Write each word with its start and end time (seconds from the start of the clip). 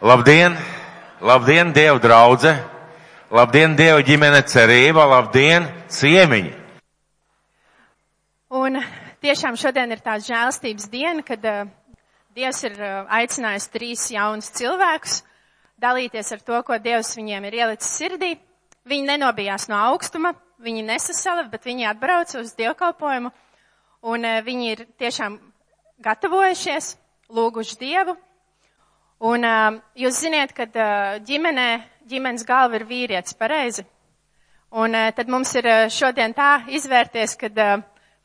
Labdien! 0.00 0.52
Labdien, 1.20 1.72
Dievu 1.72 1.98
draudze! 1.98 2.50
Labdien, 3.32 3.72
Dieva 3.78 4.02
ģimene 4.04 4.42
cerība! 4.44 5.06
Labdien, 5.08 5.64
ciemiņi! 5.88 6.50
Un 8.52 8.76
tiešām 9.24 9.56
šodien 9.56 9.94
ir 9.96 10.02
tāds 10.04 10.28
žēlstības 10.28 10.90
diena, 10.92 11.24
kad 11.24 11.48
uh, 11.48 11.64
Dievs 12.36 12.60
ir 12.68 12.76
uh, 12.76 13.08
aicinājis 13.08 13.70
trīs 13.72 14.04
jaunus 14.12 14.52
cilvēkus 14.58 15.22
dalīties 15.80 16.34
ar 16.36 16.44
to, 16.44 16.60
ko 16.60 16.76
Dievs 16.76 17.16
viņiem 17.16 17.48
ir 17.48 17.58
ielicis 17.62 17.96
sirdī. 17.96 18.34
Viņi 18.84 19.08
nenobijās 19.14 19.64
no 19.72 19.80
augstuma, 19.80 20.34
viņi 20.60 20.84
nesasala, 20.92 21.48
bet 21.48 21.64
viņi 21.64 21.88
atbrauca 21.88 22.44
uz 22.44 22.52
dievkalpojumu, 22.60 23.32
un 24.12 24.28
uh, 24.28 24.44
viņi 24.44 24.72
ir 24.74 24.86
tiešām 25.00 25.40
gatavojušies, 26.04 26.98
lūguši 27.32 27.80
Dievu. 27.80 28.20
Un 29.24 29.44
uh, 29.48 29.78
jūs 29.96 30.18
ziniet, 30.20 30.52
ka 30.52 30.66
uh, 30.68 31.18
ģimenē, 31.24 31.68
ģimenes 32.04 32.44
galva 32.44 32.76
ir 32.76 32.84
vīrietis, 32.84 33.36
pareizi. 33.38 33.86
Un 34.76 34.92
uh, 34.92 35.08
tad 35.16 35.30
mums 35.32 35.54
ir 35.56 35.64
uh, 35.70 35.86
šodien 35.88 36.34
tā 36.36 36.66
izvērties, 36.68 37.36
kad 37.40 37.56
uh, 37.56 37.78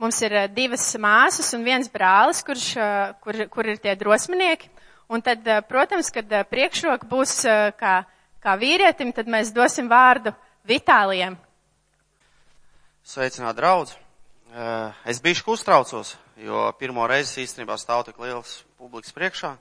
mums 0.03 0.19
ir 0.25 0.35
uh, 0.35 0.49
divas 0.51 0.89
māsas 0.99 1.53
un 1.55 1.63
viens 1.63 1.87
brālis, 1.87 2.43
kurš, 2.43 2.65
uh, 2.75 3.13
kur, 3.23 3.39
kur 3.53 3.71
ir 3.71 3.79
tie 3.79 3.95
drosminieki. 3.95 4.67
Un 5.07 5.23
tad, 5.23 5.47
uh, 5.47 5.63
protams, 5.63 6.11
kad 6.11 6.27
uh, 6.27 6.43
priekšroka 6.51 7.07
būs 7.07 7.37
uh, 7.47 7.71
kā, 7.79 8.01
kā 8.43 8.57
vīrietim, 8.59 9.15
tad 9.15 9.31
mēs 9.31 9.55
dosim 9.55 9.87
vārdu 9.87 10.35
Vitālijam. 10.67 11.39
Sveicināt 13.07 13.55
draudz. 13.57 13.95
Es 15.07 15.21
bijuši 15.23 15.43
uztraucos, 15.47 16.11
jo 16.35 16.67
pirmo 16.77 17.07
reizi 17.07 17.45
īstenībā 17.45 17.77
stāv 17.79 18.03
tik 18.05 18.19
liels 18.19 18.59
publikas 18.77 19.15
priekšā, 19.15 19.55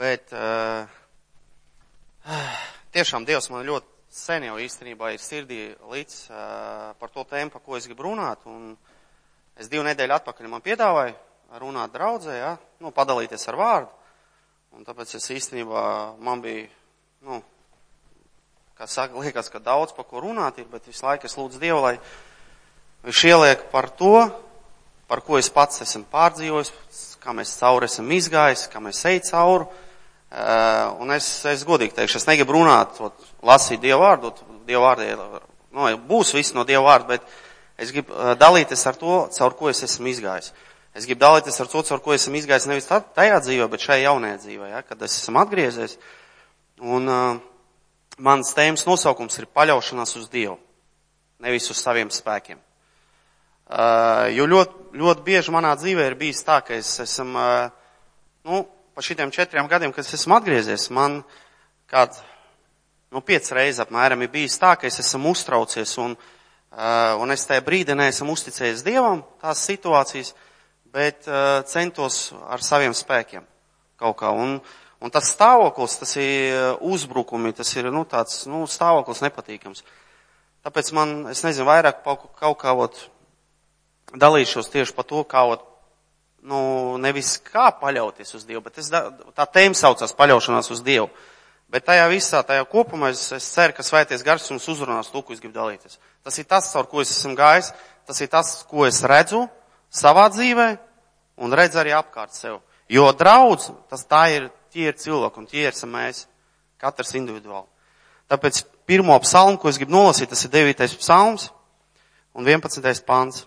bet 0.00 0.32
uh, 0.32 0.88
tiešām 2.96 3.26
Dievs 3.28 3.50
man 3.52 3.66
ļoti 3.68 4.00
sen 4.10 4.48
jau 4.48 4.56
īstenībā 4.58 5.12
ir 5.14 5.22
sirdī 5.22 5.60
līdz 5.92 6.14
uh, 6.32 6.38
par 6.98 7.12
to 7.12 7.24
tēmu, 7.28 7.52
par 7.52 7.62
ko 7.62 7.76
es 7.76 7.86
gribu 7.86 8.08
runāt, 8.08 8.42
un 8.48 8.72
es 9.60 9.68
divu 9.70 9.84
nedēļu 9.86 10.16
atpakaļ 10.16 10.48
man 10.50 10.64
piedāvāju 10.64 11.14
runāt 11.60 11.92
draudzē, 11.94 12.36
ja, 12.38 12.52
nu, 12.80 12.94
padalīties 12.94 13.46
ar 13.50 13.58
vārdu, 13.60 13.90
un 14.78 14.86
tāpēc 14.86 15.14
es 15.18 15.30
īstenībā, 15.36 15.82
man 16.22 16.42
bija, 16.42 16.68
nu, 17.26 17.42
kā 18.78 18.88
saka, 18.88 19.20
liekas, 19.20 19.50
ka 19.52 19.60
daudz 19.62 19.92
par 19.92 20.08
ko 20.08 20.22
runāt 20.24 20.58
ir, 20.62 20.68
bet 20.70 20.88
visu 20.88 21.04
laiku 21.04 21.28
es 21.28 21.36
lūdzu 21.36 21.60
Dievu, 21.60 21.82
lai 21.84 21.98
viņš 23.04 23.24
ieliek 23.28 23.66
par 23.74 23.90
to, 23.92 24.14
par 25.10 25.20
ko 25.26 25.36
es 25.36 25.50
pats 25.52 25.82
esmu 25.84 26.06
pārdzīvojis, 26.10 26.72
kā 27.20 27.34
mēs 27.36 27.56
cauri 27.60 27.90
esam 27.90 28.10
izgājis, 28.14 28.68
kā 28.72 28.80
mēs 28.82 29.04
ej 29.10 29.20
cauri. 29.28 29.66
Uh, 30.30 30.94
un 31.02 31.10
es, 31.10 31.26
es 31.50 31.64
godīgi 31.66 31.96
teikšu, 31.96 32.20
es 32.20 32.26
negribu 32.28 32.54
runāt, 32.54 33.00
ot, 33.02 33.30
lasīt 33.42 33.80
Dievu 33.82 34.04
vārdu, 34.04 34.30
Dievu 34.68 34.84
vārdu, 34.84 35.40
nu, 35.74 35.88
būs 36.06 36.30
viss 36.36 36.54
no 36.54 36.62
Dievu 36.68 36.84
vārdu, 36.86 37.16
bet 37.16 37.26
es 37.74 37.90
gribu 37.90 38.14
uh, 38.14 38.36
dalīties 38.38 38.86
ar 38.86 38.98
to, 39.00 39.16
caur 39.34 39.56
ko 39.58 39.72
es 39.72 39.82
esmu 39.88 40.06
izgājis. 40.12 40.52
Es 40.94 41.10
gribu 41.10 41.24
dalīties 41.24 41.58
ar 41.58 41.72
to, 41.74 41.82
caur 41.90 42.04
ko 42.04 42.14
esmu 42.14 42.38
izgājis 42.38 42.68
nevis 42.70 42.86
tajā 42.86 43.42
dzīvē, 43.42 43.66
bet 43.74 43.88
šajā 43.88 44.06
jaunajā 44.06 44.38
dzīvē, 44.44 44.70
ja, 44.70 44.86
kad 44.86 45.02
es 45.02 45.18
esmu 45.18 45.42
atgriezies. 45.42 45.98
Un 46.78 47.10
uh, 47.10 47.42
mans 48.22 48.54
tēmas 48.54 48.86
nosaukums 48.86 49.42
ir 49.42 49.50
paļaušanās 49.50 50.14
uz 50.20 50.30
Dievu, 50.30 50.60
nevis 51.42 51.66
uz 51.74 51.82
saviem 51.82 52.14
spēkiem. 52.14 52.62
Uh, 53.70 54.30
jo 54.34 54.46
ļoti, 54.50 54.92
ļoti 54.98 55.26
bieži 55.26 55.58
manā 55.58 55.74
dzīvē 55.78 56.06
ir 56.06 56.22
bijis 56.22 56.46
tā, 56.46 56.62
ka 56.62 56.78
es 56.78 57.00
esmu, 57.02 57.34
uh, 57.34 58.06
nu, 58.46 58.68
pa 59.00 59.04
šitiem 59.04 59.30
četriem 59.30 59.68
gadiem, 59.68 59.92
kad 59.96 60.04
es 60.04 60.12
esmu 60.12 60.34
atgriezies, 60.36 60.90
man 60.92 61.22
kād, 61.88 62.18
nu, 63.08 63.22
piec 63.24 63.46
reizes 63.56 63.80
apmēram 63.80 64.20
ir 64.20 64.28
bijis 64.28 64.58
tā, 64.60 64.74
ka 64.76 64.84
es 64.90 65.00
esmu 65.00 65.30
uztraucies 65.32 65.94
un, 66.04 66.12
uh, 66.12 67.14
un 67.16 67.32
es 67.32 67.46
tajā 67.48 67.62
brīdī 67.64 67.96
neesmu 67.96 68.36
uzticējis 68.36 68.82
Dievam 68.84 69.22
tās 69.40 69.62
situācijas, 69.70 70.34
bet 70.92 71.24
uh, 71.30 71.62
centos 71.64 72.18
ar 72.44 72.60
saviem 72.60 72.92
spēkiem 72.92 73.46
kaut 73.96 74.18
kā. 74.20 74.34
Un, 74.36 74.58
un 75.00 75.16
tas 75.16 75.32
stāvoklis, 75.32 75.96
tas 76.02 76.12
ir 76.20 76.76
uzbrukumi, 76.84 77.54
tas 77.56 77.72
ir, 77.80 77.88
nu, 77.88 78.04
tāds, 78.04 78.42
nu, 78.52 78.66
stāvoklis 78.68 79.24
nepatīkams. 79.24 79.80
Tāpēc 80.68 80.92
man, 80.92 81.16
es 81.32 81.40
nezinu, 81.46 81.70
vairāk 81.72 82.04
kaut 82.04 82.60
kā, 82.60 82.76
ot, 82.76 83.06
dalīšos 84.12 84.68
tieši 84.76 84.92
par 84.92 85.08
to, 85.08 85.24
kā, 85.24 85.48
nu, 86.42 86.60
nevis 87.00 87.36
kā 87.44 87.68
paļauties 87.80 88.34
uz 88.38 88.46
Dievu, 88.48 88.62
bet 88.64 88.80
es, 88.80 88.88
tā 88.90 89.46
tēma 89.46 89.76
saucās 89.76 90.14
paļaušanās 90.16 90.70
uz 90.74 90.82
Dievu. 90.84 91.10
Bet 91.70 91.84
tajā 91.86 92.08
visā, 92.10 92.40
tajā 92.42 92.64
kopumā 92.66 93.12
es, 93.14 93.28
es 93.36 93.46
ceru, 93.52 93.76
ka 93.76 93.84
svēties 93.86 94.24
gars 94.26 94.48
jums 94.50 94.66
uzrunās 94.72 95.12
to, 95.12 95.22
ko 95.22 95.36
es 95.36 95.42
gribu 95.42 95.54
dalīties. 95.54 96.00
Tas 96.26 96.38
ir 96.42 96.48
tas, 96.50 96.70
caur 96.72 96.88
ko 96.90 97.04
es 97.04 97.12
esmu 97.14 97.36
gājis, 97.38 97.70
tas 98.08 98.18
ir 98.20 98.30
tas, 98.32 98.54
ko 98.66 98.88
es 98.88 98.98
redzu 99.06 99.44
savā 99.94 100.26
dzīvē 100.34 100.66
un 101.46 101.54
redzu 101.54 101.78
arī 101.78 101.94
apkārt 101.94 102.34
sev. 102.34 102.58
Jo 102.90 103.12
draudz, 103.14 103.68
tas 103.86 104.02
tā 104.02 104.24
ir, 104.34 104.48
tie 104.74 104.88
ir 104.90 104.98
cilvēki 104.98 105.38
un 105.38 105.46
tie 105.46 105.68
esam 105.70 105.94
mēs, 105.94 106.24
katrs 106.80 107.14
individuāli. 107.14 107.68
Tāpēc 108.30 108.64
pirmo 108.86 109.14
psalmu, 109.22 109.58
ko 109.58 109.70
es 109.70 109.78
gribu 109.78 109.94
nolasīt, 109.94 110.30
tas 110.32 110.42
ir 110.46 110.50
9. 110.54 110.98
psalms 110.98 111.48
un 112.34 112.46
11. 112.46 113.04
pants. 113.06 113.44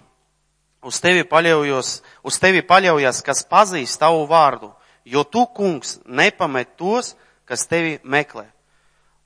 Uz 0.84 1.00
tevi 1.00 1.24
paļaujos, 1.24 1.90
uz 2.28 2.40
tevi 2.44 2.64
paļaujas, 2.68 3.22
kas 3.24 3.46
pazīst 3.48 4.02
tavu 4.02 4.26
vārdu, 4.28 4.74
jo 5.08 5.24
tu, 5.24 5.46
kungs, 5.56 5.98
nepamet 6.06 6.76
tos, 6.80 7.14
kas 7.48 7.68
tevi 7.72 7.98
meklē. 8.04 8.50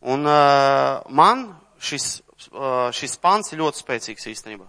Un 0.05 0.25
uh, 0.29 1.01
man 1.09 1.47
šis, 1.81 2.19
uh, 2.51 2.89
šis 2.93 3.17
pants 3.21 3.53
ir 3.53 3.63
ļoti 3.63 3.81
spēcīgs 3.81 4.29
īstenībā. 4.33 4.67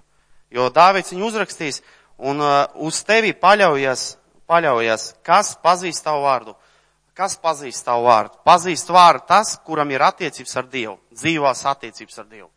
Jo 0.55 0.71
Dāvids 0.73 1.13
viņu 1.13 1.29
uzrakstīs, 1.29 1.83
un 2.17 2.41
uh, 2.41 2.65
uz 2.81 3.03
tevi 3.05 3.35
paļaujas, 3.37 4.15
paļaujas, 4.49 5.11
kas 5.27 5.53
pazīst 5.61 6.07
tavu 6.07 6.25
vārdu. 6.25 6.57
Kas 7.19 7.35
pazīst 7.43 7.83
tavu 7.83 8.07
vārdu? 8.07 8.39
Pazīst 8.47 8.93
vārdu 8.95 9.27
tas, 9.27 9.57
kuram 9.67 9.91
ir 9.91 10.05
attiecības 10.07 10.57
ar 10.61 10.69
Dievu, 10.71 10.95
dzīvās 11.19 11.65
attiecības 11.67 12.21
ar 12.23 12.29
Dievu. 12.31 12.49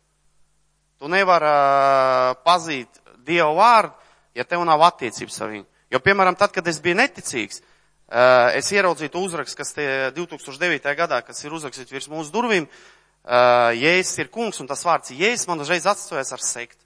Tu 1.02 1.10
nevari 1.10 1.50
uh, 1.50 2.36
pazīt 2.46 3.02
Dievu 3.26 3.56
vārdu, 3.58 3.96
ja 4.34 4.44
tev 4.44 4.64
nav 4.64 4.82
attiecības 4.88 5.40
ar 5.40 5.52
viņu. 5.52 5.66
Jo, 5.92 6.00
piemēram, 6.00 6.36
tad, 6.38 6.52
kad 6.54 6.66
es 6.68 6.80
biju 6.80 6.96
neticīgs, 6.96 7.60
eh, 7.60 8.56
es 8.56 8.70
ieraudzīju 8.72 9.20
uzrakstu, 9.20 9.56
kas 9.56 9.74
tie 9.76 10.10
2009. 10.16 10.94
gadā, 10.96 11.20
kas 11.24 11.44
ir 11.44 11.52
uzrakstīts 11.52 11.92
virs 11.92 12.08
mūsu 12.08 12.32
durvīm, 12.32 12.66
eh, 12.66 13.72
Jēzus 13.76 14.18
ir 14.18 14.28
kungs, 14.28 14.60
un 14.60 14.66
tas 14.66 14.82
vārds 14.82 15.12
Jēzus 15.12 15.48
man 15.48 15.60
uzreiz 15.60 15.84
atstājas 15.84 16.32
ar 16.32 16.38
sekt. 16.38 16.78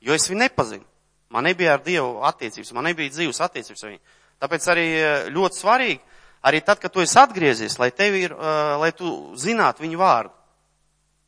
Jo 0.00 0.12
es 0.12 0.28
viņu 0.28 0.48
nepazinu. 0.48 0.84
Man 1.30 1.44
nebija 1.44 1.74
ar 1.74 1.82
Dievu 1.82 2.22
attiecības, 2.22 2.72
man 2.72 2.84
nebija 2.84 3.10
dzīves 3.10 3.40
attiecības 3.40 3.84
ar 3.84 3.90
viņu. 3.90 4.00
Tāpēc 4.40 4.68
arī 4.68 4.86
eh, 4.94 5.30
ļoti 5.30 5.56
svarīgi, 5.56 6.00
arī 6.42 6.64
tad, 6.64 6.78
kad 6.80 6.92
tu 6.92 7.00
esi 7.00 7.18
atgriezies, 7.18 7.78
lai 7.78 7.90
tev 7.90 8.14
ir, 8.14 8.30
lai 8.78 8.92
tu 8.92 9.34
zinātu 9.34 9.82
viņu 9.82 9.98
vārdu, 9.98 10.30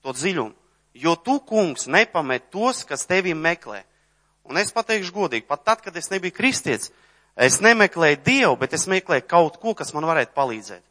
to 0.02 0.12
dziļumu. 0.12 0.54
Jo 0.94 1.16
tu, 1.16 1.40
kungs, 1.40 1.86
nepamet 1.86 2.50
tos, 2.50 2.84
kas 2.84 3.06
tevi 3.06 3.34
meklē. 3.34 3.84
Un 4.50 4.58
es 4.58 4.72
pateikšu 4.74 5.14
godīgi, 5.14 5.46
pat 5.46 5.62
tad, 5.62 5.82
kad 5.84 5.94
es 5.96 6.10
nebiju 6.10 6.34
kristietis, 6.34 6.90
es 7.38 7.60
nemeklēju 7.62 8.18
Dievu, 8.26 8.56
bet 8.58 8.74
es 8.74 8.88
meklēju 8.90 9.28
kaut 9.30 9.60
ko, 9.62 9.76
kas 9.78 9.94
man 9.94 10.08
varētu 10.08 10.34
palīdzēt. 10.34 10.82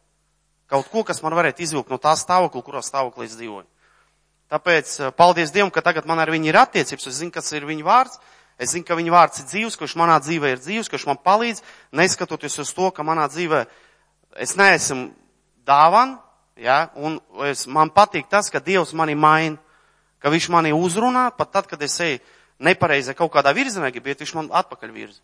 Kaut 0.70 0.88
ko, 0.88 1.02
kas 1.04 1.20
man 1.20 1.36
varētu 1.36 1.66
izvilkt 1.66 1.92
no 1.92 1.98
tā 2.00 2.14
stāvokļa, 2.16 2.62
kurā 2.64 2.80
stāvoklī 2.86 3.28
es 3.28 3.36
dzīvoju. 3.36 3.66
Tāpēc 4.50 4.94
eh, 4.96 5.12
paldies 5.12 5.52
Dievam, 5.52 5.70
ka 5.74 5.84
tagad 5.84 6.08
man 6.08 6.22
ar 6.22 6.32
viņu 6.32 6.48
ir 6.48 6.60
attiecības, 6.62 7.10
es 7.10 7.20
zinu, 7.20 7.34
kas 7.34 7.52
ir 7.52 7.68
viņa 7.68 7.84
vārds, 7.84 8.16
es 8.56 8.72
zinu, 8.72 8.86
ka 8.88 8.96
viņa 8.96 9.12
vārds 9.12 9.42
ir 9.42 9.48
dzīvs, 9.52 9.76
kurš 9.76 9.98
manā 10.00 10.16
dzīvē 10.24 10.54
ir 10.54 10.64
dzīvs, 10.64 10.88
kurš 10.90 11.06
man 11.10 11.20
palīdz, 11.20 11.60
neskatoties 12.00 12.58
uz 12.64 12.72
to, 12.74 12.88
ka 12.96 13.04
manā 13.06 13.28
dzīvē 13.28 13.64
es 14.40 14.56
neesmu 14.56 15.10
dāvan, 15.68 16.16
ja, 16.56 16.86
un 16.96 17.20
es, 17.44 17.68
man 17.68 17.92
patīk 17.92 18.32
tas, 18.32 18.48
ka 18.48 18.62
Dievs 18.64 18.96
mani 18.96 19.18
maina, 19.18 19.60
ka 20.18 20.32
viņš 20.32 20.48
mani 20.54 20.72
uzrunā, 20.72 21.28
pat 21.36 21.52
tad, 21.52 21.68
kad 21.68 21.82
es 21.84 22.00
eju 22.00 22.22
nepareizā 22.60 23.14
kaut 23.16 23.32
kādā 23.34 23.52
virzienā 23.56 23.90
grib 23.92 24.10
iet, 24.10 24.22
viņš 24.22 24.34
man 24.36 24.50
atpakaļ 24.60 24.92
virza. 24.94 25.20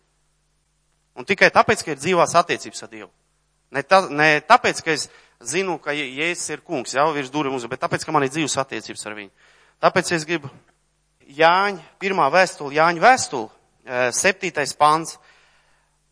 Un 1.17 1.25
tikai 1.25 1.49
tāpēc, 1.53 1.83
ka 1.83 1.93
ir 1.93 2.01
dzīvās 2.01 2.35
attiecības 2.37 2.83
ar 2.85 2.91
Dievu. 2.91 3.09
Ne, 3.73 3.83
tā, 3.83 4.03
ne 4.13 4.29
tāpēc, 4.47 4.81
ka 4.85 4.93
es 4.93 5.07
zinu, 5.43 5.77
ka 5.81 5.93
Jēzus 5.95 6.53
ir 6.53 6.63
kungs, 6.65 6.95
jau 6.95 7.09
virs 7.15 7.31
durvīm 7.33 7.57
uz, 7.57 7.65
bet 7.69 7.81
tāpēc, 7.83 8.05
ka 8.05 8.13
man 8.15 8.25
ir 8.25 8.33
dzīves 8.33 8.57
attiecības 8.61 9.07
ar 9.09 9.15
viņu. 9.17 9.31
Tāpēc 9.83 10.11
es 10.17 10.25
gribu 10.29 10.51
Jāņa, 11.37 11.81
pirmā 11.99 12.29
vēstule, 12.33 12.75
Jāņa 12.77 13.03
vēstule, 13.03 13.49
eh, 13.85 14.07
septītais 14.15 14.73
pants. 14.77 15.17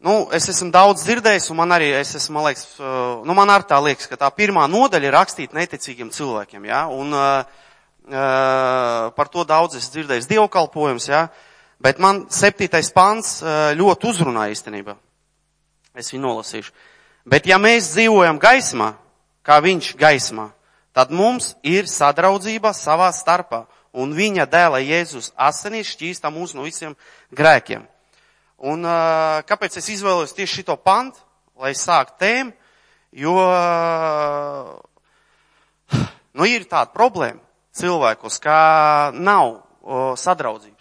Nu, 0.06 0.28
es 0.36 0.50
esmu 0.52 0.70
daudz 0.74 1.06
dzirdējis, 1.06 1.50
un 1.52 1.58
man 1.62 1.72
arī, 1.72 1.94
es 1.96 2.14
esmu, 2.16 2.34
man 2.36 2.50
liekas, 2.50 2.66
eh, 2.80 2.84
nu, 3.26 3.34
man 3.34 3.50
arī 3.50 3.70
tā 3.70 3.80
liekas, 3.82 4.10
ka 4.12 4.18
tā 4.18 4.30
pirmā 4.36 4.68
nodaļa 4.68 5.08
ir 5.08 5.16
rakstīta 5.16 5.56
neticīgiem 5.56 6.12
cilvēkiem, 6.12 6.66
jā, 6.66 6.82
ja? 6.82 6.88
un 6.88 7.14
uh, 7.14 7.46
par 8.10 9.30
to 9.34 9.44
daudz 9.48 9.80
es 9.80 9.90
dzirdēju 9.90 10.28
dievkalpojums, 10.30 11.08
jā, 11.10 11.26
bet 11.82 12.00
man 12.00 12.26
septītais 12.30 12.92
pants 12.94 13.40
ļoti 13.78 14.12
uzrunā 14.12 14.50
īstenībā. 14.54 14.96
Es 15.96 16.12
viņu 16.12 16.28
nolasīšu. 16.28 16.74
Bet 17.26 17.48
ja 17.50 17.58
mēs 17.58 17.94
dzīvojam 17.96 18.38
gaismā, 18.42 18.94
kā 19.46 19.58
viņš 19.64 19.96
gaismā, 19.98 20.50
tad 20.94 21.12
mums 21.12 21.56
ir 21.66 21.90
sadraudzība 21.90 22.74
savā 22.78 23.10
starpā, 23.16 23.64
un 23.96 24.14
viņa 24.14 24.46
dēla 24.52 24.84
Jēzus 24.84 25.32
asinīs 25.34 25.96
šķīsta 25.96 26.30
mūs 26.34 26.54
no 26.54 26.68
visiem 26.68 26.96
grēkiem. 27.34 27.88
Un 28.66 28.86
kāpēc 29.48 29.80
es 29.80 29.90
izvēlos 29.96 30.36
tieši 30.36 30.62
šito 30.62 30.76
pantu, 30.78 31.20
lai 31.60 31.74
sāktu 31.76 32.20
tēmu, 32.22 32.54
jo, 33.16 33.36
nu, 36.38 36.46
ir 36.46 36.70
tāda 36.70 36.92
problēma 36.94 37.45
cilvēkos, 37.76 38.40
kā 38.44 38.62
nav 39.14 39.62
sadraudzības. 40.18 40.76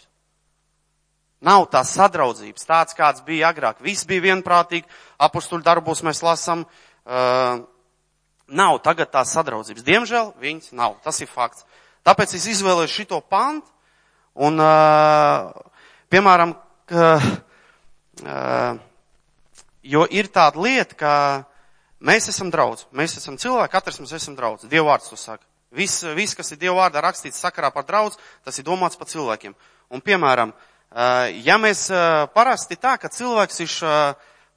Nav 1.45 1.67
tās 1.69 1.93
sadraudzības, 1.93 2.65
tāds 2.65 2.97
kāds 2.97 3.21
bija 3.27 3.51
agrāk. 3.53 3.83
Viss 3.85 4.07
bija 4.09 4.25
vienprātīgi, 4.31 4.89
apustuļu 5.21 5.65
darbos 5.67 6.01
mēs 6.07 6.23
lasam, 6.25 6.65
uh, 6.65 7.59
nav 8.49 8.79
tagad 8.85 9.11
tās 9.13 9.35
sadraudzības. 9.37 9.85
Diemžēl 9.85 10.33
viņas 10.41 10.73
nav, 10.73 10.97
tas 11.05 11.21
ir 11.21 11.29
fakts. 11.29 11.67
Tāpēc 12.05 12.33
es 12.39 12.49
izvēlēju 12.55 12.93
šito 12.93 13.21
pantu, 13.29 13.69
un, 14.41 14.57
uh, 14.61 15.53
piemēram, 16.13 16.57
ka, 16.89 17.13
uh, 18.25 18.81
jo 19.85 20.09
ir 20.09 20.33
tāda 20.33 20.65
lieta, 20.65 20.97
ka 20.97 21.13
mēs 22.01 22.33
esam 22.33 22.49
draudz, 22.53 22.87
mēs 22.93 23.19
esam 23.21 23.37
cilvēki, 23.37 23.73
katrs 23.77 24.01
mēs 24.01 24.17
esam 24.17 24.37
draudz. 24.39 24.65
Dievu 24.65 24.89
vārds 24.89 25.13
to 25.13 25.21
saka. 25.21 25.45
Viss, 25.75 26.05
vis, 26.15 26.35
kas 26.39 26.53
ir 26.55 26.61
Dievu 26.61 26.79
vārdā 26.79 27.03
rakstīts 27.03 27.43
sakarā 27.43 27.73
par 27.75 27.87
draudz, 27.89 28.19
tas 28.47 28.59
ir 28.59 28.67
domāts 28.67 28.99
par 28.99 29.09
cilvēkiem. 29.11 29.55
Un, 29.91 30.03
piemēram, 30.05 30.53
ja 31.43 31.59
mēs 31.59 31.89
parasti 32.35 32.79
tā, 32.81 32.95
ka 33.03 33.11
cilvēks 33.11 33.61
ir, 33.65 33.75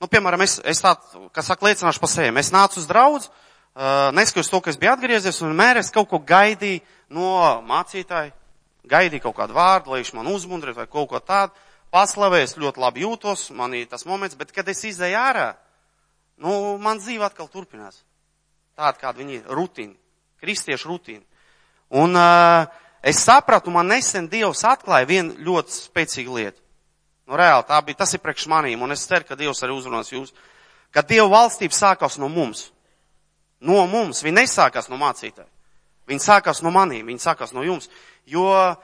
nu, 0.02 0.10
piemēram, 0.12 0.46
es, 0.46 0.60
es 0.62 0.81
tā, 0.84 0.94
kas 1.34 1.50
saka, 1.50 1.66
liecināšu 1.68 2.04
par 2.04 2.12
sevi, 2.12 2.34
es 2.40 2.54
nācu 2.54 2.81
uz 2.81 2.90
draudz, 2.90 3.30
neskatoties 4.18 4.52
to, 4.54 4.62
ka 4.62 4.74
es 4.74 4.80
biju 4.81 4.94
atgriezies, 4.94 5.42
un 5.42 5.54
vienmēr 5.54 5.81
es 5.81 5.94
kaut 5.94 6.10
ko 6.12 6.22
gaidīju 6.22 6.84
no 7.14 7.31
mācītāja, 7.66 8.34
gaidīju 8.90 9.25
kaut 9.28 9.38
kādu 9.42 9.58
vārdu, 9.58 9.94
lai 9.94 10.02
viņš 10.04 10.14
man 10.18 10.30
uzmundrētu 10.31 10.81
vai 10.81 10.90
kaut 10.90 11.10
ko 11.12 11.22
tādu, 11.22 11.54
paslavēju, 11.94 12.46
es 12.46 12.58
ļoti 12.60 12.84
labi 12.84 13.06
jūtos, 13.06 13.50
man 13.58 13.74
ir 13.78 13.88
tas 13.90 14.06
moments, 14.06 14.38
bet 14.38 14.54
kad 14.56 14.68
es 14.69 14.84
izēju 14.86 15.18
ārā, 15.18 15.48
nu, 16.44 16.78
man 16.81 17.02
dzīve 17.02 17.25
atkal 17.25 17.50
turpinās. 17.50 18.04
Tāda, 18.78 18.98
kāda 19.02 19.24
viņi 19.24 19.40
ir, 19.40 19.48
rutīna, 19.58 19.96
kristiešu 20.42 20.92
rutīna. 20.92 21.24
Un, 21.89 22.16
uh, 22.16 22.68
es 23.01 23.22
sapratu, 23.24 23.72
man 23.72 23.88
nesen 23.92 24.28
Dievs 24.31 24.66
atklāja 24.68 25.07
vienu 25.07 25.36
ļoti 25.48 25.75
spēcīgu 25.75 26.39
lietu. 26.39 26.62
Nu, 27.28 27.36
reāli, 27.39 27.66
tā 27.68 27.80
bija, 27.84 28.01
tas 28.04 28.13
ir 28.16 28.24
priekš 28.24 28.48
manīm, 28.51 28.81
un 28.84 28.95
es 28.95 29.04
ceru, 29.07 29.28
ka 29.28 29.36
Dievs 29.39 29.63
arī 29.63 29.75
uzrunās 29.75 30.12
jūs. 30.13 30.34
Ka 30.95 31.04
Dieva 31.04 31.28
valstība 31.34 31.75
sākās 31.75 32.16
no 32.19 32.30
mums. 32.31 32.69
No 33.60 33.84
mums. 33.92 34.24
Viņa 34.24 34.44
nesākās 34.44 34.88
no 34.92 35.00
mācītāja. 35.01 35.50
Viņa 36.07 36.24
sākās 36.24 36.62
no 36.63 36.72
manīm, 36.72 37.07
viņa 37.10 37.25
sākās 37.25 37.51
no 37.56 37.66
jums. 37.68 37.90
Jo 38.28 38.48
uh, 38.48 38.78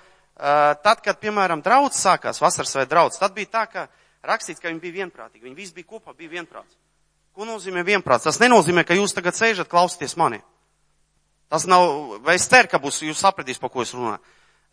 tad, 0.84 1.00
kad, 1.04 1.20
piemēram, 1.24 1.64
draudz 1.64 2.02
sākās, 2.04 2.42
vasaras 2.44 2.76
vai 2.76 2.88
draudz, 2.90 3.20
tad 3.22 3.36
bija 3.36 3.52
tā, 3.54 3.64
ka 3.72 3.86
rakstīts, 4.28 4.60
ka 4.60 4.72
viņi 4.72 4.84
bija 4.84 5.04
vienprātīgi. 5.04 5.46
Viņi 5.46 5.56
visi 5.56 5.78
bija 5.78 5.94
kopā, 5.96 6.16
bija 6.18 6.34
vienprāts. 6.36 6.76
Ko 7.34 7.48
nozīmē 7.48 7.86
vienprāts? 7.88 8.28
Tas 8.28 8.42
nenozīmē, 8.44 8.84
ka 8.86 8.98
jūs 8.98 9.16
tagad 9.16 9.38
sēžat, 9.40 9.72
klausieties 9.72 10.18
mani. 10.20 10.44
Tas 11.54 11.68
nav, 11.70 12.18
vai 12.26 12.34
es 12.40 12.48
ceru, 12.50 12.66
ka 12.66 12.80
būs, 12.82 13.04
jūs 13.06 13.20
sapratīs, 13.22 13.60
pa 13.62 13.70
ko 13.70 13.84
es 13.84 13.92
runāju. 13.94 14.18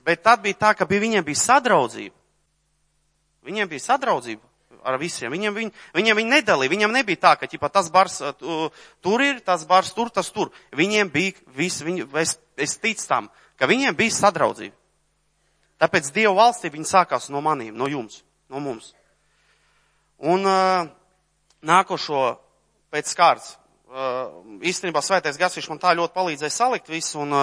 Bet 0.01 0.23
tad 0.25 0.41
bija 0.41 0.57
tā, 0.63 0.71
ka 0.73 0.87
pie 0.89 0.97
viņiem 1.03 1.27
bija 1.27 1.37
sadraudzība. 1.37 2.15
Viņiem 3.45 3.69
bija 3.69 3.83
sadraudzība 3.85 4.81
ar 4.89 4.97
visiem. 4.97 5.29
Viņiem, 5.29 5.59
viņ, 5.59 5.69
viņiem 5.99 6.19
viņi 6.23 6.33
nedalīja. 6.39 6.73
Viņiem 6.73 6.97
nebija 6.97 7.21
tā, 7.27 7.35
ka 7.37 7.51
ķipa, 7.53 7.69
tas 7.69 7.93
bars 7.93 8.17
uh, 8.25 8.73
tur 9.05 9.21
ir, 9.21 9.45
tas 9.45 9.69
bars 9.69 9.93
tur, 9.93 10.09
tas 10.09 10.33
tur. 10.33 10.55
Viņiem 10.73 11.13
bija 11.13 11.37
viss, 11.53 11.85
viņi, 11.85 12.09
es, 12.25 12.39
es 12.57 12.79
ticu 12.81 13.05
tam, 13.13 13.29
ka 13.61 13.69
viņiem 13.69 14.01
bija 14.01 14.17
sadraudzība. 14.17 14.73
Tāpēc 15.85 16.09
Dieva 16.17 16.33
valstī 16.41 16.73
viņi 16.73 16.89
sākās 16.89 17.29
no 17.29 17.45
manīm, 17.45 17.77
no 17.77 17.93
jums, 17.93 18.23
no 18.49 18.65
mums. 18.65 18.95
Un 20.17 20.49
uh, 20.49 20.89
nākošo 21.61 22.25
pēc 22.89 23.13
kārtas 23.21 23.60
īstenībā 23.91 25.03
svētais 25.03 25.39
gars, 25.39 25.57
viņš 25.59 25.69
man 25.73 25.81
tā 25.83 25.95
ļoti 25.99 26.15
palīdzēja 26.15 26.55
salikt 26.55 26.91
visu. 26.91 27.21
Un, 27.25 27.35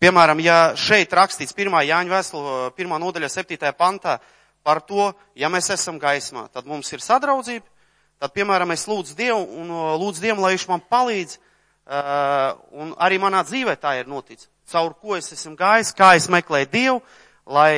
piemēram, 0.00 0.40
ja 0.40 0.58
šeit 0.78 1.12
rakstīts 1.12 1.56
1. 1.56 1.74
Jāņa 1.88 2.12
vēstule, 2.12 2.54
1. 2.78 2.94
nodaļa 3.04 3.28
7. 3.32 3.72
pantā 3.76 4.18
par 4.64 4.80
to, 4.84 5.12
ja 5.38 5.50
mēs 5.52 5.70
esam 5.74 5.98
gaismā, 6.00 6.48
tad 6.52 6.66
mums 6.68 6.90
ir 6.92 7.04
sadraudzība, 7.04 7.66
tad, 8.20 8.32
piemēram, 8.34 8.72
es 8.74 8.86
lūdzu 8.88 9.16
Dievu 9.18 9.44
un 9.60 9.70
lūdzu 10.00 10.24
Dievu, 10.24 10.42
lai 10.44 10.54
viņš 10.56 10.66
man 10.68 10.82
palīdz, 10.90 11.38
un 12.76 12.92
arī 13.00 13.20
manā 13.20 13.44
dzīvē 13.46 13.78
tā 13.80 13.94
ir 14.00 14.10
noticis. 14.10 14.50
Caur 14.68 14.92
ko 15.00 15.16
es 15.16 15.32
esmu 15.32 15.54
gājis, 15.56 15.94
kā 15.96 16.14
es 16.18 16.28
meklēju 16.28 16.68
Dievu, 16.72 16.98
lai 17.48 17.72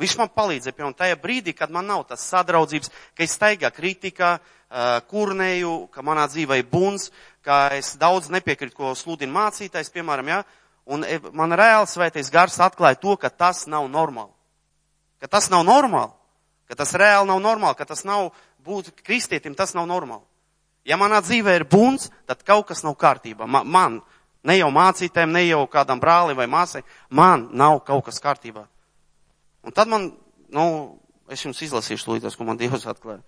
viņš 0.00 0.16
man 0.20 0.28
palīdzēja, 0.36 0.76
piemēram, 0.76 0.96
tajā 0.98 1.16
brīdī, 1.22 1.54
kad 1.56 1.72
man 1.72 1.88
nav 1.88 2.04
tas 2.10 2.26
sadraudzības, 2.28 2.92
ka 3.16 3.24
es 3.24 3.36
staigā 3.38 3.70
kritikā, 3.72 4.36
kurnēju, 5.10 5.74
ka 5.94 6.02
manā 6.02 6.26
dzīvē 6.30 6.58
ir 6.58 6.68
buns, 6.70 7.10
ka 7.44 7.68
es 7.76 7.94
daudz 8.00 8.30
nepiekrītu, 8.34 8.74
ko 8.74 8.94
sludina 8.98 9.32
mācītājs, 9.34 9.92
piemēram, 9.94 10.30
ja, 10.32 10.40
un 10.90 11.04
e, 11.06 11.20
man 11.36 11.54
reāli 11.54 11.86
svētais 11.90 12.32
gars 12.32 12.58
atklāja 12.64 12.98
to, 13.00 13.14
ka 13.20 13.30
tas 13.30 13.66
nav 13.70 13.86
normāli. 13.92 14.32
Ka 15.22 15.30
tas 15.30 15.50
nav 15.52 15.64
normāli. 15.68 16.12
Ka 16.68 16.78
tas 16.80 16.94
reāli 16.96 17.28
nav 17.28 17.42
normāli, 17.44 17.76
ka 17.78 17.86
tas 17.86 18.04
nav 18.08 18.32
būt 18.64 18.90
kristietim, 19.04 19.54
tas 19.54 19.76
nav 19.76 19.86
normāli. 19.88 20.24
Ja 20.84 20.98
manā 21.00 21.20
dzīvē 21.24 21.54
ir 21.60 21.66
buns, 21.68 22.10
tad 22.28 22.42
kaut 22.44 22.66
kas 22.68 22.82
nav 22.84 22.96
kārtībā. 23.00 23.46
Man, 23.48 23.68
man 23.68 24.00
ne 24.44 24.58
jau 24.58 24.68
mācītēm, 24.72 25.32
ne 25.32 25.46
jau 25.46 25.62
kādam 25.72 26.00
brālim 26.00 26.36
vai 26.36 26.48
māsai, 26.50 26.82
man 27.08 27.48
nav 27.56 27.78
kaut 27.86 28.04
kas 28.08 28.20
kārtībā. 28.20 28.66
Un 29.64 29.72
tad 29.72 29.88
man, 29.88 30.10
nu, 30.52 30.66
es 31.32 31.44
jums 31.44 31.62
izlasīšu 31.64 32.16
līdz, 32.16 32.36
ko 32.36 32.48
man 32.48 32.60
Dievs 32.60 32.84
atklāja. 32.88 33.22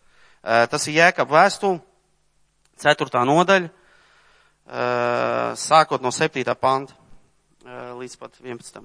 Tas 0.46 0.86
ir 0.86 1.00
Jēkab 1.00 1.32
vēstule, 1.34 1.80
4. 2.78 3.24
nodaļa, 3.26 3.70
sākot 5.58 6.04
no 6.04 6.12
7. 6.14 6.44
panta 6.54 6.94
līdz 7.98 8.14
pat 8.20 8.38
11. 8.38 8.84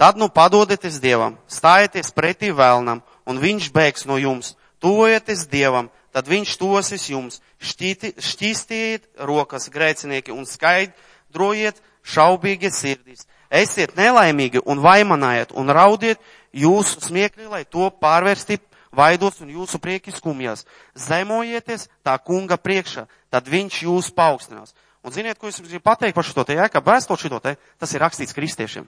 Tad 0.00 0.16
nu 0.18 0.30
padodieties 0.32 0.96
Dievam, 1.02 1.36
stājieties 1.46 2.10
pretī 2.16 2.50
vēlnam, 2.56 3.02
un 3.28 3.38
viņš 3.38 3.68
bēgs 3.74 4.08
no 4.08 4.16
jums. 4.18 4.54
Tuvojieties 4.82 5.44
Dievam, 5.52 5.90
tad 6.12 6.26
viņš 6.30 6.56
tosies 6.58 7.04
jums. 7.12 7.40
Šķīti, 7.62 8.14
šķīstiet 8.18 9.06
rokas 9.28 9.68
grēcinieki 9.70 10.34
un 10.34 10.48
skaidrojiet 10.48 11.78
šaubīgi 12.02 12.72
sirdīs. 12.74 13.28
Esiet 13.54 13.94
nelaimīgi 13.96 14.64
un 14.66 14.80
vaimanājiet 14.82 15.52
un 15.54 15.70
raudiet 15.70 16.18
jūsu 16.50 17.04
smiekļi, 17.04 17.46
lai 17.52 17.62
to 17.68 17.86
pārvērsti 18.00 18.58
vaidos 18.96 19.40
un 19.42 19.52
jūsu 19.52 19.80
prieki 19.82 20.14
skumjās. 20.14 20.64
Zemojieties 20.94 21.88
tā 22.06 22.16
kunga 22.22 22.58
priekšā, 22.60 23.06
tad 23.30 23.50
viņš 23.50 23.82
jūs 23.86 24.10
paaugstinās. 24.14 24.74
Un 25.04 25.12
ziniet, 25.12 25.36
ko 25.38 25.50
es 25.50 25.58
jums 25.58 25.68
gribu 25.68 25.84
pateikt 25.84 26.16
par 26.16 26.24
šo 26.24 26.44
te, 26.48 26.56
ja, 26.56 26.68
ka 26.72 26.80
vēstot 26.80 27.20
šo 27.20 27.40
te, 27.42 27.58
tas 27.78 27.92
ir 27.92 28.00
rakstīts 28.00 28.32
kristiešiem. 28.32 28.86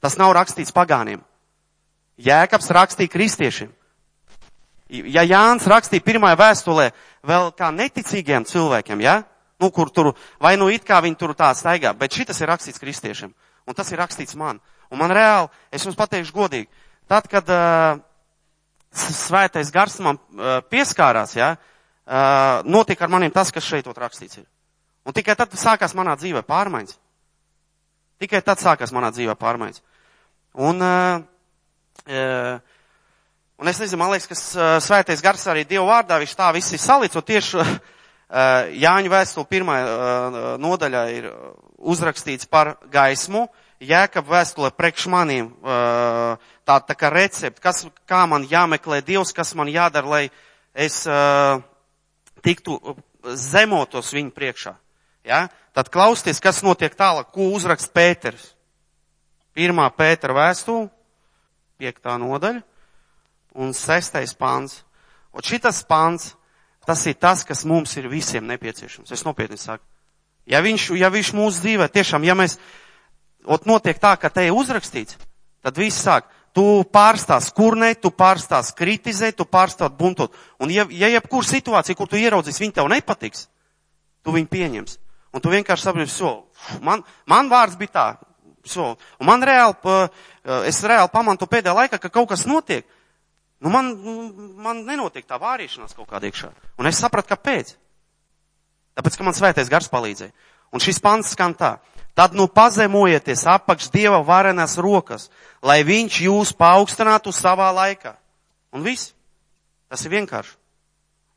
Tas 0.00 0.18
nav 0.20 0.34
rakstīts 0.36 0.74
pagāniem. 0.76 1.22
Jēkabs 2.20 2.68
rakstīja 2.76 3.12
kristiešiem. 3.12 3.70
Ja 4.90 5.22
Jānis 5.22 5.68
rakstīja 5.70 6.04
pirmajā 6.04 6.36
vēstulē 6.36 6.90
vēl 7.24 7.52
kā 7.56 7.70
neticīgiem 7.72 8.44
cilvēkiem, 8.44 9.00
ja? 9.00 9.22
Nu, 9.60 9.70
kur 9.70 9.90
tur, 9.92 10.14
vai 10.40 10.56
nu 10.56 10.68
it 10.72 10.84
kā 10.88 10.98
viņi 11.04 11.18
tur 11.20 11.34
tā 11.36 11.52
staigā, 11.56 11.92
bet 11.96 12.16
šitas 12.16 12.40
ir 12.40 12.48
rakstīts 12.50 12.80
kristiešiem. 12.80 13.32
Un 13.68 13.76
tas 13.76 13.88
ir 13.92 14.00
rakstīts 14.00 14.36
man. 14.36 14.58
Un 14.90 14.98
man 14.98 15.12
reāli, 15.14 15.48
es 15.70 15.84
jums 15.86 15.96
pateikšu 15.96 16.34
godīgi, 16.34 16.68
tad, 17.08 17.28
kad 17.30 17.48
uh, 17.52 18.00
svētais 18.92 19.70
gars 19.72 19.98
man 20.02 20.18
pieskārās, 20.70 21.36
ja, 21.38 21.54
notika 22.66 23.06
ar 23.06 23.12
maniem 23.12 23.32
tas, 23.34 23.52
kas 23.54 23.66
šeit 23.66 23.86
rakstīts 23.86 24.40
ir. 24.40 24.46
Un 25.06 25.14
tikai 25.16 25.36
tad 25.38 25.54
sākās 25.56 25.94
manā 25.96 26.16
dzīvē 26.18 26.42
pārmaiņas. 26.46 26.98
Tikai 28.20 28.42
tad 28.44 28.60
sākās 28.60 28.92
manā 28.92 29.08
dzīvē 29.14 29.34
pārmaiņas. 29.40 29.80
Un, 30.60 30.82
un 33.60 33.70
es 33.70 33.80
nezinu, 33.80 34.00
man 34.02 34.12
liekas, 34.12 34.28
ka 34.28 34.80
svētais 34.82 35.22
gars 35.24 35.46
arī 35.48 35.64
Dievu 35.64 35.86
vārdā, 35.88 36.18
viņš 36.20 36.36
tā 36.36 36.50
viss 36.56 36.74
ir 36.74 36.82
salic, 36.82 37.16
un 37.16 37.26
tieši 37.26 37.64
Jāņa 38.30 39.10
vēstule 39.10 39.48
pirmā 39.50 39.78
nodaļā 40.62 41.02
ir 41.16 41.30
uzrakstīts 41.78 42.46
par 42.50 42.76
gaismu, 42.92 43.48
Jēkab 43.80 44.26
vēstule 44.28 44.68
priekš 44.76 45.06
manīm, 45.08 45.48
uh, 46.76 46.84
tā, 46.86 46.96
kā 46.98 47.10
recepti, 47.12 47.62
kas, 47.62 47.84
kā 48.08 48.24
man 48.30 48.46
jāmeklē 48.48 49.00
Dievs, 49.06 49.34
kas 49.36 49.54
man 49.58 49.70
jādara, 49.72 50.08
lai 50.08 50.22
es 50.74 51.02
uh, 51.08 51.60
tiktu 52.44 52.78
zemotos 53.36 54.14
viņu 54.14 54.32
priekšā. 54.36 54.74
Ja? 55.26 55.48
Tad 55.76 55.90
klausieties, 55.92 56.40
kas 56.42 56.62
notiek 56.66 56.94
tālāk, 56.98 57.30
ko 57.34 57.50
uzrakst 57.54 57.92
Pēters. 57.94 58.54
Pirmā 59.54 59.86
Pētera 59.94 60.34
vēstule, 60.36 60.88
piektā 61.80 62.16
nodaļa 62.20 62.62
un 63.60 63.72
sestais 63.74 64.34
pāns. 64.38 64.80
Un 65.34 65.44
šitas 65.46 65.82
pāns, 65.86 66.34
tas 66.86 67.02
ir 67.06 67.18
tas, 67.18 67.44
kas 67.46 67.64
mums 67.68 67.96
ir 67.98 68.08
visiem 68.10 68.46
nepieciešams. 68.50 69.10
Es 69.14 69.24
nopietni 69.26 69.58
saku. 69.58 69.84
Ja 70.50 70.62
viņš, 70.64 70.90
ja 70.98 71.10
viņš 71.12 71.32
mūsu 71.36 71.62
dzīvē 71.62 71.90
tiešām, 71.92 72.24
ja 72.26 72.34
mēs, 72.38 72.56
ot 73.44 73.66
notiek 73.70 73.98
tā, 74.00 74.16
ka 74.18 74.30
te 74.32 74.46
ir 74.48 74.56
uzrakstīts, 74.56 75.18
tad 75.62 75.78
viss 75.78 76.02
sāk, 76.02 76.26
tu 76.56 76.64
pārstās 76.92 77.50
kurnēt, 77.54 78.00
tu 78.02 78.10
pārstās 78.14 78.72
kritizēt, 78.76 79.38
tu 79.38 79.46
pārstās 79.46 79.92
buntot. 79.98 80.34
Un 80.60 80.72
ja, 80.74 80.86
ja 80.90 81.10
jebkur 81.14 81.46
situācija, 81.46 81.96
kur 81.98 82.10
tu 82.10 82.18
ieraudzīsi, 82.20 82.64
viņa 82.64 82.78
tev 82.80 82.90
nepatiks, 82.90 83.46
tu 84.24 84.34
viņu 84.34 84.50
pieņems. 84.50 84.98
Un 85.30 85.42
tu 85.42 85.52
vienkārši 85.52 85.86
saproti, 85.86 86.10
so, 86.10 86.32
man, 86.82 87.04
man 87.30 87.50
vārds 87.50 87.78
bija 87.78 87.94
tā, 87.94 88.06
so, 88.66 88.96
un 89.20 89.28
man 89.28 89.44
reāli, 89.46 89.76
es 90.66 90.82
reāli 90.82 91.12
pamantu 91.12 91.46
pēdējā 91.50 91.76
laikā, 91.76 92.00
ka 92.02 92.10
kaut 92.10 92.32
kas 92.32 92.48
notiek. 92.50 92.88
Nu, 93.60 93.68
man, 93.68 93.92
man 94.56 94.82
nenotiek 94.88 95.26
tā 95.28 95.36
vārīšanās 95.40 95.92
kaut 95.94 96.08
kādā 96.08 96.30
iekšā. 96.30 96.48
Un 96.80 96.88
es 96.88 96.98
sapratu, 96.98 97.34
kāpēc. 97.34 97.74
Tāpēc, 98.96 99.18
ka 99.18 99.26
man 99.26 99.36
svētais 99.36 99.68
gars 99.70 99.90
palīdzēja. 99.92 100.32
Un 100.72 100.82
šis 100.82 101.00
pants 101.04 101.34
skan 101.34 101.54
tā. 101.58 101.74
Tad 102.20 102.34
nu 102.36 102.44
pazemojieties 102.52 103.46
apakš 103.48 103.86
Dieva 103.88 104.18
varenas 104.20 104.74
rokas, 104.76 105.30
lai 105.64 105.78
viņš 105.88 106.18
jūs 106.26 106.50
paaugstinātu 106.52 107.32
savā 107.32 107.70
laikā. 107.72 108.12
Un 108.76 108.84
viss. 108.84 109.14
Tas 109.88 110.04
ir 110.04 110.12
vienkārši. 110.12 110.52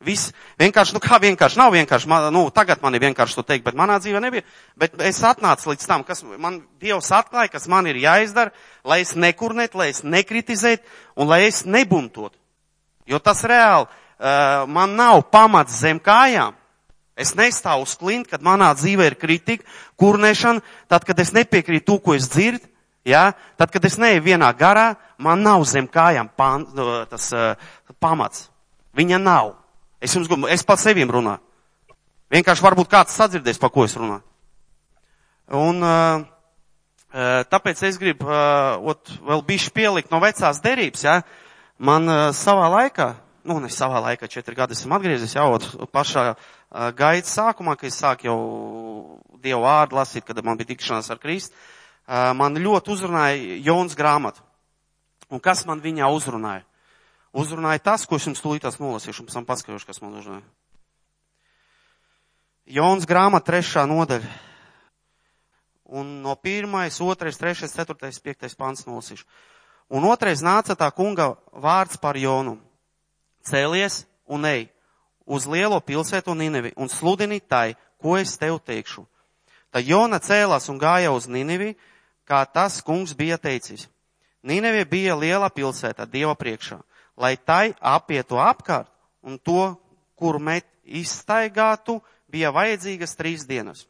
Viss 0.04 0.34
vienkārši, 0.60 0.92
nu 0.98 1.00
kā 1.00 1.22
vienkārši, 1.24 1.56
nav 1.62 1.72
vienkārši, 1.72 2.10
man, 2.12 2.28
nu 2.36 2.42
tagad 2.52 2.82
man 2.84 2.98
ir 2.98 3.06
vienkārši 3.06 3.38
to 3.38 3.46
teikt, 3.48 3.63
bet 3.63 3.78
manā 3.80 3.96
dzīvē 4.04 4.20
nebija. 4.25 4.44
Bet 4.75 5.00
es 5.08 5.22
atnācu 5.24 5.72
līdz 5.72 5.88
tam, 5.88 6.04
kas 6.04 6.20
man 6.28 6.60
Dievs 6.84 7.13
atklāja, 7.16 7.54
kas 7.54 7.70
man 7.72 7.88
ir 7.88 8.02
jāizdara, 8.04 8.52
lai 8.84 9.00
es 9.06 9.16
nekurnētu, 9.16 9.80
lai 9.80 9.88
es 9.94 10.04
nekritizētu 10.04 10.84
un 11.16 11.32
lai 11.32 11.46
es 11.48 11.63
nebuntotu. 11.63 12.36
Jo 13.08 13.24
tas 13.24 13.46
reāli 13.48 13.88
uh, 13.88 14.68
man 14.68 15.00
nav 15.00 15.24
pamats 15.32 15.80
zem 15.80 16.04
kājām. 16.04 16.60
Es 17.20 17.36
nestāvu 17.38 17.86
uz 17.86 17.93
klinta, 18.00 18.34
kad 18.34 18.46
manā 18.46 18.72
dzīvē 18.74 19.12
ir 19.12 19.17
kritika, 19.22 19.67
kurnēšana, 20.01 20.63
tad, 20.89 21.05
kad 21.05 21.20
es 21.22 21.34
nepiekrītu 21.36 21.86
to, 21.91 22.00
ko 22.01 22.15
es 22.17 22.25
dzirdu, 22.32 22.65
ja? 23.05 23.34
tad, 23.60 23.70
kad 23.74 23.86
es 23.86 24.00
neeju 24.01 24.24
vienā 24.25 24.50
garā, 24.58 24.96
man 25.22 25.43
nav 25.46 25.65
zem 25.70 25.88
kājām 25.88 26.32
pan, 26.36 26.65
tas 27.12 27.29
uh, 27.38 27.53
pamats. 28.01 28.48
Viņa 28.98 29.20
nav. 29.22 29.53
Es 30.01 30.15
jums, 30.17 30.29
es 30.51 30.65
pats 30.65 30.86
sevim 30.89 31.12
runāju. 31.13 31.41
Vienkārši 32.34 32.65
varbūt 32.65 32.89
kāds 32.89 33.13
sadzirdēs, 33.13 33.60
pa 33.62 33.70
ko 33.70 33.86
es 33.86 33.93
runāju. 33.98 34.24
Un 35.53 35.86
uh, 35.86 36.24
tāpēc 37.50 37.84
es 37.86 38.00
gribu 38.01 38.25
uh, 38.25 38.79
ot, 38.89 39.12
vēl 39.22 39.43
bišķi 39.46 39.74
pielikt 39.75 40.13
no 40.13 40.22
vecās 40.24 40.62
derības, 40.63 41.05
ja? 41.05 41.20
Man 41.77 42.10
uh, 42.10 42.24
savā 42.34 42.72
laikā, 42.74 43.10
nu, 43.50 43.60
ne 43.62 43.70
savā 43.70 44.01
laikā, 44.08 44.29
četri 44.32 44.58
gadi 44.58 44.74
esmu 44.77 44.98
atgriezies, 44.98 45.36
jau 45.36 45.60
pašā 45.93 46.34
gaitas 46.74 47.36
sākumā, 47.38 47.77
kad 47.77 47.92
es 47.92 48.01
sāku 48.01 48.27
jau 48.27 48.39
Dievu 49.44 49.62
vārdu 49.65 49.98
lasīt, 50.00 50.25
kad 50.25 50.39
man 50.44 50.58
bija 50.58 50.72
tikšanās 50.72 51.12
ar 51.12 51.20
Kristu, 51.22 51.56
man 52.08 52.56
ļoti 52.58 52.94
uzrunāja 52.94 53.58
Jons 53.63 53.96
grāmatu. 54.00 54.42
Un 55.34 55.42
kas 55.44 55.65
man 55.65 55.82
viņā 55.84 56.08
uzrunāja? 56.13 56.63
uzrunāja 57.34 57.82
tas, 57.82 58.06
ko 58.06 58.18
es 58.20 58.27
jums 58.27 58.42
tūlītās 58.44 58.77
nolasīšu, 58.80 59.24
un 59.24 59.27
pēc 59.27 59.38
tam 59.39 59.48
paskatīšu, 59.50 59.89
kas 59.89 60.01
man 60.03 60.18
uzrunāja. 60.20 60.46
Jons 62.77 63.08
grāmata 63.10 63.50
trešā 63.50 63.84
nodaļa. 63.89 64.30
Un 65.94 66.22
no 66.24 66.36
pirmais, 66.39 66.96
otrais, 67.03 67.38
trešais, 67.38 67.74
ceturtais, 67.74 68.22
piektais 68.24 68.56
pants 68.56 68.86
nolasīšu. 68.88 69.25
Un 69.94 70.06
otrais 70.08 70.42
nāca 70.46 70.77
tā 70.80 70.88
kunga 70.96 71.34
vārds 71.51 72.00
par 72.01 72.18
Jonu. 72.18 72.56
Cēlies 73.44 74.06
un 74.32 74.48
ej 74.48 74.70
uz 75.25 75.48
lielo 75.48 75.80
pilsētu 75.80 76.36
Ninivi 76.36 76.74
un 76.75 76.89
sludini 76.89 77.39
tai, 77.39 77.75
ko 78.01 78.18
es 78.18 78.38
tev 78.38 78.60
teikšu. 78.60 79.06
Tad 79.72 79.88
Jona 79.88 80.20
cēlās 80.20 80.70
un 80.70 80.80
gāja 80.80 81.12
uz 81.15 81.27
Ninivi, 81.27 81.74
kā 82.27 82.46
tas 82.46 82.82
kungs 82.82 83.15
bija 83.18 83.38
teicis. 83.38 83.88
Ninivi 84.44 84.86
bija 84.86 85.15
liela 85.15 85.50
pilsēta 85.50 86.06
Dieva 86.06 86.36
priekšā 86.36 86.82
lai 87.18 87.38
tai 87.38 87.74
apietu 87.80 88.39
apkārt 88.39 88.89
un 89.22 89.38
to, 89.38 89.75
kur 90.15 90.39
met 90.39 90.65
izstaigātu, 90.84 92.01
bija 92.27 92.51
vajadzīgas 92.51 93.15
trīs 93.15 93.46
dienas. 93.48 93.86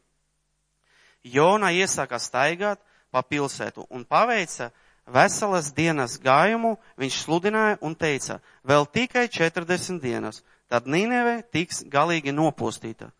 Jona 1.24 1.72
iesāka 1.72 2.20
staigāt 2.20 2.80
pa 3.10 3.22
pilsētu 3.24 3.86
un 3.88 4.04
paveica 4.04 4.70
veselas 5.08 5.72
dienas 5.72 6.18
gājumu, 6.20 6.76
viņš 7.00 7.20
sludināja 7.24 7.78
un 7.80 7.94
teica, 7.96 8.40
vēl 8.64 8.86
tikai 8.92 9.26
40 9.28 10.00
dienas, 10.00 10.42
tad 10.72 10.88
Nīneve 10.90 11.42
tiks 11.52 11.84
galīgi 11.90 12.34
nopostīta. 12.34 13.10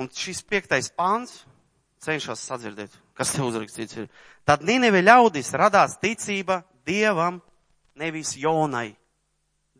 Un 0.00 0.10
šis 0.10 0.42
piektais 0.42 0.90
pāns 0.90 1.44
cenšas 2.04 2.42
sadzirdēt, 2.48 2.92
kas 3.16 3.32
te 3.34 3.42
uzrakstīts 3.44 4.00
ir. 4.02 4.08
Tad 4.46 4.64
Nīneve 4.66 5.02
ļaudis 5.04 5.54
radās 5.56 5.96
ticība 6.02 6.62
Dievam 6.86 7.40
nevis 7.96 8.34
Jonai. 8.36 8.92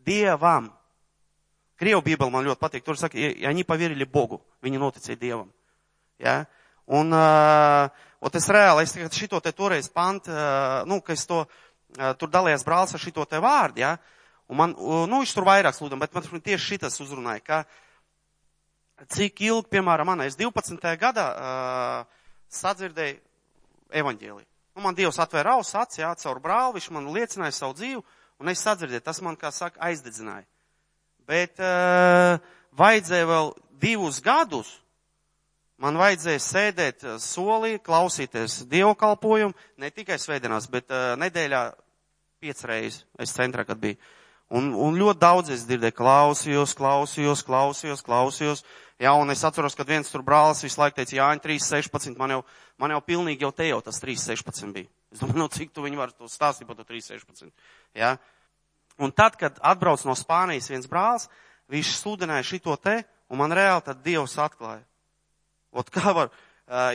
Dievam. 0.05 0.71
Krievu 1.75 2.01
Bībeli 2.05 2.31
man 2.31 2.45
ļoti 2.47 2.61
patīk. 2.61 2.85
Tur 2.85 2.97
saka, 2.97 3.19
ja 3.19 3.51
viņi 3.51 3.65
pavirili 3.67 4.07
Bogu, 4.07 4.39
viņi 4.63 4.79
noticēja 4.79 5.19
Dievam. 5.19 5.49
Ja? 6.23 6.43
Un, 6.85 7.11
uh, 7.13 7.89
ot 8.21 8.35
es 8.37 8.47
reāli, 8.53 8.85
es 8.85 8.93
tagad 8.95 9.17
šito 9.17 9.41
te 9.43 9.51
toreiz 9.55 9.89
pant, 9.91 10.29
uh, 10.29 10.83
nu, 10.87 11.01
ka 11.03 11.15
es 11.17 11.25
to, 11.27 11.41
uh, 11.43 12.11
tur 12.19 12.31
dalījās 12.31 12.63
brālis 12.65 12.93
ar 12.95 13.01
šito 13.01 13.25
te 13.27 13.41
vārdu, 13.41 13.81
ja? 13.81 13.95
Un 14.51 14.59
man, 14.59 14.75
uh, 14.77 15.05
nu, 15.09 15.23
viņš 15.23 15.33
tur 15.33 15.47
vairāk 15.47 15.73
slūdam, 15.73 16.01
bet 16.01 16.13
man 16.13 16.43
tieši 16.43 16.75
šitas 16.75 16.99
uzrunāja, 17.01 17.41
ka 17.41 17.61
cik 19.11 19.41
ilgi, 19.47 19.71
piemēram, 19.73 20.07
man, 20.11 20.21
es 20.25 20.37
12. 20.37 20.77
gadā 21.01 21.25
uh, 21.33 22.27
sadzirdēju 22.53 23.17
evaņģēliju. 24.01 24.47
Nu, 24.75 24.83
man 24.83 24.95
Dievs 24.97 25.17
atvēra 25.23 25.55
ausis, 25.55 25.75
acis, 25.79 26.01
jā, 26.03 26.11
caur 26.19 26.39
brāli, 26.43 26.77
viņš 26.77 26.89
man 26.93 27.09
liecināja 27.15 27.55
savu 27.55 27.77
dzīvi, 27.79 28.01
un 28.43 28.51
es 28.51 28.63
sadzirdēju, 28.65 29.03
tas 29.03 29.21
man, 29.25 29.37
kā 29.39 29.51
saka, 29.55 29.79
aizdedzināja. 29.87 30.45
Bet 31.25 31.61
uh, 31.63 32.37
vajadzēja 32.77 33.29
vēl 33.29 33.53
divus 33.81 34.19
gadus, 34.23 34.69
man 35.81 35.97
vajadzēja 35.99 36.43
sēdēt 36.43 37.07
solī, 37.23 37.79
klausīties 37.83 38.61
dievkalpojumu, 38.71 39.55
ne 39.81 39.91
tikai 39.95 40.19
svētdienās, 40.21 40.69
bet 40.71 40.93
uh, 40.93 41.15
nedēļā 41.19 41.63
piecreiz 42.43 43.01
es 43.19 43.33
centrā, 43.33 43.65
kad 43.65 43.81
biju. 43.81 43.97
Un, 44.53 44.73
un 44.77 44.97
ļoti 44.99 45.19
daudz 45.21 45.49
es 45.55 45.63
dzirdēju, 45.65 45.95
klausījos, 45.97 46.75
klausījos, 46.77 47.41
klausījos, 47.47 48.03
klausījos. 48.05 48.61
Jā, 49.01 49.11
un 49.17 49.33
es 49.33 49.41
atceros, 49.43 49.73
kad 49.75 49.89
viens 49.89 50.11
tur 50.11 50.21
brālis 50.23 50.61
visu 50.63 50.79
laiku 50.79 50.99
teica, 50.99 51.17
Jāņa 51.17 51.41
3.16, 51.43 52.13
man 52.19 52.35
jau, 52.37 52.43
man 52.79 52.93
jau 52.93 53.01
pilnīgi 53.03 53.43
jau 53.43 53.51
te 53.51 53.67
jau 53.67 53.81
tas 53.83 53.97
3.16 54.03 54.71
bija. 54.75 54.87
Es 55.11 55.19
domāju, 55.19 55.41
nu 55.41 55.49
cik 55.51 55.73
tu 55.73 55.83
viņi 55.83 55.99
var 55.99 56.13
to 56.13 56.29
stāstīt 56.31 56.69
par 56.69 56.77
to 56.77 56.85
3.16. 56.87 57.49
Jā. 57.97 58.13
Un 59.01 59.11
tad, 59.11 59.35
kad 59.39 59.57
atbrauc 59.59 60.05
no 60.07 60.15
Spānijas 60.15 60.69
viens 60.71 60.87
brālis, 60.87 61.27
viņš 61.73 61.91
sludināja 61.97 62.45
šito 62.47 62.75
te, 62.79 63.01
un 63.27 63.41
man 63.41 63.55
reāli 63.55 63.83
tad 63.83 64.05
Dievs 64.05 64.37
atklāja. 64.39 64.85
Ot 65.75 65.89
kā 65.91 66.13
var, 66.15 66.29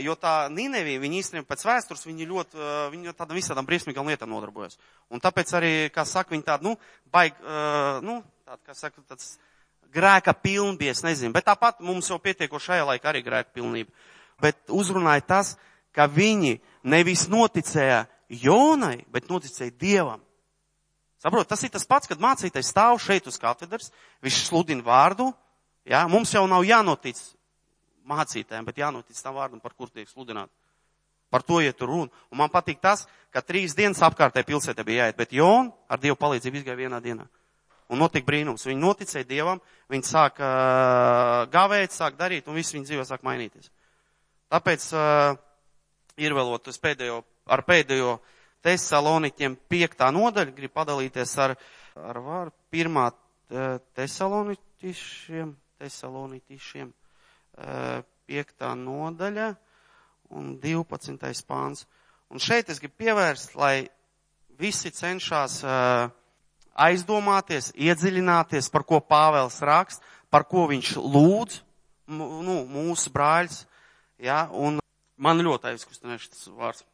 jo 0.02 0.16
tā 0.18 0.48
Ninevija, 0.50 1.00
viņi 1.02 1.20
īstenībā 1.22 1.46
pēc 1.46 1.62
vēstures, 1.68 2.06
viņi 2.08 2.26
ļoti, 2.26 2.64
viņi 2.90 3.14
tādām 3.14 3.38
visādām 3.38 3.68
briesmīgām 3.68 4.08
lietām 4.10 4.32
nodarbojas. 4.32 4.78
Un 5.10 5.22
tāpēc 5.22 5.52
arī, 5.54 5.72
kā 5.94 6.04
saka, 6.08 6.34
viņi 6.34 6.46
tādu, 6.48 6.70
nu, 6.70 6.76
baig, 7.12 7.38
nu, 8.02 8.18
tādu, 8.48 8.62
kā 8.66 8.74
saka, 8.74 9.04
tāds 9.06 9.36
grēka 9.94 10.34
pilnbies, 10.34 11.04
nezinu, 11.06 11.34
bet 11.34 11.46
tāpat 11.46 11.82
mums 11.86 12.10
jau 12.10 12.18
pietieko 12.22 12.58
šajā 12.62 12.86
laikā 12.92 13.12
arī 13.12 13.22
grēka 13.26 13.54
pilnība. 13.54 13.94
Bet 14.42 14.58
uzrunāja 14.72 15.22
tas, 15.26 15.54
ka 15.94 16.08
viņi 16.10 16.58
nevis 16.82 17.28
noticēja 17.30 18.06
Jonai, 18.30 19.00
bet 19.10 19.26
noticēja 19.30 19.74
Dievam. 19.74 20.20
Saprot, 21.20 21.48
tas 21.50 21.62
ir 21.66 21.72
tas 21.74 21.84
pats, 21.84 22.08
kad 22.08 22.22
mācītais 22.22 22.70
stāv 22.70 22.96
šeit 23.02 23.26
uz 23.28 23.36
katedras, 23.38 23.90
viņš 24.24 24.44
sludina 24.46 24.86
vārdu, 24.86 25.28
jā, 25.84 26.06
mums 26.08 26.32
jau 26.32 26.46
nav 26.48 26.64
jānotic 26.64 27.18
mācītēm, 28.10 28.66
bet 28.66 28.80
jānotic 28.82 29.22
tam 29.22 29.38
vārdam, 29.38 29.62
par 29.62 29.74
kur 29.78 29.90
tiek 29.90 30.08
sludināt. 30.10 30.50
Par 31.30 31.44
to 31.46 31.60
iet 31.62 31.80
runa. 31.86 32.10
Un 32.32 32.40
man 32.42 32.50
patīk 32.50 32.80
tas, 32.82 33.06
ka 33.30 33.42
trīs 33.46 33.76
dienas 33.78 34.02
apkārtē 34.02 34.42
pilsētā 34.46 34.82
bija 34.86 35.04
jāiet, 35.04 35.18
bet 35.18 35.34
Jona 35.34 35.70
ar 35.88 36.00
Dievu 36.02 36.18
palīdzību 36.18 36.60
izgāja 36.60 36.80
vienā 36.80 36.98
dienā. 37.02 37.26
Un 37.90 38.02
notika 38.02 38.26
brīnums. 38.26 38.66
Viņi 38.66 38.82
noticēja 38.82 39.26
Dievam, 39.26 39.62
viņi 39.90 40.06
sāk 40.06 40.42
uh, 40.42 41.46
gavēt, 41.50 41.94
sāk 41.94 42.18
darīt, 42.18 42.50
un 42.50 42.58
viss 42.58 42.74
viņa 42.74 42.86
dzīvē 42.88 43.06
sāk 43.06 43.22
mainīties. 43.26 43.70
Tāpēc 44.50 44.86
uh, 44.94 45.38
ir 46.18 46.34
vēlot 46.34 46.70
pēdējo, 46.82 47.22
ar 47.46 47.64
pēdējo 47.66 48.18
Tesaloniķiem 48.60 49.54
piektā 49.72 50.10
nodaļa, 50.12 50.52
grib 50.52 50.74
padalīties 50.76 51.30
ar, 51.40 51.54
ar 51.96 52.18
vārdu 52.20 52.52
pirmā 52.74 53.06
Tesaloniķišiem, 53.96 55.54
Tesaloniķišiem 55.80 56.90
piektā 58.30 58.74
nodaļa 58.78 59.48
un 60.36 60.54
12. 60.62 61.44
pāns. 61.48 61.86
Un 62.30 62.42
šeit 62.42 62.70
es 62.70 62.78
gribu 62.78 63.00
pievērst, 63.02 63.56
lai 63.58 63.90
visi 64.60 64.92
cenšas 64.94 65.60
aizdomāties, 66.80 67.72
iedziļināties, 67.74 68.70
par 68.70 68.86
ko 68.86 69.00
Pāvels 69.02 69.58
rakst, 69.66 70.04
par 70.30 70.46
ko 70.46 70.68
viņš 70.70 70.94
lūdz, 71.02 71.58
nu, 72.10 72.62
mūsu 72.70 73.10
brāļs, 73.12 73.64
Ja, 74.20 74.44
un 74.52 74.76
man 75.16 75.40
ļoti 75.40 75.72
aizkustinājuši 75.72 76.30
tas 76.34 76.48
vārds. 76.52 76.84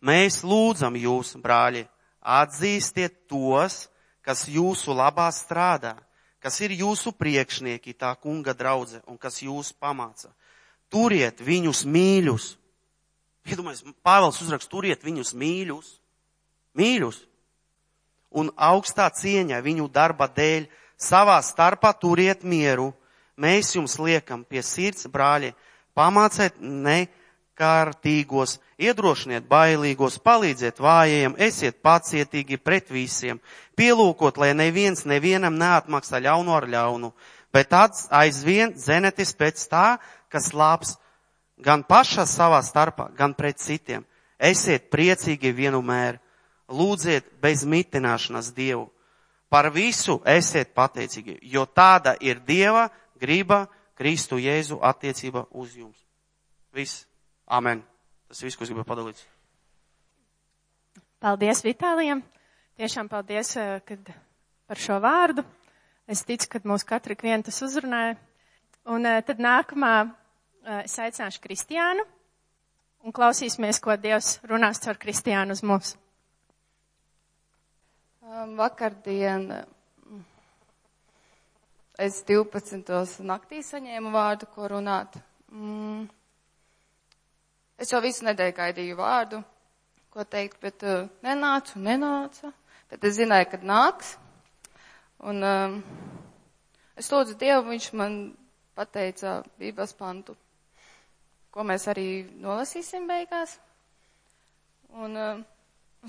Mēs 0.00 0.40
lūdzam 0.46 0.96
jūs, 0.96 1.34
brāļi, 1.42 1.82
atzīstiet 2.22 3.26
tos, 3.28 3.88
kas 4.24 4.46
jūsu 4.48 4.94
labā 4.96 5.26
strādā, 5.34 5.96
kas 6.42 6.60
ir 6.64 6.74
jūsu 6.78 7.12
priekšnieki, 7.16 7.96
tā 7.98 8.12
kunga 8.20 8.54
draudze, 8.56 9.02
un 9.06 9.18
kas 9.18 9.40
jūs 9.42 9.72
pamāca. 9.74 10.30
Turiet 10.88 11.42
viņus 11.44 11.84
mīļus. 11.84 12.52
Iedomājieties, 13.48 13.96
Pāvils 14.04 14.40
uzrakst, 14.44 14.70
turiet 14.70 15.04
viņus 15.04 15.34
mīļus. 15.36 15.90
Mīļus. 16.78 17.22
Un 18.38 18.50
augstā 18.54 19.08
cieņa 19.12 19.60
viņu 19.64 19.88
darba 19.92 20.28
dēļ 20.28 20.68
savā 21.00 21.38
starpā 21.44 21.94
turiet 21.96 22.44
mieru. 22.44 22.92
Mēs 23.38 23.74
jums 23.76 23.96
liekam 24.02 24.42
pie 24.44 24.62
sirds, 24.66 25.06
brāļi, 25.08 25.52
pamāciet 25.96 26.58
nekārtīgos, 27.58 28.58
iedrošiniet 28.78 29.48
bailīgos, 29.48 30.18
palīdziet 30.22 30.78
vājajiem, 30.78 31.34
esiet 31.38 31.82
pacietīgi 31.82 32.58
pret 32.58 32.90
visiem, 32.90 33.40
pielūkot, 33.76 34.38
lai 34.38 34.54
neviens 34.54 35.04
nevienam 35.04 35.58
neatmaksā 35.58 36.20
ļaunu 36.20 36.54
ar 36.54 36.68
ļaunu, 36.68 37.12
bet 37.52 37.72
aizvien 38.10 38.74
zenetis 38.76 39.34
pēc 39.34 39.66
tā, 39.68 39.98
kas 40.28 40.52
labs 40.54 40.96
gan 41.58 41.82
pašā 41.82 42.26
savā 42.26 42.62
starpā, 42.62 43.10
gan 43.16 43.34
pret 43.34 43.58
citiem. 43.58 44.04
Esiet 44.38 44.90
priecīgi 44.90 45.52
vienmēr, 45.52 46.20
lūdziet 46.68 47.24
bez 47.42 47.64
mitināšanas 47.64 48.52
Dievu. 48.54 48.88
Par 49.50 49.72
visu 49.72 50.20
esiet 50.28 50.74
pateicīgi, 50.76 51.38
jo 51.42 51.64
tāda 51.66 52.14
ir 52.20 52.38
Dieva 52.46 52.90
griba 53.18 53.66
Kristu 53.96 54.38
Jēzu 54.38 54.78
attiecība 54.84 55.46
uz 55.50 55.74
jums. 55.74 55.98
Viss. 56.70 57.07
Amen. 57.48 57.80
Tas 58.28 58.42
viss, 58.44 58.58
ko 58.58 58.66
es 58.66 58.70
gribēju 58.70 58.88
padalīt. 58.88 59.20
Paldies 61.18 61.62
Vitālijam. 61.64 62.20
Tiešām 62.78 63.08
paldies 63.10 63.54
eh, 63.56 63.78
kad 63.88 64.10
par 64.68 64.78
šo 64.78 64.98
vārdu. 65.02 65.42
Es 66.06 66.20
ticu, 66.28 66.46
ka 66.52 66.60
mūs 66.68 66.84
katru 66.86 67.16
vienu 67.18 67.46
tas 67.46 67.62
uzrunāja. 67.64 68.18
Un 68.92 69.08
eh, 69.08 69.22
tad 69.24 69.40
nākamā 69.40 69.94
eh, 70.04 70.82
es 70.84 70.98
aicināšu 71.00 71.40
Kristiānu 71.46 72.04
un 73.08 73.16
klausīsimies, 73.16 73.80
ko 73.80 73.96
Dievs 73.96 74.36
runās 74.46 74.82
caur 74.84 75.00
Kristiānu 75.00 75.56
uz 75.56 75.64
mums. 75.64 75.94
Um, 78.28 78.54
vakardien 78.60 79.48
es 81.98 82.20
12. 82.28 83.24
naktī 83.24 83.64
saņēmu 83.64 84.12
vārdu, 84.12 84.52
ko 84.52 84.68
runāt. 84.76 85.16
Mm. 85.48 86.04
Es 87.78 87.92
jau 87.92 88.00
visu 88.02 88.26
nedēļu 88.26 88.54
gaidīju 88.56 88.96
vārdu, 88.98 89.42
ko 90.14 90.24
teikt, 90.26 90.58
bet 90.62 90.82
uh, 90.86 91.06
nenācu, 91.22 91.78
nenāca. 91.82 92.52
Bet 92.90 93.04
es 93.04 93.18
zināju, 93.18 93.50
kad 93.52 93.66
nāks. 93.68 94.16
Un 95.28 95.44
um, 95.44 95.76
es 96.98 97.10
lūdzu 97.12 97.36
Dievu, 97.38 97.68
viņš 97.68 97.92
man 97.98 98.18
pateica 98.78 99.38
Bībeles 99.60 99.94
pantu, 99.98 100.34
ko 101.54 101.66
mēs 101.66 101.86
arī 101.90 102.08
nolasīsim 102.42 103.06
beigās. 103.10 103.58
Un 104.98 105.14
uh, 105.14 105.40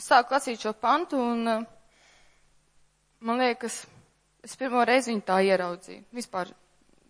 sāku 0.02 0.38
lasīt 0.38 0.62
šo 0.64 0.74
pantu 0.78 1.22
un 1.22 1.54
uh, 1.54 1.64
man 3.26 3.42
liekas, 3.44 3.84
Es 4.40 4.56
pirmo 4.56 4.86
reizi 4.88 5.12
viņu 5.12 5.24
tā 5.28 5.42
ieraudzīju, 5.44 6.06
vispār 6.16 6.52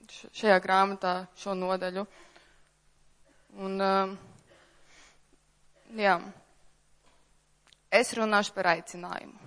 šajā 0.10 0.56
grāmatā 0.64 1.12
šo 1.38 1.54
nodaļu. 1.58 2.06
Un, 3.66 3.76
uh, 3.86 4.16
jā, 5.98 6.20
es 7.92 8.14
runāšu 8.18 8.54
par 8.54 8.74
aicinājumu. 8.76 9.38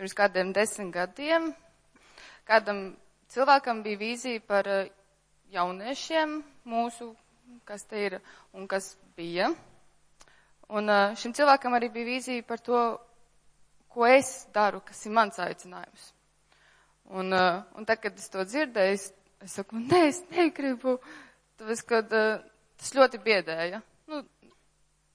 Pirms 0.00 0.14
kādiem 0.16 0.54
desmit 0.56 0.94
gadiem 0.94 1.50
kādam 2.48 2.94
cilvēkam 3.30 3.82
bija 3.84 4.00
vīzija 4.00 4.42
par 4.46 4.66
uh, 4.66 4.86
jauniešiem 5.52 6.38
mūsu, 6.66 7.12
kas 7.68 7.84
te 7.86 8.06
ir 8.06 8.16
un 8.56 8.66
kas 8.70 8.94
bija. 9.16 9.50
Un 10.70 10.90
uh, 10.90 11.12
šim 11.18 11.34
cilvēkam 11.36 11.76
arī 11.76 11.90
bija 11.94 12.08
vīzija 12.08 12.46
par 12.48 12.62
to, 12.64 12.80
ko 13.90 14.06
es 14.06 14.46
daru, 14.54 14.80
kas 14.86 15.04
ir 15.06 15.14
mans 15.14 15.38
aicinājums. 15.42 16.10
Un, 17.10 17.30
uh, 17.34 17.62
un 17.76 17.86
tad, 17.86 18.00
kad 18.02 18.18
es 18.18 18.30
to 18.30 18.42
dzirdēju, 18.46 18.96
es, 18.98 19.06
es 19.44 19.58
saku, 19.58 19.78
nē, 19.78 20.04
es 20.08 20.24
negribu, 20.30 20.96
tāpēc, 21.60 21.86
kad 21.86 22.10
tas 22.10 22.94
ļoti 22.96 23.20
biedēja. 23.22 23.82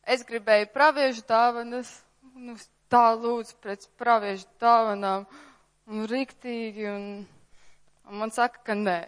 Es 0.06 0.22
gribēju 0.26 0.70
praviešu 0.74 1.24
dāvanas, 1.26 1.90
nu, 2.38 2.54
tā 2.94 3.08
lūdzu 3.18 3.56
pēc 3.64 3.88
praviešu 3.98 4.46
dāvanām, 4.62 5.26
un 5.90 6.06
riktīgi, 6.10 6.86
un, 6.92 7.08
un 8.06 8.20
man 8.22 8.34
saka, 8.36 8.62
ka 8.68 8.76
nē. 8.78 9.00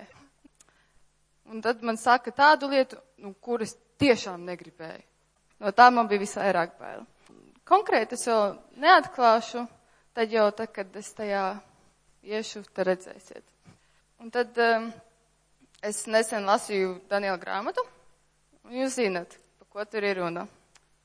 Un 1.53 1.61
tad 1.61 1.85
man 1.85 1.99
saka 2.01 2.33
tādu 2.33 2.71
lietu, 2.71 2.97
nu, 3.21 3.35
kuras 3.41 3.75
tiešām 4.01 4.43
negribēju. 4.49 5.05
No 5.61 5.71
tā 5.73 5.87
man 5.93 6.09
bija 6.09 6.21
visvairāk 6.21 6.75
bail. 6.81 7.05
Konkrēti 7.67 8.17
es 8.17 8.25
vēl 8.29 8.57
neatklāšu, 8.81 9.63
tad 10.17 10.33
jau 10.33 10.49
tad, 10.55 10.73
kad 10.73 10.97
es 10.97 11.09
tajā 11.17 11.45
iešu, 12.25 12.63
tad 12.73 12.89
redzēsiet. 12.91 13.43
Un 14.23 14.33
tad 14.33 14.57
um, 14.57 14.91
es 15.85 16.05
nesen 16.09 16.47
lasīju 16.49 16.95
Daniela 17.09 17.37
grāmatu, 17.41 17.85
un 18.65 18.77
jūs 18.81 18.97
zinat, 18.97 19.37
par 19.59 19.69
ko 19.73 19.85
tur 19.85 20.07
ir 20.07 20.23
runa. 20.23 20.47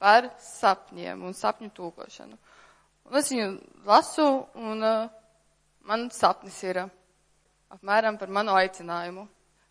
Par 0.02 0.32
sapņiem 0.42 1.22
un 1.22 1.36
sapņu 1.38 1.70
tūkošanu. 1.76 2.38
Un 3.10 3.18
es 3.20 3.30
viņu 3.30 3.46
lasu, 3.86 4.26
un 4.58 4.82
uh, 4.82 5.06
man 5.86 6.08
sapnis 6.14 6.56
ir 6.66 6.82
uh, 6.82 6.90
apmēram 7.70 8.18
par 8.18 8.32
manu 8.32 8.56
aicinājumu. 8.58 9.28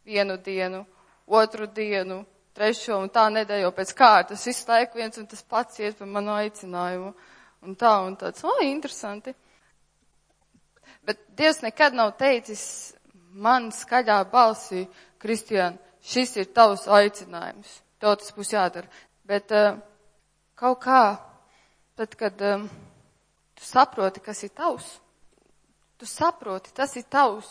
Vienu 0.07 0.37
dienu, 0.41 0.85
otru 1.27 1.67
dienu, 1.67 2.21
trešo 2.57 2.97
un 3.03 3.11
tā 3.13 3.27
nedēļu 3.33 3.73
pēc 3.75 3.93
kārtas. 3.97 4.47
Visu 4.47 4.65
laiku 4.69 4.99
viens 4.99 5.19
un 5.21 5.27
tas 5.29 5.43
pats 5.43 5.79
iet 5.83 5.99
par 5.99 6.09
manu 6.09 6.33
aicinājumu. 6.39 7.13
Un 7.61 7.77
tā 7.77 7.91
un 8.07 8.15
tāds, 8.17 8.41
o, 8.47 8.55
interesanti. 8.65 9.35
Bet 11.05 11.21
Dievs 11.37 11.61
nekad 11.61 11.93
nav 11.97 12.15
teicis 12.17 12.63
man 13.31 13.69
skaļā 13.73 14.23
balsī, 14.31 14.87
Kristiāna, 15.21 15.77
šis 16.01 16.35
ir 16.41 16.49
tavs 16.55 16.87
aicinājums. 16.89 17.79
Tev 18.01 18.17
tas 18.17 18.33
būs 18.33 18.53
jādara. 18.55 18.89
Bet 19.29 19.53
uh, 19.53 19.75
kaut 20.61 20.79
kā, 20.83 21.01
tad, 21.97 22.13
kad 22.19 22.45
um, 22.53 22.67
tu 23.57 23.65
saproti, 23.65 24.21
kas 24.21 24.43
ir 24.45 24.53
tavs, 24.53 24.93
tu 25.97 26.05
saproti, 26.05 26.73
tas 26.77 26.93
ir 27.01 27.09
tavs, 27.09 27.49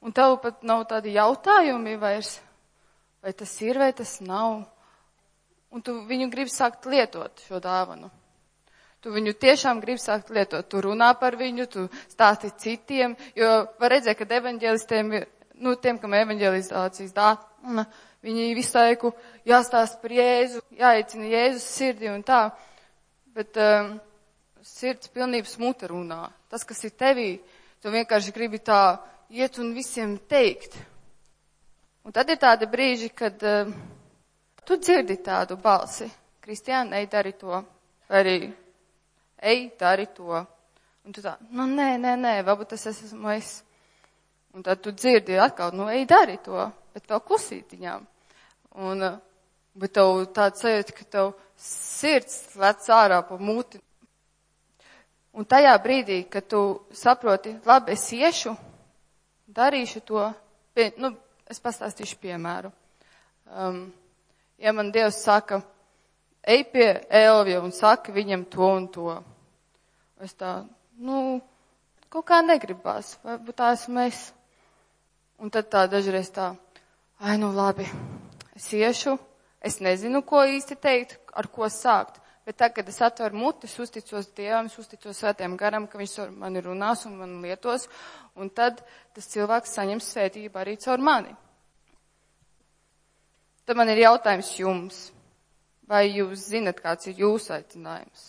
un 0.00 0.16
tev 0.16 0.38
pat 0.40 0.64
nav 0.64 0.88
tādi 0.88 1.14
jautājumi 1.16 1.96
vairs 2.00 2.38
vai 3.26 3.32
tas 3.32 3.60
ir, 3.60 3.78
vai 3.78 3.92
tas 3.92 4.20
nav. 4.20 4.60
Un 5.74 5.82
tu 5.82 5.96
viņu 6.06 6.28
gribi 6.30 6.52
sākt 6.52 6.86
lietot 6.86 7.40
šo 7.48 7.58
dāvanu. 7.58 8.06
Tu 9.02 9.10
viņu 9.10 9.32
tiešām 9.42 9.80
gribi 9.82 9.98
sākt 9.98 10.30
lietot. 10.30 10.68
Tu 10.70 10.78
runā 10.84 11.08
par 11.18 11.34
viņu, 11.34 11.66
tu 11.66 11.88
stāsti 12.12 12.52
citiem, 12.62 13.16
jo 13.34 13.48
var 13.80 13.96
redzēt, 13.96 14.20
ka 14.20 14.28
evaņģēlistiem 14.38 15.10
ir, 15.18 15.26
nu, 15.58 15.74
tiem, 15.74 15.98
kam 15.98 16.14
evaņģēlizācijas 16.14 17.16
dāvana, 17.16 17.88
viņi 18.26 18.54
visu 18.58 18.78
laiku 18.78 19.12
jāstāst 19.46 20.00
par 20.02 20.12
Jēzu, 20.12 20.62
jāicina 20.74 21.30
Jēzus 21.30 21.68
sirdi 21.76 22.10
un 22.10 22.24
tā. 22.26 22.48
Bet 23.36 23.58
um, 23.60 23.94
sirds 24.66 25.10
pilnības 25.14 25.56
muta 25.62 25.88
runā. 25.90 26.24
Tas, 26.50 26.64
kas 26.66 26.82
ir 26.88 26.94
tevī, 26.98 27.28
tu 27.82 27.92
vienkārši 27.92 28.34
gribi 28.34 28.60
tā 28.64 28.98
iet 29.30 29.58
un 29.62 29.72
visiem 29.76 30.16
teikt. 30.28 30.76
Un 32.06 32.14
tad 32.14 32.30
ir 32.30 32.38
tādi 32.40 32.68
brīži, 32.70 33.10
kad 33.14 33.42
uh, 33.46 33.70
tu 34.66 34.78
dzirdi 34.78 35.18
tādu 35.22 35.58
balsi. 35.62 36.08
Kristiāna, 36.42 37.00
ej, 37.00 37.08
dari 37.10 37.34
to. 37.38 37.62
Vai 38.06 38.20
arī, 38.22 38.36
ej, 39.42 39.64
dari 39.78 40.06
to. 40.14 40.42
Un 41.06 41.14
tu 41.14 41.22
tā, 41.22 41.36
nu 41.54 41.66
nē, 41.70 41.96
nē, 42.02 42.14
nē, 42.18 42.34
varbūt 42.46 42.74
tas 42.74 42.86
esmu 42.90 43.30
es. 43.34 43.60
Un 44.54 44.64
tad 44.66 44.80
tu 44.82 44.90
dzirdi 44.94 45.36
atkal, 45.38 45.74
nu 45.76 45.90
ej, 45.92 46.06
dari 46.08 46.38
to, 46.42 46.64
bet 46.94 47.10
vēl 47.10 47.20
klusītiņām. 47.26 48.06
Un, 48.76 49.02
uh, 49.02 49.18
bet 49.76 49.96
tev 49.96 50.22
tāds 50.36 50.64
sajūta, 50.64 50.96
ka 50.96 51.10
tev 51.16 51.34
sirds 51.56 52.56
lec 52.60 52.88
ārā 52.92 53.22
pa 53.24 53.38
muti. 53.40 53.80
Un 55.36 55.44
tajā 55.44 55.74
brīdī, 55.84 56.22
kad 56.32 56.48
tu 56.48 56.62
saproti, 56.96 57.58
labi, 57.68 57.92
es 57.92 58.08
iešu, 58.12 58.54
darīšu 59.52 60.00
to, 60.08 60.24
pie, 60.76 60.90
nu, 61.00 61.12
Es 61.46 61.60
pastāstīšu 61.62 62.16
piemēru. 62.18 62.72
Um, 63.46 63.84
ja 64.58 64.72
man 64.74 64.88
Dievs 64.90 65.20
saka, 65.22 65.60
ej 66.42 66.64
pie 66.72 66.88
Elvija 67.06 67.60
un 67.62 67.70
saka 67.74 68.14
viņam 68.14 68.42
to 68.50 68.66
un 68.66 68.88
to, 68.90 69.12
es 70.26 70.34
tā, 70.34 70.56
nu, 70.98 71.38
kaut 72.10 72.26
kā 72.26 72.40
negribās, 72.42 73.14
varbūt 73.22 73.58
tā 73.60 73.70
esmu 73.76 74.02
es. 74.08 74.24
Un 75.38 75.52
tad 75.54 75.70
tā 75.70 75.84
dažreiz 75.92 76.32
tā, 76.34 76.48
ai, 77.20 77.36
nu 77.38 77.52
labi, 77.54 77.86
es 78.56 78.68
iešu, 78.72 79.16
es 79.60 79.80
nezinu, 79.84 80.22
ko 80.26 80.42
īsti 80.48 80.78
teikt, 80.80 81.18
ar 81.36 81.48
ko 81.52 81.68
sākt. 81.72 82.22
Bet 82.46 82.60
tad, 82.60 82.76
kad 82.76 82.86
es 82.88 83.00
atveru 83.02 83.36
muti, 83.36 83.66
es 83.66 83.74
uzticos 83.82 84.28
Dievam, 84.36 84.68
es 84.70 84.76
uzticos 84.78 85.18
svētiem 85.18 85.56
garam, 85.58 85.88
ka 85.90 85.98
viņš 85.98 86.12
ar 86.22 86.30
mani 86.30 86.62
runās 86.62 87.02
un 87.08 87.16
man 87.18 87.40
lietos, 87.42 87.88
un 88.38 88.52
tad 88.54 88.84
tas 89.16 89.26
cilvēks 89.32 89.74
saņems 89.74 90.12
svētību 90.14 90.60
arī 90.60 90.76
caur 90.78 91.02
mani. 91.02 91.34
Tad 93.66 93.78
man 93.80 93.90
ir 93.90 94.04
jautājums 94.04 94.52
jums. 94.60 95.02
Vai 95.90 96.04
jūs 96.10 96.48
zinat, 96.50 96.78
kāds 96.82 97.06
ir 97.10 97.18
jūsu 97.18 97.52
aicinājums? 97.54 98.22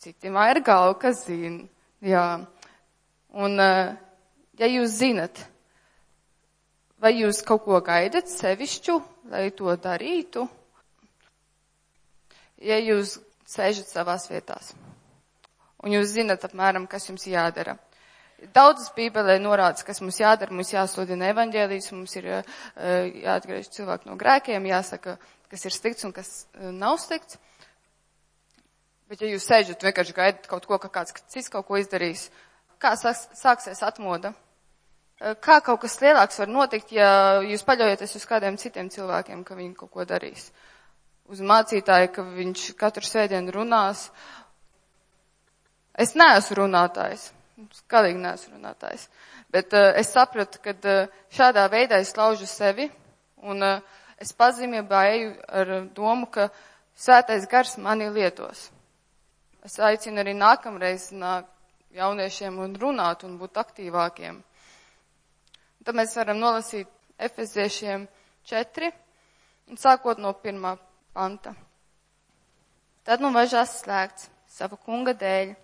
Citiem 0.00 0.36
ir 0.48 0.60
galva, 0.64 0.96
kas 1.00 1.22
zina. 1.24 1.68
Jā. 2.04 2.44
Un, 3.32 3.60
eh, 3.60 3.96
ja 4.60 4.66
jūs 4.68 4.98
zinat, 5.00 5.40
vai 7.02 7.14
jūs 7.18 7.42
kaut 7.46 7.64
ko 7.66 7.80
gaidat 7.84 8.30
sevišķu, 8.30 8.98
lai 9.32 9.48
to 9.56 9.74
darītu? 9.76 10.48
Ja 12.64 12.78
jūs 12.80 13.18
sēžat 13.50 13.90
savās 13.90 14.30
vietās 14.30 14.72
un 15.84 15.92
jūs 15.92 16.14
zinat 16.16 16.44
apmēram, 16.46 16.88
kas 16.90 17.08
jums 17.10 17.26
jādara. 17.28 17.76
Daudzas 18.54 18.90
bībelē 18.96 19.36
norādas, 19.40 19.84
kas 19.86 20.00
mums 20.04 20.18
jādara, 20.20 20.52
mums 20.52 20.72
jāsludina 20.72 21.30
evaņģēlijas, 21.32 21.90
mums 21.94 22.16
ir 22.18 22.28
uh, 22.40 22.54
jāatgriež 23.24 23.70
cilvēku 23.72 24.10
no 24.10 24.18
grēkiem, 24.20 24.66
jāsaka, 24.68 25.16
kas 25.52 25.64
ir 25.68 25.76
slikts 25.76 26.04
un 26.08 26.12
kas 26.16 26.32
uh, 26.58 26.72
nav 26.74 26.98
slikts. 27.00 27.38
Bet 29.08 29.22
ja 29.22 29.30
jūs 29.30 29.46
sēžat 29.48 29.84
vienkārši 29.84 30.16
gaidat 30.16 30.48
kaut 30.50 30.66
ko, 30.68 30.80
ka 30.82 30.90
kāds 30.92 31.14
cits 31.32 31.52
kaut 31.52 31.68
ko 31.68 31.78
izdarīs, 31.80 32.26
kā 32.82 32.94
sāks, 33.00 33.28
sāksies 33.38 33.84
atmoda? 33.86 34.34
Kā 35.22 35.60
kaut 35.62 35.80
kas 35.84 36.00
lielāks 36.02 36.40
var 36.42 36.50
notikt, 36.50 36.90
ja 36.92 37.40
jūs 37.46 37.62
paļaujaties 37.64 38.16
uz 38.18 38.24
kādiem 38.26 38.56
citiem 38.58 38.88
cilvēkiem, 38.90 39.44
ka 39.46 39.54
viņi 39.54 39.76
kaut 39.78 39.92
ko 39.94 40.06
darīs? 40.08 40.48
Uz 41.30 41.40
mācītāju, 41.40 42.10
ka 42.12 42.24
viņš 42.26 42.64
katru 42.80 43.06
sēdienu 43.06 43.54
runās. 43.54 44.08
Es 45.94 46.16
neesmu 46.18 46.58
runātājs. 46.64 47.28
Kādīgi 47.88 48.18
neesmu 48.18 48.56
runātājs. 48.58 49.06
Bet 49.54 49.72
uh, 49.78 49.92
es 49.94 50.10
sapratu, 50.10 50.58
ka 50.58 50.74
uh, 50.74 51.12
šādā 51.30 51.68
veidā 51.70 52.00
es 52.02 52.10
laužu 52.18 52.48
sevi 52.50 52.88
un 53.46 53.62
uh, 53.62 54.00
es 54.18 54.34
pazemībā 54.34 55.04
eju 55.12 55.28
ar 55.46 55.70
domu, 55.94 56.26
ka 56.26 56.48
svētais 56.98 57.46
gars 57.50 57.76
mani 57.78 58.10
lietos. 58.10 58.66
Es 59.64 59.78
aicinu 59.78 60.20
arī 60.20 60.34
nākamreiz 60.36 61.12
nāk 61.14 61.46
jauniešiem 61.94 62.58
un 62.66 62.74
runāt 62.82 63.22
un 63.24 63.38
būt 63.38 63.62
aktīvākiem. 63.62 64.42
Tad 65.84 65.94
mēs 65.94 66.16
varam 66.16 66.40
nolasīt 66.40 66.88
Efeziešiem 67.18 68.08
4 68.50 68.90
un 69.70 69.80
sākot 69.80 70.18
no 70.18 70.32
pirmā 70.32 70.76
panta. 71.12 71.54
Tad 73.04 73.20
nu 73.20 73.30
važās 73.34 73.78
slēgts 73.82 74.30
sava 74.48 74.76
kunga 74.80 75.12
dēļ. 75.12 75.54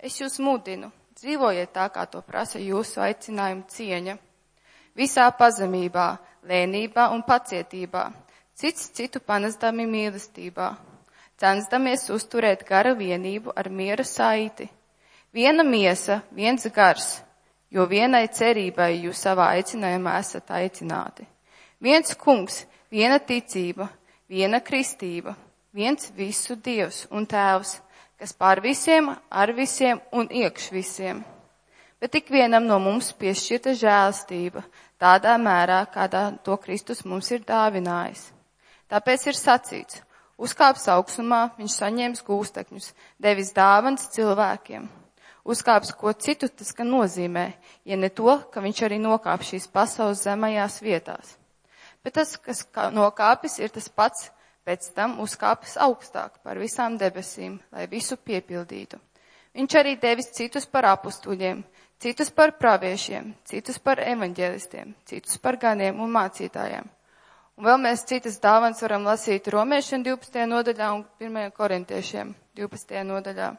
Es 0.00 0.20
jūs 0.20 0.38
mudinu 0.40 0.92
Dzīvojiet 1.20 1.74
tā, 1.76 1.84
kā 1.92 2.06
to 2.08 2.22
prasa 2.24 2.56
jūsu 2.62 3.02
aicinājuma 3.04 3.66
cieņa. 3.68 4.14
Visā 4.96 5.26
pazemībā, 5.36 6.06
lēnībā 6.48 7.10
un 7.12 7.20
pacietībā, 7.26 8.06
cits 8.56 8.86
citu 8.96 9.20
panesdami 9.20 9.84
mīlestībā, 9.90 10.68
censdamies 11.36 12.06
uzturēt 12.14 12.64
gara 12.68 12.94
vienību 12.96 13.52
ar 13.52 13.68
miera 13.68 14.06
saiti. 14.08 14.70
Viena 15.36 15.60
miesa, 15.60 16.22
viens 16.32 16.64
gars, 16.72 17.20
jo 17.70 17.86
vienai 17.86 18.26
cerībai 18.28 18.92
jūs 19.04 19.22
savā 19.26 19.50
aicinājumā 19.56 20.16
esat 20.20 20.50
aicināti. 20.50 21.26
Viens 21.80 22.14
kungs, 22.14 22.64
viena 22.90 23.18
ticība, 23.18 23.88
viena 24.28 24.60
kristība, 24.60 25.36
viens 25.72 26.10
visu 26.16 26.56
dievs 26.56 27.06
un 27.10 27.26
tēvs 27.26 27.78
kas 28.20 28.34
pār 28.36 28.60
visiem, 28.60 29.14
ar 29.32 29.48
visiem 29.56 30.00
un 30.12 30.28
iekš 30.28 30.68
visiem. 30.74 31.22
Bet 32.00 32.14
ik 32.14 32.28
vienam 32.28 32.66
no 32.68 32.76
mums 32.78 33.14
piešķirta 33.16 33.72
žēlstība 33.80 34.60
tādā 35.00 35.38
mērā, 35.40 35.80
kādā 35.88 36.26
to 36.44 36.56
Kristus 36.60 37.00
mums 37.08 37.30
ir 37.32 37.40
dāvinājis. 37.48 38.26
Tāpēc 38.92 39.26
ir 39.30 39.38
sacīts, 39.40 40.02
uzkāps 40.36 40.84
augstumā, 40.92 41.46
viņš 41.56 41.76
saņēmis 41.80 42.24
gūstekņus, 42.28 42.92
devis 43.16 43.54
dāvans 43.56 44.08
cilvēkiem. 44.12 44.88
Uzkāps 45.44 45.94
ko 45.96 46.12
citu 46.12 46.50
tas, 46.52 46.72
ka 46.76 46.84
nozīmē, 46.84 47.46
ja 47.88 47.96
ne 47.96 48.10
to, 48.12 48.34
ka 48.52 48.60
viņš 48.60 48.82
arī 48.86 48.98
nokāp 49.00 49.44
šīs 49.46 49.70
pasaules 49.72 50.24
zemajās 50.26 50.80
vietās. 50.84 51.36
Bet 52.04 52.16
tas, 52.16 52.36
kas 52.36 52.64
nokāpis, 52.92 53.58
ir 53.60 53.72
tas 53.72 53.88
pats, 53.88 54.28
pēc 54.68 54.90
tam 54.96 55.18
uzkāpis 55.24 55.78
augstāk 55.80 56.40
par 56.44 56.60
visām 56.60 56.98
debesīm, 57.00 57.58
lai 57.72 57.86
visu 57.88 58.16
piepildītu. 58.16 59.00
Viņš 59.56 59.76
arī 59.80 59.96
devis 59.98 60.30
citus 60.36 60.68
par 60.70 60.86
apustuļiem, 60.92 61.64
citus 62.00 62.30
par 62.30 62.54
praviešiem, 62.58 63.32
citus 63.48 63.80
par 63.82 64.00
evaņģēlistiem, 64.04 64.94
citus 65.08 65.40
par 65.42 65.58
ganiem 65.58 65.98
un 66.00 66.12
mācītājiem. 66.14 66.86
Un 67.58 67.66
vēl 67.66 67.80
mēs 67.82 68.06
citas 68.08 68.38
dāvans 68.40 68.80
varam 68.80 69.08
lasīt 69.08 69.48
romiešiem 69.52 70.04
12. 70.06 70.46
nodaļā 70.48 70.92
un 70.94 71.02
1. 71.20 71.50
korintiešiem 71.56 72.30
12. 72.56 73.02
nodaļā. 73.04 73.50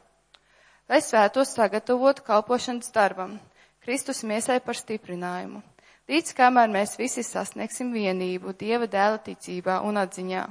Lai 0.91 0.99
svētos 0.99 1.53
sagatavotu 1.55 2.19
kalpošanas 2.27 2.91
darbam, 2.91 3.37
Kristus 3.79 4.25
miesai 4.27 4.57
par 4.59 4.75
stiprinājumu, 4.75 5.61
līdz 6.11 6.33
kamēr 6.35 6.67
mēs 6.73 6.97
visi 6.99 7.23
sasniegsim 7.23 7.93
vienību 7.95 8.51
Dieva 8.59 8.89
dēla 8.91 9.21
ticībā 9.23 9.77
un 9.87 10.01
atziņā. 10.01 10.41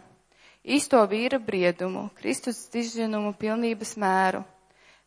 Īsto 0.64 1.02
vīra 1.12 1.36
briedumu, 1.44 2.06
Kristus 2.16 2.62
diženumu 2.72 3.34
pilnības 3.36 3.92
mēru. 4.00 4.40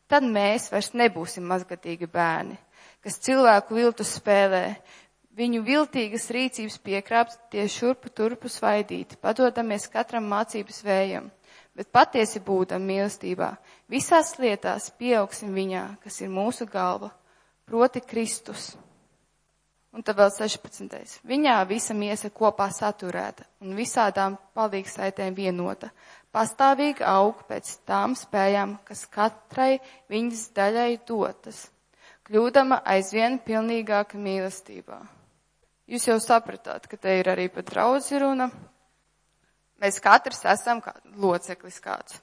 Tad 0.05 0.29
mēs 0.37 0.69
vairs 0.69 0.91
nebūsim 0.93 1.49
mazgatīgi 1.49 2.11
bērni, 2.13 2.59
kas 3.01 3.17
cilvēku 3.25 3.81
viltu 3.81 4.05
spēlē, 4.05 4.67
viņu 5.33 5.63
viltīgas 5.65 6.29
rīcības 6.29 6.77
piekrāpt 6.77 7.39
tie 7.49 7.65
šurpu 7.65 8.13
turpu 8.13 8.53
svaidīti, 8.53 9.17
padodamies 9.17 9.89
katram 9.89 10.29
mācības 10.29 10.83
vējam, 10.85 11.33
bet 11.77 11.89
patiesi 11.91 12.41
būtam 12.43 12.85
mīlestībā, 12.85 13.53
visās 13.89 14.35
lietās 14.39 14.91
pieaugsim 14.97 15.53
viņā, 15.55 15.85
kas 16.03 16.21
ir 16.21 16.31
mūsu 16.33 16.67
galva, 16.69 17.11
proti 17.65 18.01
Kristus. 18.01 18.73
Un 19.93 20.01
tad 20.01 20.17
vēl 20.17 20.31
16. 20.33 21.19
Viņā 21.29 21.59
visa 21.69 21.93
miesa 21.93 22.31
kopā 22.33 22.65
saturēta 22.73 23.45
un 23.61 23.75
visādām 23.77 24.39
palīgsaitēm 24.57 25.35
vienota, 25.37 25.91
pastāvīgi 26.33 27.05
aug 27.05 27.43
pēc 27.45 27.75
tām 27.85 28.15
spējām, 28.17 28.79
kas 28.87 29.05
katrai 29.05 29.77
viņas 30.09 30.47
daļai 30.57 30.95
dotas, 31.05 31.67
kļūdama 32.25 32.81
aizvien 32.89 33.37
pilnīgāka 33.45 34.17
mīlestībā. 34.17 34.97
Jūs 35.93 36.07
jau 36.09 36.17
sapratāt, 36.23 36.87
ka 36.89 36.97
te 36.97 37.19
ir 37.19 37.29
arī 37.29 37.49
pat 37.53 37.67
draudzi 37.69 38.17
runa. 38.23 38.49
Mēs 39.83 39.99
katrs 39.99 40.45
esam 40.47 40.79
kā 40.79 40.93
loceklis 41.19 41.81
kāds. 41.83 42.21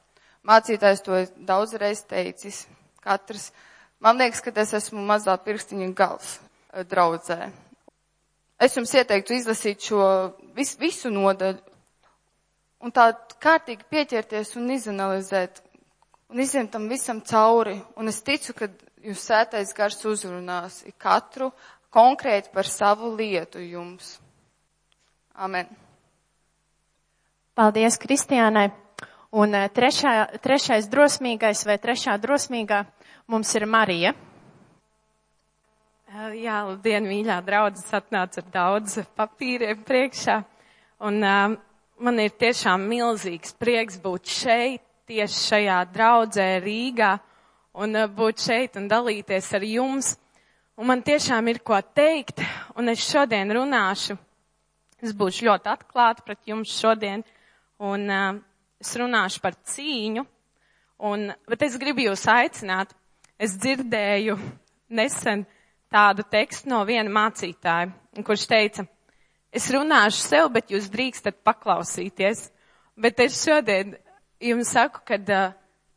Mācītājs 0.49 1.03
to 1.05 1.18
daudzreiz 1.44 2.01
teicis. 2.09 2.62
Katrs, 3.05 3.51
man 4.01 4.16
liekas, 4.16 4.40
ka 4.40 4.53
es 4.62 4.73
esmu 4.79 5.03
mazā 5.05 5.35
pirkstiņa 5.44 5.88
gals 5.96 6.38
draudzē. 6.88 7.51
Es 8.61 8.77
jums 8.77 8.92
ieteiktu 8.96 9.37
izlasīt 9.37 9.85
šo 9.90 10.01
vis, 10.57 10.73
visu 10.81 11.12
nodaļu 11.12 11.61
un 12.85 12.92
tā 12.96 13.11
kārtīgi 13.40 13.88
pieķerties 13.92 14.55
un 14.57 14.73
izanalizēt 14.73 15.61
un 16.33 16.40
izņemt 16.40 16.73
tam 16.73 16.88
visam 16.88 17.20
cauri. 17.20 17.77
Un 18.01 18.09
es 18.09 18.23
ticu, 18.25 18.57
ka 18.57 18.70
jūs 19.05 19.27
sētais 19.29 19.77
gars 19.77 20.01
uzrunās 20.09 20.81
katru 21.01 21.51
konkrēti 21.92 22.53
par 22.55 22.68
savu 22.68 23.12
lietu 23.16 23.61
jums. 23.64 24.16
Amen. 25.35 25.89
Paldies 27.59 27.99
Kristiānai. 27.99 28.71
Un 29.31 29.55
trešā, 29.75 30.41
trešais 30.43 30.89
drosmīgais 30.91 31.63
vai 31.67 31.77
trešā 31.79 32.17
drosmīgā 32.19 32.85
mums 33.31 33.55
ir 33.55 33.67
Marija. 33.71 34.15
Jā, 36.11 36.57
labdien, 36.67 37.05
mīļā 37.07 37.37
draudzes 37.47 37.93
atnāca 37.95 38.43
ar 38.43 38.47
daudz 38.51 38.97
papīriem 39.15 39.85
priekšā. 39.87 40.41
Un 41.07 41.23
uh, 41.23 41.53
man 42.03 42.19
ir 42.19 42.33
tiešām 42.35 42.83
milzīgs 42.91 43.55
prieks 43.55 44.01
būt 44.03 44.33
šeit, 44.35 44.83
tieši 45.07 45.39
šajā 45.45 45.77
draudzē 45.95 46.49
Rīgā, 46.65 47.13
un 47.79 47.95
uh, 47.95 48.09
būt 48.11 48.43
šeit 48.43 48.81
un 48.81 48.89
dalīties 48.91 49.53
ar 49.55 49.67
jums. 49.69 50.17
Un 50.75 50.91
man 50.91 51.05
tiešām 51.07 51.47
ir 51.53 51.63
ko 51.63 51.79
teikt, 51.95 52.43
un 52.75 52.91
es 52.91 53.07
šodien 53.07 53.55
runāšu. 53.55 54.19
Es 54.99 55.15
būšu 55.15 55.47
ļoti 55.47 55.71
atklāta 55.77 56.27
pret 56.27 56.43
jums 56.51 56.75
šodien, 56.75 57.23
un 57.81 58.07
uh, 58.12 58.40
es 58.81 58.93
runāšu 59.01 59.43
par 59.45 59.57
cīņu. 59.73 60.25
Un, 61.11 61.31
bet 61.49 61.62
es 61.64 61.79
gribu 61.81 62.05
jūs 62.05 62.27
aicināt. 62.29 62.93
Es 63.40 63.55
dzirdēju 63.57 64.35
nesen 64.93 65.47
tādu 65.90 66.27
tekstu 66.29 66.69
no 66.69 66.83
viena 66.85 67.09
mācītāja, 67.09 67.88
kurš 68.27 68.45
teica, 68.51 68.85
es 69.49 69.71
runāšu 69.73 70.21
sev, 70.21 70.51
bet 70.53 70.69
jūs 70.75 70.90
drīkstat 70.93 71.40
paklausīties. 71.47 72.51
Bet 73.01 73.23
es 73.25 73.38
šodien 73.40 73.95
jums 74.45 74.75
saku, 74.77 75.01
ka 75.09 75.16
uh, 75.16 75.55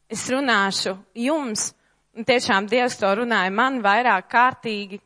es 0.08 0.24
runāšu 0.32 0.96
jums, 1.20 1.74
un 2.16 2.24
tiešām 2.28 2.70
Dievs 2.72 2.96
to 3.02 3.12
runāja 3.20 3.52
man 3.52 3.82
vairāk 3.84 4.30
kārtīgi, 4.32 5.02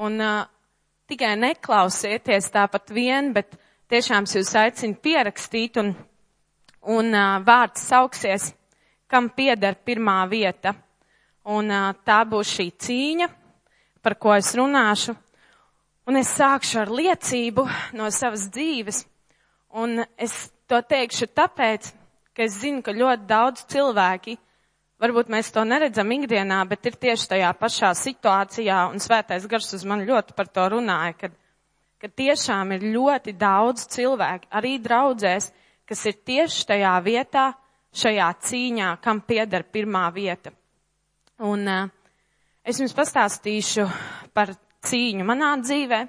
un 0.00 0.16
uh, 0.22 0.46
tikai 1.12 1.34
neklausieties 1.36 2.48
tāpat 2.54 2.92
vien, 2.94 3.34
bet 3.36 3.52
tiešām 3.92 4.24
es 4.24 4.36
jūs 4.38 4.54
aicinu 4.56 4.96
pierakstīt, 5.02 5.76
un, 5.82 5.92
un 6.88 7.12
uh, 7.14 7.38
vārds 7.44 7.84
sauksies, 7.88 8.50
kam 9.06 9.28
pieder 9.30 9.76
pirmā 9.84 10.22
vieta. 10.30 10.74
Un 11.44 11.70
uh, 11.70 11.90
tā 12.06 12.22
būs 12.28 12.54
šī 12.56 12.68
cīņa, 12.78 13.28
par 14.02 14.18
ko 14.18 14.34
es 14.34 14.52
runāšu. 14.58 15.14
Un 16.06 16.18
es 16.18 16.30
sākšu 16.34 16.80
ar 16.82 16.90
liecību 16.90 17.66
no 17.98 18.08
savas 18.10 18.48
dzīves. 18.50 19.04
Un 19.78 20.02
es 20.18 20.50
to 20.66 20.80
teikšu 20.82 21.30
tāpēc, 21.32 21.92
ka 22.34 22.46
es 22.46 22.58
zinu, 22.62 22.82
ka 22.82 22.94
ļoti 22.96 23.28
daudz 23.28 23.62
cilvēki, 23.70 24.34
varbūt 25.02 25.30
mēs 25.32 25.50
to 25.54 25.64
neredzam 25.66 26.10
ikdienā, 26.14 26.60
bet 26.68 26.86
ir 26.90 26.98
tieši 27.00 27.28
tajā 27.34 27.52
pašā 27.58 27.92
situācijā, 27.98 28.84
un 28.92 29.02
svētais 29.02 29.46
gars 29.50 29.72
uz 29.76 29.86
mani 29.88 30.06
ļoti 30.08 30.36
par 30.36 30.50
to 30.50 30.66
runāja, 30.74 31.16
kad, 31.24 31.34
kad 32.02 32.14
tiešām 32.18 32.74
ir 32.76 32.86
ļoti 32.94 33.34
daudz 33.38 33.86
cilvēki, 33.94 34.50
arī 34.58 34.76
draudzēs, 34.82 35.50
kas 35.88 36.04
ir 36.08 36.18
tieši 36.24 36.66
tajā 36.70 36.94
vietā, 37.04 37.50
šajā 37.92 38.28
cīņā, 38.48 38.90
kam 39.04 39.20
pieder 39.26 39.64
pirmā 39.68 40.06
vieta. 40.14 40.52
Un 41.42 41.68
uh, 41.68 41.88
es 42.64 42.80
jums 42.80 42.94
pastāstīšu 42.96 43.86
par 44.32 44.54
cīņu 44.88 45.26
manā 45.28 45.54
dzīvē, 45.60 46.02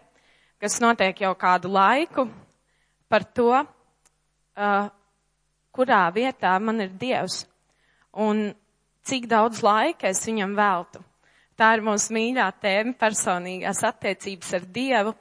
kas 0.61 0.79
notiek 0.83 1.25
jau 1.25 1.33
kādu 1.39 1.71
laiku, 1.73 2.27
par 3.11 3.25
to, 3.35 3.49
uh, 3.59 4.91
kurā 5.73 6.03
vietā 6.13 6.53
man 6.61 6.85
ir 6.85 6.93
Dievs 6.99 7.43
un 8.13 8.53
cik 9.03 9.27
daudz 9.27 9.63
laika 9.65 10.11
es 10.13 10.21
viņam 10.27 10.55
veltu. 10.57 11.01
Tā 11.57 11.75
ir 11.77 11.83
mūsu 11.85 12.13
mīļā 12.15 12.47
tēma 12.61 12.95
personīgās 12.97 13.83
attiecības 13.85 14.53
ar 14.57 14.65
Dievu, 14.73 15.13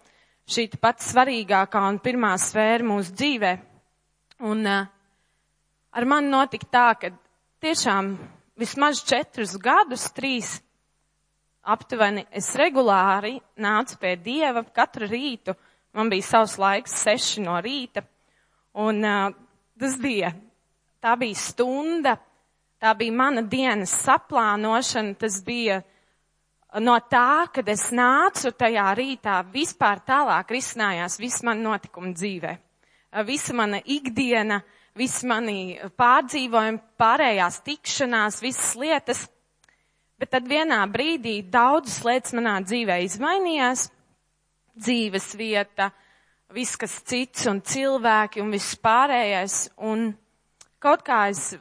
šī 0.49 0.69
pats 0.81 1.11
svarīgākā 1.13 1.83
un 1.89 2.01
pirmā 2.03 2.33
sfēra 2.41 2.87
mūsu 2.89 3.13
dzīvē. 3.17 3.53
Un 4.43 4.67
uh, 4.67 4.87
ar 5.95 6.05
mani 6.11 6.31
notika 6.33 6.67
tā, 6.67 6.87
ka 6.99 7.11
tiešām 7.63 8.17
vismaz 8.59 9.05
četrus 9.07 9.55
gadus, 9.63 10.09
trīs 10.17 10.57
aptuveni 11.63 12.25
es 12.35 12.49
regulāri 12.59 13.37
nācu 13.63 14.01
pie 14.03 14.17
Dieva 14.19 14.65
katru 14.75 15.07
rītu. 15.07 15.55
Man 15.95 16.11
bija 16.11 16.27
savs 16.27 16.57
laiks, 16.59 16.97
seši 17.05 17.45
no 17.45 17.55
rīta. 17.63 18.03
Un 18.83 18.99
uh, 19.07 19.31
tas 19.79 19.95
bija, 20.03 20.33
tā 20.99 21.15
bija 21.21 21.39
stunda, 21.39 22.17
tā 22.83 22.97
bija 22.99 23.15
mana 23.15 23.47
dienas 23.47 23.95
saplānošana, 24.03 25.15
tas 25.23 25.39
bija 25.47 25.79
no 26.83 26.99
tā, 27.07 27.47
kad 27.55 27.69
es 27.69 27.91
nācu 27.95 28.51
tajā 28.59 28.91
rītā, 28.99 29.39
vispār 29.55 30.03
tālāk 30.03 30.51
risinājās 30.57 31.21
viss 31.23 31.47
man 31.47 31.63
notikumi 31.63 32.15
dzīvē. 32.17 32.57
Visa 33.27 33.53
mana 33.53 33.83
ikdiena, 33.85 34.63
visi 34.97 35.27
mani 35.29 35.77
pārdzīvojumi, 36.01 36.81
pārējās 37.01 37.61
tikšanās, 37.67 38.41
visas 38.45 38.75
lietas 38.81 39.27
Bet 40.23 40.31
tad 40.31 40.45
vienā 40.47 40.77
brīdī 40.87 41.41
daudzas 41.51 41.97
lietas 42.07 42.31
manā 42.39 42.53
dzīvē 42.63 43.01
izmainījās. 43.03 43.89
Dzīves 44.79 45.33
vieta, 45.35 45.89
viss 46.55 46.79
kas 46.79 46.95
cits 47.11 47.49
un 47.51 47.59
cilvēki 47.67 48.39
un 48.39 48.53
viss 48.55 48.77
pārējais. 48.79 49.57
Un 49.83 50.13
kaut 50.79 51.03
kā 51.09 51.25
es, 51.33 51.57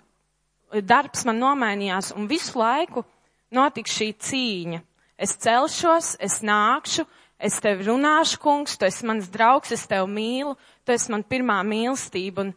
darbs 0.70 1.26
man 1.26 1.42
nomainījās 1.42 2.12
un 2.14 2.30
visu 2.30 2.62
laiku 2.62 3.02
notika 3.50 3.90
šī 3.90 4.12
cīņa. 4.28 4.84
Es 5.18 5.34
celšos, 5.42 6.12
es 6.22 6.38
nākšu, 6.46 7.08
es 7.42 7.58
tevi 7.66 7.90
runāšu, 7.90 8.38
kungs, 8.46 8.78
tu 8.78 8.86
esi 8.86 9.10
mans 9.10 9.34
draugs, 9.34 9.74
es 9.74 9.90
tevi 9.90 10.06
mīlu, 10.06 10.54
tu 10.86 10.96
esi 10.96 11.14
man 11.14 11.24
pirmā 11.28 11.62
mīlestība. 11.68 12.48
Un 12.48 12.54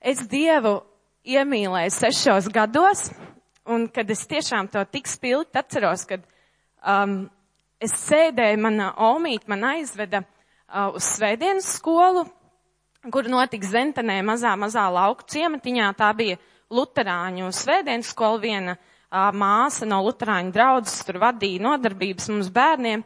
es 0.00 0.22
Dievu 0.30 0.78
iemīlēju 1.28 1.94
sešos 1.94 2.48
gados, 2.52 3.08
Un 3.68 3.84
kad 3.92 4.08
es 4.08 4.22
tiešām 4.24 4.70
to 4.72 4.80
tik 4.88 5.08
spilgti 5.10 5.60
atceros, 5.60 6.06
kad 6.08 6.22
um, 6.80 7.26
es 7.76 7.92
sēdēju, 8.00 8.60
mana 8.64 8.94
omīt 9.10 9.44
man 9.50 9.66
aizveda 9.74 10.22
uh, 10.22 10.94
uz 10.96 11.04
svētdienas 11.18 11.68
skolu, 11.76 12.24
kur 13.12 13.28
notika 13.28 13.68
Zentenē 13.68 14.22
mazā, 14.24 14.54
mazā 14.56 14.86
lauku 14.88 15.28
ciematiņā. 15.34 15.90
Tā 16.00 16.08
bija 16.16 16.38
Luterāņu 16.72 17.52
svētdienas 17.52 18.14
skola, 18.14 18.40
viena 18.40 18.76
uh, 18.78 19.28
māsa 19.36 19.84
no 19.88 20.00
Luterāņu 20.06 20.54
draudzes 20.56 21.04
tur 21.04 21.20
vadīja 21.20 21.66
nodarbības 21.68 22.32
mums 22.32 22.48
bērniem. 22.54 23.04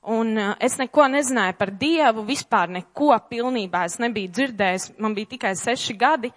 Un 0.00 0.32
uh, 0.38 0.54
es 0.56 0.78
neko 0.80 1.04
nezināju 1.12 1.58
par 1.58 1.74
Dievu, 1.76 2.22
vispār 2.24 2.70
neko 2.72 3.12
pilnībā 3.28 3.82
es 3.84 3.98
nebiju 4.00 4.30
dzirdējis, 4.32 4.86
man 4.96 5.16
bija 5.16 5.34
tikai 5.34 5.52
seši 5.60 5.96
gadi. 6.00 6.30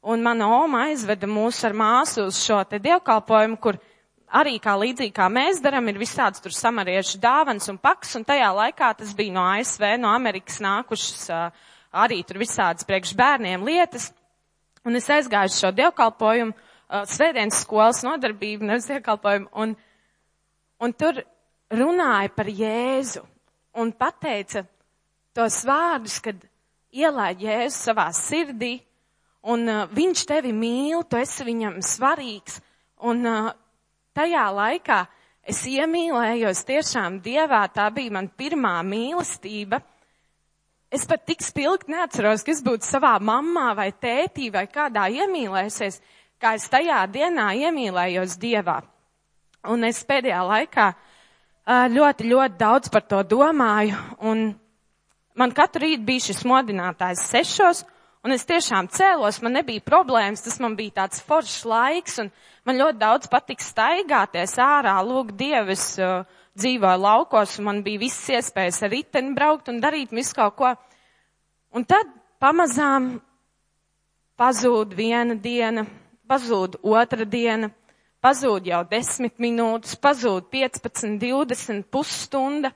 Un 0.00 0.20
mana 0.24 0.48
oma 0.52 0.84
aizveda 0.88 1.28
mūs 1.28 1.62
ar 1.64 1.76
māsu 1.76 2.26
uz 2.28 2.40
šo 2.44 2.58
te 2.68 2.80
dievkalpojumu, 2.80 3.56
kur 3.60 3.78
arī 4.36 4.58
kā 4.60 4.76
līdzīgi 4.80 5.12
kā 5.16 5.26
mēs 5.32 5.60
darām, 5.64 5.88
ir 5.88 6.00
visāds 6.00 6.40
tur 6.44 6.52
samariešu 6.56 7.20
dāvans 7.20 7.68
un 7.72 7.80
paks, 7.80 8.14
un 8.16 8.24
tajā 8.28 8.52
laikā 8.56 8.92
tas 9.00 9.12
bija 9.16 9.34
no 9.34 9.44
ASV, 9.48 9.84
no 10.00 10.12
Amerikas 10.12 10.60
nākušas 10.64 11.26
arī 11.90 12.22
tur 12.24 12.40
visādas 12.40 12.86
priekš 12.88 13.12
bērniem 13.16 13.64
lietas. 13.66 14.10
Un 14.84 14.96
es 14.96 15.08
aizgāju 15.12 15.52
šo 15.52 15.72
dievkalpojumu, 15.76 16.54
svētdienas 17.10 17.60
skolas 17.64 18.00
nodarbību, 18.06 18.64
nevis 18.70 18.88
dievkalpojumu, 18.88 19.50
un, 19.52 19.74
un 20.80 20.96
tur 20.96 21.20
runāja 21.70 22.30
par 22.34 22.50
Jēzu 22.50 23.22
un 23.78 23.92
pateica 23.94 24.64
tos 25.36 25.62
vārdus, 25.66 26.18
kad 26.22 26.38
ielēja 26.90 27.38
Jēzu 27.44 27.76
savā 27.76 28.08
sirdī, 28.14 28.74
un 29.46 29.68
uh, 29.70 29.86
viņš 29.94 30.26
tevi 30.28 30.52
mīl, 30.52 31.04
tu 31.06 31.20
esi 31.20 31.46
viņam 31.46 31.78
svarīgs, 31.84 32.58
un 33.06 33.22
uh, 33.28 33.52
tajā 34.16 34.46
laikā 34.56 35.00
es 35.46 35.62
iemīlējos 35.70 36.64
tiešām 36.68 37.20
Dievā, 37.24 37.62
tā 37.72 37.88
bija 37.94 38.18
man 38.18 38.28
pirmā 38.28 38.80
mīlestība. 38.86 39.80
Es 40.90 41.06
pat 41.06 41.22
tik 41.22 41.44
spilgti 41.46 41.94
neatceros, 41.94 42.42
ka 42.42 42.50
es 42.50 42.64
būtu 42.66 42.82
savā 42.82 43.14
mammā 43.22 43.70
vai 43.78 43.92
tētī 43.94 44.48
vai 44.50 44.66
kādā 44.66 45.06
iemīlējusies, 45.14 46.00
kā 46.42 46.56
es 46.58 46.66
tajā 46.72 47.04
dienā 47.14 47.52
iemīlējos 47.62 48.34
Dievā. 48.42 48.80
Un 49.70 49.86
es 49.86 50.02
pēdējā 50.08 50.40
laikā 50.50 50.88
uh, 50.90 51.09
ļoti, 51.68 52.28
ļoti 52.30 52.58
daudz 52.58 52.88
par 52.92 53.04
to 53.08 53.22
domāju, 53.26 53.96
un 54.20 54.52
man 55.34 55.52
katru 55.52 55.86
rītu 55.86 56.06
bija 56.06 56.30
šis 56.30 56.44
modinātājs 56.48 57.26
sešos, 57.30 57.84
Un 58.20 58.34
es 58.34 58.42
tiešām 58.44 58.90
cēlos, 58.92 59.38
man 59.40 59.54
nebija 59.56 59.80
problēmas, 59.80 60.42
tas 60.44 60.58
man 60.60 60.74
bija 60.76 60.98
tāds 60.98 61.22
foršs 61.24 61.62
laiks, 61.64 62.18
un 62.20 62.28
man 62.68 62.76
ļoti 62.76 63.00
daudz 63.00 63.30
patika 63.32 63.64
staigāties 63.64 64.58
ārā, 64.60 64.98
lūk, 65.06 65.30
Dievis 65.38 65.94
uh, 66.04 66.26
dzīvoja 66.52 66.98
laukos, 67.00 67.56
un 67.56 67.68
man 67.70 67.80
bija 67.86 68.02
visas 68.02 68.28
iespējas 68.36 68.82
ar 68.84 68.92
riteni 68.92 69.32
braukt 69.38 69.72
un 69.72 69.80
darīt 69.80 70.12
visu 70.12 70.36
kaut 70.36 70.58
ko. 70.58 70.74
Un 71.72 71.88
tad 71.88 72.12
pamazām 72.42 73.14
pazūd 74.36 74.92
viena 74.98 75.38
diena, 75.40 75.86
pazūd 76.28 76.76
otra 76.84 77.24
diena, 77.24 77.72
pazūd 78.24 78.68
jau 78.68 78.82
desmit 78.88 79.40
minūtes, 79.40 79.96
pazūd 80.00 80.50
15, 80.52 81.16
20, 81.20 81.88
pusstunda, 81.92 82.72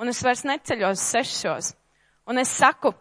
un 0.00 0.12
es 0.12 0.22
vairs 0.24 0.46
neceļos 0.48 1.04
sešos. 1.12 1.74
Un 2.30 2.40
es 2.40 2.52
saku, 2.54 2.92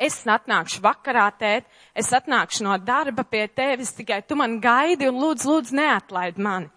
es 0.00 0.18
atnākšu 0.24 0.82
vakarā, 0.84 1.28
tēt, 1.38 1.68
es 1.94 2.10
atnākšu 2.16 2.64
no 2.66 2.76
darba 2.82 3.24
pie 3.24 3.46
tevis, 3.48 3.94
tikai 3.96 4.22
tu 4.26 4.36
man 4.40 4.58
gaidi 4.60 5.08
un 5.08 5.20
lūdzu, 5.20 5.48
lūdzu, 5.50 5.76
neatlaid 5.80 6.40
mani. 6.40 6.70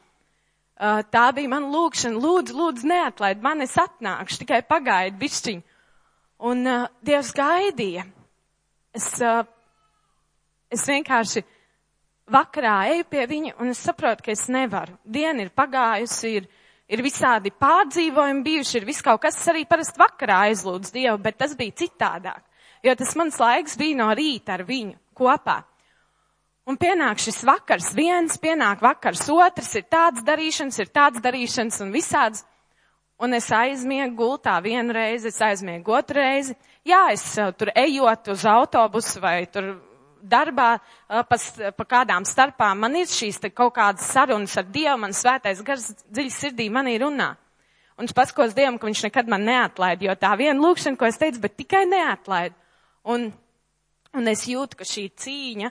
Uh, 0.74 1.00
tā 1.14 1.28
bija 1.36 1.52
man 1.52 1.70
lūkšana, 1.72 2.20
lūdzu, 2.20 2.56
lūdzu, 2.58 2.88
neatlaid 2.90 3.44
mani, 3.44 3.68
es 3.70 3.78
atnākšu, 3.80 4.42
tikai 4.42 4.64
pagaidi 4.68 5.20
bišķiņu. 5.22 5.64
Un 6.50 6.68
uh, 6.68 6.88
Dievs 7.06 7.32
gaidīja. 7.38 8.04
Es, 8.94 9.08
uh, 9.24 9.46
es 10.74 10.84
vienkārši 10.90 11.46
vakarā 12.34 12.78
eju 12.96 13.06
pie 13.10 13.28
viņa 13.30 13.54
un 13.62 13.72
es 13.72 13.84
saprotu, 13.86 14.26
ka 14.26 14.34
es 14.34 14.48
nevaru. 14.52 14.98
Diena 15.06 15.46
ir 15.46 15.54
pagājusi, 15.56 16.34
ir, 16.40 16.50
ir 16.90 17.04
visādi 17.06 17.54
pārdzīvojumi 17.54 18.44
bijuši, 18.48 18.80
ir 18.80 18.90
viss 18.90 19.06
kaut 19.06 19.22
kas, 19.24 19.38
arī 19.52 19.68
parasti 19.70 20.02
vakarā 20.02 20.48
aizlūdzu 20.50 20.98
Dievu, 20.98 21.22
bet 21.24 21.40
tas 21.40 21.56
bija 21.60 21.78
citādāk 21.84 22.42
jo 22.84 22.96
tas 22.96 23.16
mans 23.16 23.40
laiks 23.40 23.78
bija 23.80 23.98
no 24.02 24.10
rīta 24.16 24.58
ar 24.58 24.66
viņu 24.68 24.98
kopā. 25.18 25.62
Un 26.68 26.78
pienāk 26.80 27.20
šis 27.20 27.42
vakars 27.48 27.92
viens, 27.96 28.38
pienāk 28.40 28.84
vakars 28.84 29.26
otrs, 29.32 29.74
ir 29.76 29.88
tāds 29.92 30.24
darīšanas, 30.24 30.80
ir 30.80 30.92
tāds 30.96 31.24
darīšanas 31.24 31.82
un 31.84 31.92
visāds. 31.96 32.46
Un 33.24 33.36
es 33.36 33.50
aizmiegu 33.56 34.16
gultā 34.20 34.56
vienu 34.64 34.96
reizi, 34.96 35.30
es 35.30 35.42
aizmiegu 35.44 35.94
otru 35.96 36.20
reizi, 36.20 36.56
Jā, 36.84 37.14
es 37.16 37.24
uh, 37.40 37.54
tur 37.56 37.70
ejot 37.80 38.28
uz 38.34 38.42
autobusu 38.44 39.22
vai 39.24 39.46
tur 39.48 39.70
darbā 40.24 40.78
pa, 41.08 41.38
pa 41.78 41.86
kādām 41.86 42.26
starpām, 42.28 42.80
man 42.86 42.96
ir 43.00 43.10
šīs 43.12 43.42
te 43.44 43.52
kaut 43.52 43.76
kādas 43.78 44.08
sarunas 44.14 44.56
ar 44.60 44.68
Dievu, 44.72 44.98
man 45.04 45.16
svētais 45.16 45.62
gars 45.66 45.92
dziļi 46.08 46.34
sirdī 46.34 46.70
manī 46.72 46.98
runā. 47.02 47.34
Un 48.00 48.10
es 48.10 48.16
paskos 48.16 48.56
Dievam, 48.58 48.80
ka 48.82 48.90
viņš 48.90 49.06
nekad 49.06 49.30
man 49.30 49.46
neatlaid, 49.46 50.02
jo 50.02 50.16
tā 50.18 50.34
viena 50.40 50.58
lūkšana, 50.62 50.98
ko 50.98 51.06
es 51.06 51.20
teicu, 51.22 51.44
bet 51.44 51.58
tikai 51.60 51.84
neatlaid. 51.86 52.56
Un, 53.14 53.28
un 54.18 54.32
es 54.32 54.48
jūtu, 54.50 54.80
ka 54.80 54.88
šī 54.88 55.10
cīņa 55.24 55.70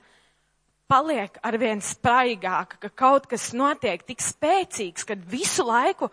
paliek 0.93 1.39
arvien 1.43 1.81
spraigāka, 1.83 2.79
ka 2.79 2.91
kaut 2.95 3.27
kas 3.31 3.51
notiek 3.57 4.05
tik 4.07 4.23
spēcīgs, 4.23 5.07
kad 5.09 5.23
visu 5.27 5.65
laiku 5.67 6.13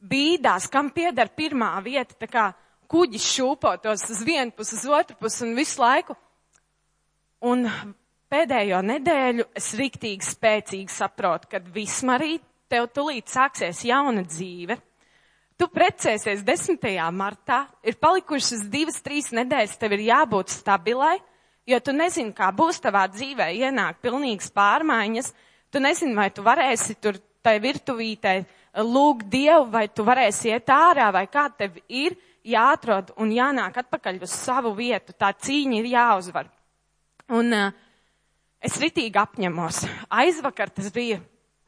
bīdās, 0.00 0.70
kam 0.70 0.92
pieder 0.94 1.28
pirmā 1.34 1.74
vieta, 1.84 2.16
tā 2.16 2.30
kā 2.30 2.46
kuģis 2.88 3.26
šūpotos 3.34 4.06
uz 4.14 4.22
vienu 4.24 4.54
pusi, 4.54 4.78
uz 4.78 4.86
otru 4.86 5.18
pusi 5.20 5.44
un 5.44 5.56
visu 5.58 5.82
laiku. 5.82 6.16
Un 7.44 7.66
pēdējo 8.32 8.80
nedēļu 8.88 9.44
es 9.58 9.74
riktīgi 9.76 10.24
spēcīgi 10.24 10.92
saprotu, 10.92 11.50
ka 11.52 11.60
vismarī 11.74 12.38
tev 12.72 12.88
tulīt 12.94 13.28
sāksies 13.28 13.82
jauna 13.84 14.24
dzīve. 14.24 14.78
Tu 15.60 15.68
precēsies 15.70 16.40
10. 16.42 16.88
martā, 17.14 17.60
ir 17.84 17.98
palikušas 18.00 18.64
divas, 18.72 18.96
trīs 19.04 19.28
nedēļas, 19.36 19.76
tev 19.78 19.94
ir 19.94 20.06
jābūt 20.08 20.50
stabilai, 20.50 21.18
jo 21.68 21.78
tu 21.84 21.94
nezini, 21.94 22.32
kā 22.34 22.48
būs 22.56 22.80
tavā 22.82 23.04
dzīvē, 23.12 23.52
ienāk 23.60 24.00
pilnīgas 24.02 24.50
pārmaiņas, 24.56 25.30
tu 25.70 25.84
nezini, 25.84 26.16
vai 26.16 26.30
tu 26.34 26.42
varēsi 26.46 26.96
tur 26.98 27.20
tai 27.44 27.58
virtuvītē 27.60 28.34
lūgt 28.88 29.28
Dievu, 29.30 29.68
vai 29.70 29.86
tu 29.92 30.02
varēsi 30.06 30.50
iet 30.50 30.72
ārā, 30.72 31.12
vai 31.12 31.26
kā 31.30 31.46
tev 31.52 31.76
ir 31.86 32.16
jāatrod 32.44 33.12
un 33.20 33.30
jānāk 33.36 33.84
atpakaļ 33.84 34.24
uz 34.24 34.32
savu 34.32 34.72
vietu, 34.74 35.12
tā 35.12 35.30
cīņa 35.36 35.80
ir 35.82 35.92
jāuzvar. 35.92 36.48
Un 37.32 37.54
uh, 37.56 37.70
es 38.60 38.76
ritīgi 38.80 39.16
apņemos. 39.16 39.84
Aizvakar 40.12 40.72
tas 40.74 40.90
bija. 40.92 41.20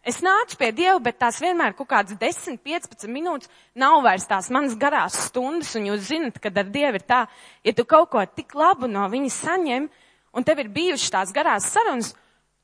Es 0.07 0.21
nācu 0.23 0.59
pie 0.61 0.69
Dieva, 0.71 1.01
bet 1.03 1.17
tās 1.19 1.41
vienmēr 1.43 1.73
kaut 1.75 1.89
kādas 1.91 2.15
10, 2.21 2.61
15 2.63 3.09
minūtes 3.11 3.51
nav 3.75 4.05
vairs 4.05 4.29
tās 4.29 4.53
manas 4.55 4.77
garās 4.79 5.17
stundas, 5.27 5.73
un 5.75 5.89
jūs 5.89 6.05
zinat, 6.13 6.39
kad 6.39 6.55
ar 6.55 6.69
Dievu 6.71 7.01
ir 7.01 7.03
tā, 7.09 7.25
ja 7.67 7.73
tu 7.75 7.83
kaut 7.89 8.13
ko 8.13 8.23
tik 8.29 8.55
labu 8.55 8.87
no 8.87 9.03
viņa 9.11 9.33
saņem, 9.35 9.89
un 10.31 10.47
tev 10.47 10.63
ir 10.63 10.71
bijušas 10.77 11.11
tās 11.11 11.33
garās 11.35 11.67
sarunas, 11.73 12.13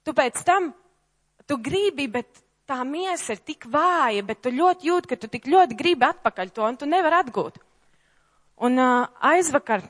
tu 0.07 0.15
pēc 0.15 0.39
tam, 0.47 0.71
tu 1.51 1.59
gribi, 1.59 2.07
bet 2.15 2.45
tā 2.71 2.79
miesa 2.87 3.35
ir 3.35 3.43
tik 3.43 3.67
vāja, 3.67 4.23
bet 4.23 4.45
tu 4.45 4.55
ļoti 4.55 4.93
jūt, 4.93 5.11
ka 5.11 5.19
tu 5.19 5.33
tik 5.33 5.51
ļoti 5.51 5.79
gribi 5.83 6.07
atpakaļ 6.13 6.55
to, 6.55 6.69
un 6.69 6.79
tu 6.79 6.87
nevar 6.87 7.19
atgūt. 7.25 7.59
Un 8.63 8.79
uh, 8.79 9.11
aizvakar 9.33 9.83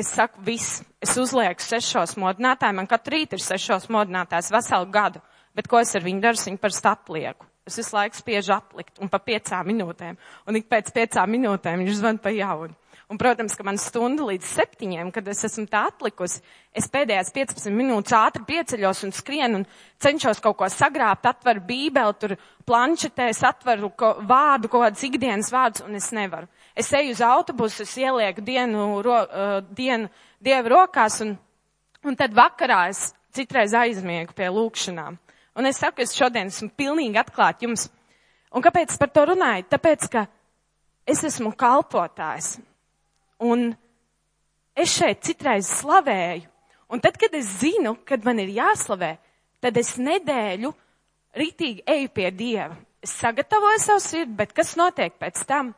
es 0.00 0.10
saku, 0.16 0.42
viss, 0.46 0.80
es 1.02 1.14
uzlieku 1.20 1.64
sešos 1.64 2.16
modinātāju, 2.20 2.76
man 2.80 2.88
katru 2.90 3.18
rītu 3.18 3.38
ir 3.38 3.44
sešos 3.44 3.88
modinātājs 3.92 4.50
veselu 4.54 4.90
gadu, 4.92 5.22
bet 5.56 5.68
ko 5.70 5.80
es 5.82 5.94
ar 5.96 6.04
viņu 6.06 6.24
daru, 6.24 6.40
es 6.40 6.48
viņu 6.48 6.60
parasti 6.62 6.90
atlieku. 6.90 7.46
Es 7.68 7.76
visu 7.78 7.94
laiku 7.94 8.18
spiežu 8.18 8.54
atlikt 8.56 8.98
un 8.98 9.10
pa 9.12 9.20
piecām 9.22 9.68
minūtēm. 9.68 10.16
Un 10.48 10.58
ik 10.58 10.66
pēc 10.72 10.88
piecām 10.96 11.30
minūtēm 11.30 11.84
viņš 11.84 11.98
zvan 12.00 12.18
pa 12.18 12.32
jaunu. 12.34 12.74
Un, 13.10 13.18
protams, 13.18 13.56
ka 13.58 13.64
man 13.66 13.78
stunda 13.78 14.22
līdz 14.28 14.46
septiņiem, 14.46 15.08
kad 15.10 15.26
es 15.32 15.42
esmu 15.48 15.64
tā 15.70 15.80
atlikusi, 15.88 16.44
es 16.70 16.86
pēdējās 16.90 17.32
15 17.34 17.74
minūtes 17.74 18.14
ātri 18.14 18.44
pieceļos 18.46 19.02
un 19.08 19.14
skrienu 19.14 19.58
un 19.58 19.64
cenšos 19.98 20.38
kaut 20.44 20.60
ko 20.60 20.68
sagrābt, 20.70 21.26
atveru 21.26 21.64
bībeli, 21.66 22.14
tur 22.22 22.36
planšetēs, 22.70 23.42
atveru 23.48 23.90
ko, 23.98 24.12
vārdu, 24.30 24.70
kaut 24.70 24.86
kādas 24.86 25.02
ikdienas 25.08 25.50
vārdus, 25.50 25.82
un 25.88 25.98
es 25.98 26.06
nevaru. 26.14 26.46
Es 26.74 26.92
eju 26.94 27.14
uz 27.14 27.20
autobusu, 27.24 27.82
es 27.82 27.96
ielieku 27.98 28.44
dienu, 28.44 29.02
ro, 29.02 29.16
uh, 29.26 29.56
dienu 29.74 30.10
Dieva 30.40 30.70
rokās, 30.72 31.18
un, 31.20 31.34
un 32.06 32.14
tad 32.16 32.32
vakarā 32.32 32.86
es 32.88 33.10
citreiz 33.36 33.74
aizmiegu 33.76 34.32
pie 34.32 34.46
lūkšanām. 34.48 35.18
Un 35.60 35.68
es 35.68 35.80
saku, 35.82 36.00
es 36.00 36.14
šodien 36.16 36.48
esmu 36.48 36.70
pilnīgi 36.78 37.20
atklāt 37.20 37.60
jums. 37.66 37.90
Un 38.54 38.64
kāpēc 38.64 38.96
par 38.98 39.10
to 39.12 39.26
runāju? 39.28 39.66
Tāpēc, 39.68 40.06
ka 40.08 40.22
es 41.04 41.20
esmu 41.28 41.52
kalpotājs. 41.60 42.54
Un 43.44 43.68
es 44.72 44.94
šeit 44.94 45.20
citreiz 45.28 45.68
slavēju. 45.82 46.46
Un 46.90 47.04
tad, 47.04 47.18
kad 47.20 47.34
es 47.36 47.50
zinu, 47.60 47.98
kad 48.08 48.24
man 48.24 48.40
ir 48.42 48.50
jāslavē, 48.56 49.12
tad 49.62 49.76
es 49.78 49.92
nedēļu 50.00 50.72
ritīgi 51.36 51.84
eju 51.86 52.08
pie 52.16 52.30
Dieva. 52.34 52.74
Es 53.04 53.12
sagatavoju 53.20 53.84
savu 53.84 54.02
sirdi, 54.02 54.34
bet 54.40 54.56
kas 54.56 54.72
notiek 54.80 55.14
pēc 55.20 55.44
tam? 55.48 55.70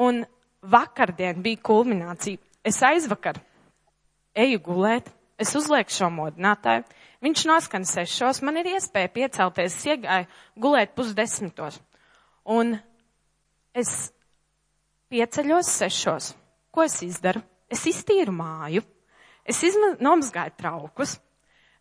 Un 0.00 0.24
vakardien 0.62 1.42
bija 1.42 1.60
kulminācija. 1.62 2.40
Es 2.64 2.80
aizvakar 2.82 3.38
eju 4.34 4.60
gulēt, 4.64 5.10
es 5.38 5.54
uzlieku 5.54 5.92
šo 5.94 6.08
modinātāju. 6.14 6.84
Viņš 7.24 7.44
noskan 7.48 7.86
sešos, 7.88 8.42
man 8.44 8.58
ir 8.60 8.72
iespēja 8.74 9.12
piecelties, 9.12 9.76
es 9.76 9.86
iegāju 9.88 10.26
gulēt 10.60 10.94
pusdesmitos. 10.96 11.78
Un 12.44 12.74
es 13.74 14.12
pieceļos 15.12 15.70
sešos. 15.78 16.32
Ko 16.74 16.84
es 16.84 16.98
izdaru? 17.06 17.42
Es 17.70 17.86
iztīru 17.88 18.34
māju, 18.34 18.82
es 19.44 19.62
izma- 19.64 19.96
nomazgāju 20.02 20.52
traukus, 20.58 21.16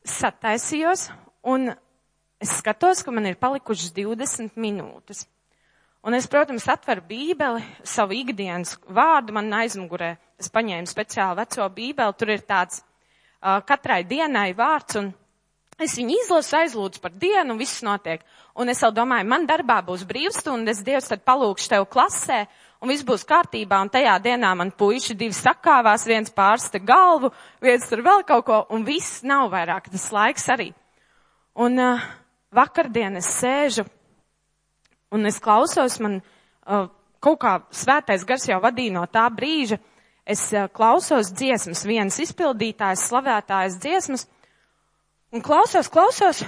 sataisījos 0.08 1.10
un 1.44 1.74
es 2.40 2.58
skatos, 2.60 3.04
ka 3.04 3.12
man 3.12 3.28
ir 3.28 3.36
palikušas 3.36 3.92
20 3.94 4.56
minūtes. 4.56 5.26
Un 6.04 6.18
es, 6.18 6.26
protams, 6.28 6.66
atveru 6.68 7.00
bībeli, 7.08 7.62
savu 7.88 8.12
ikdienas 8.18 8.74
vārdu 8.92 9.32
man 9.38 9.48
aizmugurē. 9.56 10.18
Es 10.36 10.50
paņēmu 10.52 10.90
speciāli 10.90 11.38
veco 11.40 11.68
bībeli, 11.72 12.16
tur 12.20 12.34
ir 12.34 12.44
tāds 12.44 12.82
uh, 12.82 13.62
katrai 13.64 14.02
dienai 14.04 14.50
vārds, 14.58 14.98
un 15.00 15.08
es 15.80 15.96
viņu 15.96 16.18
izlasu, 16.18 16.58
aizlūdzu 16.60 17.00
par 17.00 17.16
dienu, 17.16 17.56
un 17.56 17.62
viss 17.62 17.86
notiek. 17.88 18.28
Un 18.60 18.74
es 18.74 18.84
vēl 18.84 18.92
domāju, 19.00 19.30
man 19.32 19.48
darbā 19.48 19.80
būs 19.88 20.04
brīvstundas, 20.10 20.84
Dievs 20.84 21.08
tad 21.14 21.24
palūkšu 21.24 21.72
tev 21.72 21.88
klasē, 21.96 22.42
un 22.84 22.92
viss 22.92 23.08
būs 23.08 23.24
kārtībā, 23.32 23.80
un 23.80 23.96
tajā 23.96 24.20
dienā 24.28 24.52
man 24.60 24.76
puiši 24.76 25.16
divi 25.16 25.40
sakāvās, 25.40 26.04
viens 26.04 26.36
pārsta 26.36 26.84
galvu, 26.84 27.32
viens 27.64 27.88
tur 27.88 28.04
vēl 28.04 28.28
kaut 28.28 28.50
ko, 28.52 28.62
un 28.76 28.84
viss 28.84 29.24
nav 29.24 29.48
vairāk, 29.56 29.88
tas 29.96 30.12
laiks 30.12 30.52
arī. 30.52 30.74
Un 31.56 31.80
uh, 31.80 32.08
vakardien 32.52 33.24
es 33.24 33.38
sēžu 33.40 33.88
un 35.14 35.30
es 35.30 35.40
klausos, 35.44 36.00
man 36.02 36.20
uh, 36.20 36.88
kaut 37.24 37.40
kā 37.44 37.56
svētais 37.74 38.26
gars 38.28 38.48
jau 38.50 38.60
vadīja 38.64 38.98
no 38.98 39.06
tā 39.12 39.28
brīža. 39.34 39.80
Es 40.26 40.48
uh, 40.56 40.68
klausos 40.72 41.32
dziesmas, 41.36 41.86
vienas 41.88 42.20
izpildītājas, 42.24 43.08
slavētājas 43.10 43.80
dziesmas, 43.84 44.28
un 45.36 45.44
klausos, 45.44 45.90
klausos, 45.92 46.44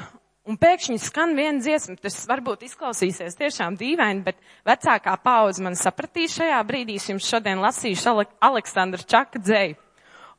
un 0.47 0.58
pēkšņi 0.62 0.99
skan 1.01 1.36
viena 1.38 1.60
dziesma. 1.63 1.97
Tas 2.01 2.17
varbūt 2.30 2.65
izklausīsies 2.67 3.38
tiešām 3.39 3.78
dīvaini, 3.80 4.23
bet 4.25 4.39
vecākā 4.67 5.15
paudze 5.23 5.63
man 5.65 5.78
sapratīs 5.80 6.38
šajā 6.39 6.60
brīdī. 6.67 6.99
Es 6.99 7.10
jums 7.10 7.30
šodien 7.30 7.63
lasīšu 7.63 8.12
Ale 8.13 8.28
Aleksandra 8.49 9.04
Čaka 9.04 9.41
dzēju. 9.41 9.80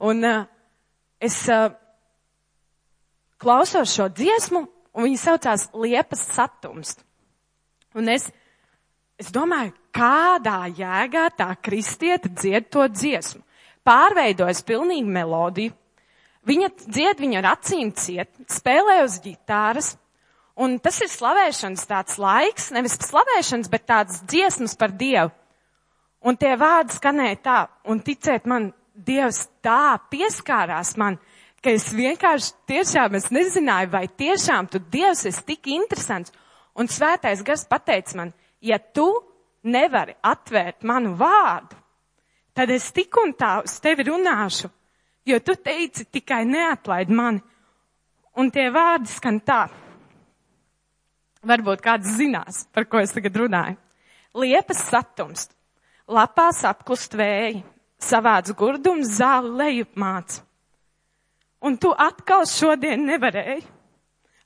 Un 0.07 0.25
uh, 0.25 0.47
es 1.21 1.39
uh, 1.53 1.71
klausos 3.41 3.95
šo 3.97 4.09
dziesmu, 4.13 4.67
un 4.97 5.09
viņa 5.09 5.21
saucās 5.23 5.69
Liepas 5.77 6.25
satumst. 6.37 7.05
Un 7.97 8.11
es, 8.13 8.29
es 9.17 9.33
domāju, 9.33 9.73
kādā 9.97 10.67
jēgā 10.77 11.31
tā 11.39 11.49
kristieta 11.65 12.29
dzied 12.29 12.69
to 12.73 12.85
dziesmu. 12.93 13.43
Pārveidojas 13.87 14.63
pilnīgi 14.67 15.09
melodiju. 15.09 15.75
Viņa 16.47 16.69
dzied 16.85 17.23
viņu 17.23 17.39
ar 17.41 17.49
acīm 17.57 17.91
ciet, 17.97 18.31
spēlē 18.51 19.01
uz 19.05 19.19
ģitāras. 19.25 19.95
Un 20.57 20.79
tas 20.81 20.99
ir 21.05 21.11
slavēšanas 21.13 21.89
tāds 21.89 22.17
laiks, 22.23 22.71
nevis 22.73 22.97
slavēšanas, 23.03 23.69
bet 23.73 23.89
tāds 23.89 24.23
dziesmas 24.29 24.77
par 24.79 24.95
Dievu. 24.97 25.33
Un 26.27 26.39
tie 26.41 26.55
vārdi 26.59 26.97
skanēja 26.97 27.39
tā, 27.45 27.59
un 27.91 28.01
ticēt 28.03 28.49
man, 28.49 28.71
Dievs 28.97 29.43
tā 29.61 29.99
pieskārās 30.09 30.95
man, 30.97 31.19
ka 31.61 31.75
es 31.77 31.91
vienkārši 31.93 32.55
tiešām 32.71 33.19
es 33.19 33.29
nezināju, 33.35 33.91
vai 33.93 34.07
tiešām 34.09 34.71
tu 34.73 34.81
Dievs 34.81 35.27
esi 35.29 35.45
tik 35.51 35.69
interesants. 35.75 36.33
Un 36.77 36.91
svētais 36.93 37.41
gars 37.45 37.65
pateica 37.69 38.19
man, 38.19 38.33
ja 38.61 38.79
tu 38.79 39.07
nevari 39.65 40.17
atvērt 40.23 40.85
manu 40.87 41.15
vārdu, 41.17 41.77
tad 42.57 42.71
es 42.73 42.91
tik 42.93 43.17
un 43.21 43.33
tā 43.37 43.59
uz 43.65 43.79
tevi 43.81 44.07
runāšu, 44.09 44.69
jo 45.27 45.39
tu 45.41 45.57
teici 45.57 46.05
tikai 46.05 46.45
neatlaid 46.49 47.13
mani. 47.13 47.43
Un 48.37 48.51
tie 48.53 48.69
vārdi 48.69 49.09
skan 49.09 49.41
tā. 49.41 49.63
Varbūt 51.47 51.81
kāds 51.81 52.17
zinās, 52.19 52.67
par 52.75 52.85
ko 52.85 53.01
es 53.01 53.15
tagad 53.17 53.39
runāju. 53.41 53.79
Liepas 54.37 54.83
satumst, 54.91 55.55
lapās 56.13 56.61
apklust 56.69 57.17
vēji, 57.17 57.63
savāds 57.97 58.53
gurdums 58.53 59.15
zāli 59.17 59.55
lejupmāc. 59.63 60.43
Un 61.65 61.79
tu 61.81 61.95
atkal 61.97 62.45
šodien 62.51 63.07
nevarēji 63.09 63.65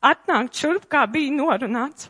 atnākt 0.00 0.56
šurp, 0.56 0.86
kā 0.90 1.04
bija 1.10 1.34
norunāts. 1.34 2.08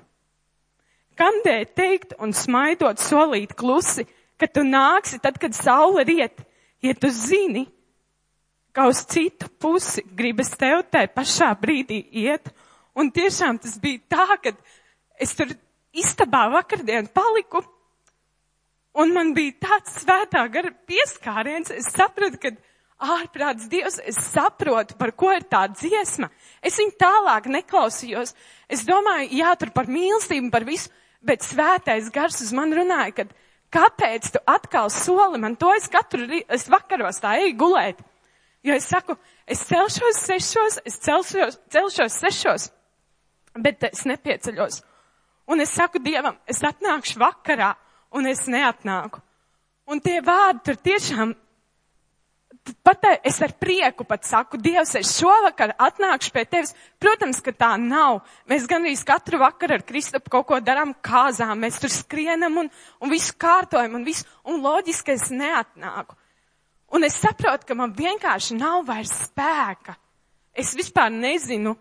Kandēt 1.20 1.74
teikt 1.76 2.14
un 2.24 2.32
smaidot 2.32 3.00
solīt 3.02 3.52
klusi, 3.58 4.06
ka 4.40 4.48
tu 4.48 4.64
nāksi 4.64 5.20
tad, 5.20 5.36
kad 5.40 5.52
saule 5.52 6.06
riet, 6.08 6.40
ja 6.80 6.94
tu 6.96 7.10
zini, 7.12 7.66
ka 8.72 8.86
uz 8.88 9.02
citu 9.10 9.50
pusi 9.60 10.04
gribas 10.16 10.54
tev 10.56 10.86
tai 10.88 11.04
pašā 11.12 11.50
brīdī 11.60 12.00
iet. 12.22 12.48
Un 12.96 13.10
tiešām 13.12 13.58
tas 13.60 13.76
bija 13.82 14.00
tā, 14.10 14.38
ka 14.40 14.54
es 15.20 15.34
tur 15.36 15.52
istabā 15.92 16.46
vakardien 16.54 17.10
paliku, 17.12 17.62
un 18.96 19.12
man 19.14 19.34
bija 19.36 19.58
tāds 19.66 20.00
svētā 20.02 20.46
gara 20.52 20.72
pieskāriens. 20.88 21.70
Es 21.74 21.90
sapratu, 21.92 22.40
ka 22.40 22.54
ārprāts 23.00 23.68
Dievs, 23.70 23.98
es 24.04 24.18
saprotu, 24.30 24.96
par 25.00 25.12
ko 25.16 25.30
ir 25.34 25.46
tā 25.50 25.66
dziesma. 25.72 26.30
Es 26.62 26.78
viņu 26.80 26.96
tālāk 27.00 27.48
neklausījos. 27.52 28.34
Es 28.68 28.84
domāju, 28.88 29.30
jā, 29.40 29.52
tur 29.60 29.72
par 29.76 29.88
mīlestību, 29.90 30.50
par 30.52 30.66
visu, 30.68 30.90
bet 31.22 31.44
svētais 31.44 32.10
gars 32.12 32.40
uz 32.42 32.52
mani 32.56 32.78
runāja, 32.78 33.14
ka 33.14 33.24
kāpēc 33.70 34.32
tu 34.34 34.42
atkal 34.48 34.90
soli 34.90 35.38
man 35.38 35.56
to? 35.56 35.70
Es 35.76 35.88
katru, 35.88 36.26
rī- 36.26 36.46
es 36.48 36.68
vakaros 36.70 37.20
tā 37.22 37.36
eju 37.42 37.56
gulēt. 37.60 38.00
Jo 38.62 38.74
es 38.76 38.88
saku, 38.90 39.16
es 39.48 39.62
celšos 39.68 40.20
sešos, 40.20 40.80
es 40.84 40.98
celšos, 41.00 41.58
celšos 41.72 42.16
sešos, 42.20 42.70
bet 43.56 43.84
es 43.88 44.04
nepieceļos. 44.04 44.82
Un 45.50 45.60
es 45.64 45.72
saku 45.72 45.98
Dievam, 45.98 46.36
es 46.46 46.60
atnākšu 46.62 47.18
vakarā, 47.18 47.74
un 48.12 48.26
es 48.26 48.44
neatnāku. 48.46 49.22
Un 49.90 49.98
tie 50.00 50.20
vārdi 50.22 50.62
tur 50.64 50.76
tiešām, 50.76 51.32
pat 52.84 53.00
te- 53.02 53.20
es 53.24 53.40
ar 53.42 53.52
prieku 53.52 54.04
pat 54.06 54.24
saku, 54.24 54.58
Dievs, 54.60 54.94
es 54.98 55.12
šovakar 55.18 55.74
atnākšu 55.78 56.32
pie 56.32 56.44
tevis. 56.44 56.74
Protams, 56.98 57.40
ka 57.40 57.52
tā 57.52 57.70
nav. 57.80 58.22
Mēs 58.48 58.66
gandrīz 58.68 59.04
katru 59.04 59.38
vakaru 59.38 59.74
ar 59.78 59.82
Kristapu 59.82 60.30
kaut 60.30 60.46
ko 60.46 60.60
darām 60.60 60.94
kāzām, 61.02 61.58
mēs 61.60 61.80
tur 61.80 61.88
skrienam 61.90 62.58
un, 62.58 62.70
un 63.00 63.10
visu 63.10 63.34
kārtojam 63.38 63.94
un 63.94 64.04
visu, 64.04 64.24
un 64.44 64.60
loģiski 64.60 65.12
es 65.14 65.28
neatnāku. 65.30 66.16
Un 66.90 67.04
es 67.06 67.14
saprotu, 67.14 67.66
ka 67.68 67.74
man 67.78 67.92
vienkārši 67.94 68.56
nav 68.58 68.82
vairs 68.88 69.12
spēka. 69.28 69.94
Es 70.52 70.74
vispār 70.74 71.12
nezinu, 71.14 71.76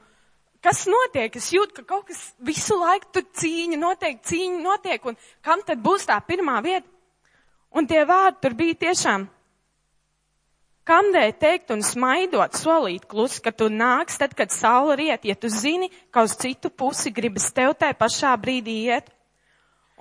kas 0.62 0.86
notiek. 0.86 1.34
Es 1.36 1.50
jūtu, 1.52 1.82
ka 1.82 1.84
kaut 1.96 2.06
kas 2.12 2.34
visu 2.46 2.78
laiku 2.78 3.10
tur 3.14 3.26
cīņa 3.42 3.80
notiek, 3.82 4.22
cīņa 4.22 4.62
notiek, 4.62 5.06
un 5.10 5.18
kam 5.42 5.64
tad 5.66 5.82
būs 5.82 6.06
tā 6.06 6.20
pirmā 6.22 6.60
vieta? 6.62 6.88
Un 7.74 7.86
tie 7.90 8.04
vārdi 8.06 8.42
tur 8.42 8.54
bija 8.58 8.78
tiešām. 8.86 9.28
Kamdēļ 10.90 11.32
teikt 11.38 11.70
un 11.70 11.84
smaidot, 11.86 12.56
solīt 12.58 13.04
klusi, 13.06 13.44
ka 13.46 13.52
tu 13.54 13.68
nāks 13.70 14.16
tad, 14.18 14.32
kad 14.34 14.50
saule 14.50 14.96
riet, 14.98 15.28
ja 15.28 15.36
tu 15.38 15.52
zini, 15.54 15.92
ka 16.10 16.24
uz 16.26 16.34
citu 16.34 16.72
pusi 16.74 17.12
gribas 17.14 17.52
tev 17.54 17.76
tai 17.78 17.92
pašā 17.94 18.32
brīdī 18.42 18.80
iet. 18.88 19.12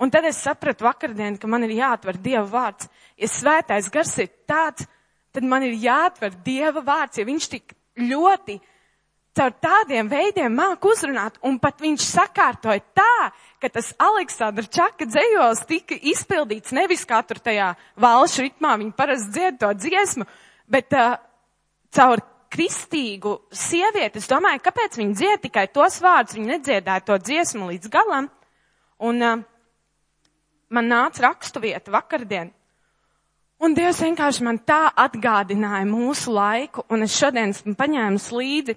Un 0.01 0.09
tad 0.09 0.25
es 0.25 0.39
sapratu 0.41 0.87
vakardien, 0.87 1.37
ka 1.37 1.45
man 1.45 1.67
ir 1.67 1.75
jāatver 1.77 2.17
Dieva 2.17 2.47
vārds. 2.49 2.89
Ja 3.21 3.29
svētais 3.29 3.91
gars 3.93 4.15
ir 4.17 4.31
tāds, 4.49 4.89
tad 5.29 5.45
man 5.45 5.67
ir 5.67 5.77
jāatver 5.77 6.33
Dieva 6.41 6.81
vārds, 6.81 7.21
ja 7.21 7.27
viņš 7.27 7.49
tik 7.53 7.77
ļoti 8.01 8.57
caur 9.37 9.53
tādiem 9.61 10.09
veidiem 10.09 10.57
māk 10.57 10.89
uzrunāt, 10.89 11.37
un 11.45 11.61
pat 11.61 11.85
viņš 11.85 12.09
sakārtoja 12.15 12.81
tā, 12.97 13.29
ka 13.61 13.69
tas 13.69 13.93
Aleksandra 14.01 14.65
Čaka 14.65 15.05
dzējos 15.05 15.67
tika 15.69 16.01
izpildīts 16.01 16.73
nevis 16.73 17.05
kā 17.05 17.21
tur 17.27 17.37
tajā 17.45 17.75
valšu 17.93 18.47
ritmā, 18.47 18.73
viņi 18.81 18.95
parasti 18.97 19.35
dzied 19.37 19.61
to 19.61 19.69
dziesmu, 19.85 20.25
bet 20.71 20.93
uh, 20.97 21.17
caur 21.95 22.21
kristīgu 22.49 23.35
sievieti, 23.53 24.21
es 24.21 24.29
domāju, 24.29 24.63
kāpēc 24.65 24.97
viņi 24.97 25.17
dzied 25.17 25.43
tikai 25.47 25.67
tos 25.73 25.99
vārdus, 26.01 26.37
viņi 26.37 26.53
nedziedāja 26.55 27.05
to 27.05 27.17
dziesmu 27.21 27.69
līdz 27.69 27.91
galam, 27.93 28.29
un 29.05 29.25
uh, 29.25 29.43
man 30.69 30.89
nāca 30.89 31.29
rakstu 31.29 31.61
vieta 31.61 31.93
vakardien, 31.93 32.53
Un 33.59 33.73
Dievs 33.75 33.97
vienkārši 33.99 34.43
man 34.47 34.61
tā 34.63 34.85
atgādināja 34.95 35.83
mūsu 35.83 36.31
laiku, 36.31 36.85
un 36.87 37.03
es 37.03 37.11
šodien 37.19 37.51
esmu 37.51 37.73
paņēmis 37.75 38.29
līdzi 38.31 38.75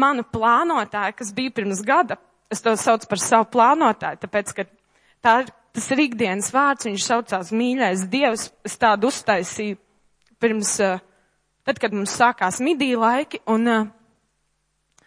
manu 0.00 0.24
plānotāju, 0.24 1.16
kas 1.18 1.32
bija 1.36 1.52
pirms 1.52 1.82
gada. 1.84 2.16
Es 2.48 2.64
to 2.64 2.72
saucu 2.80 3.04
par 3.10 3.20
savu 3.20 3.44
plānotāju, 3.52 4.22
tāpēc, 4.22 4.54
ka 4.56 4.64
tā, 5.20 5.34
tas 5.76 5.90
ir 5.92 6.00
ikdienas 6.06 6.48
vārds, 6.54 6.88
viņš 6.88 7.04
saucās 7.04 7.52
mīļais 7.52 8.06
Dievs. 8.08 8.46
Es 8.64 8.78
tādu 8.80 9.10
uztaisīju 9.12 9.76
pirms, 10.40 10.72
eh, 10.80 11.04
tad, 11.68 11.78
kad 11.82 11.92
mums 11.92 12.16
sākās 12.16 12.62
midī 12.64 12.94
laiki, 12.96 13.42
un, 13.52 13.68
eh, 13.68 15.04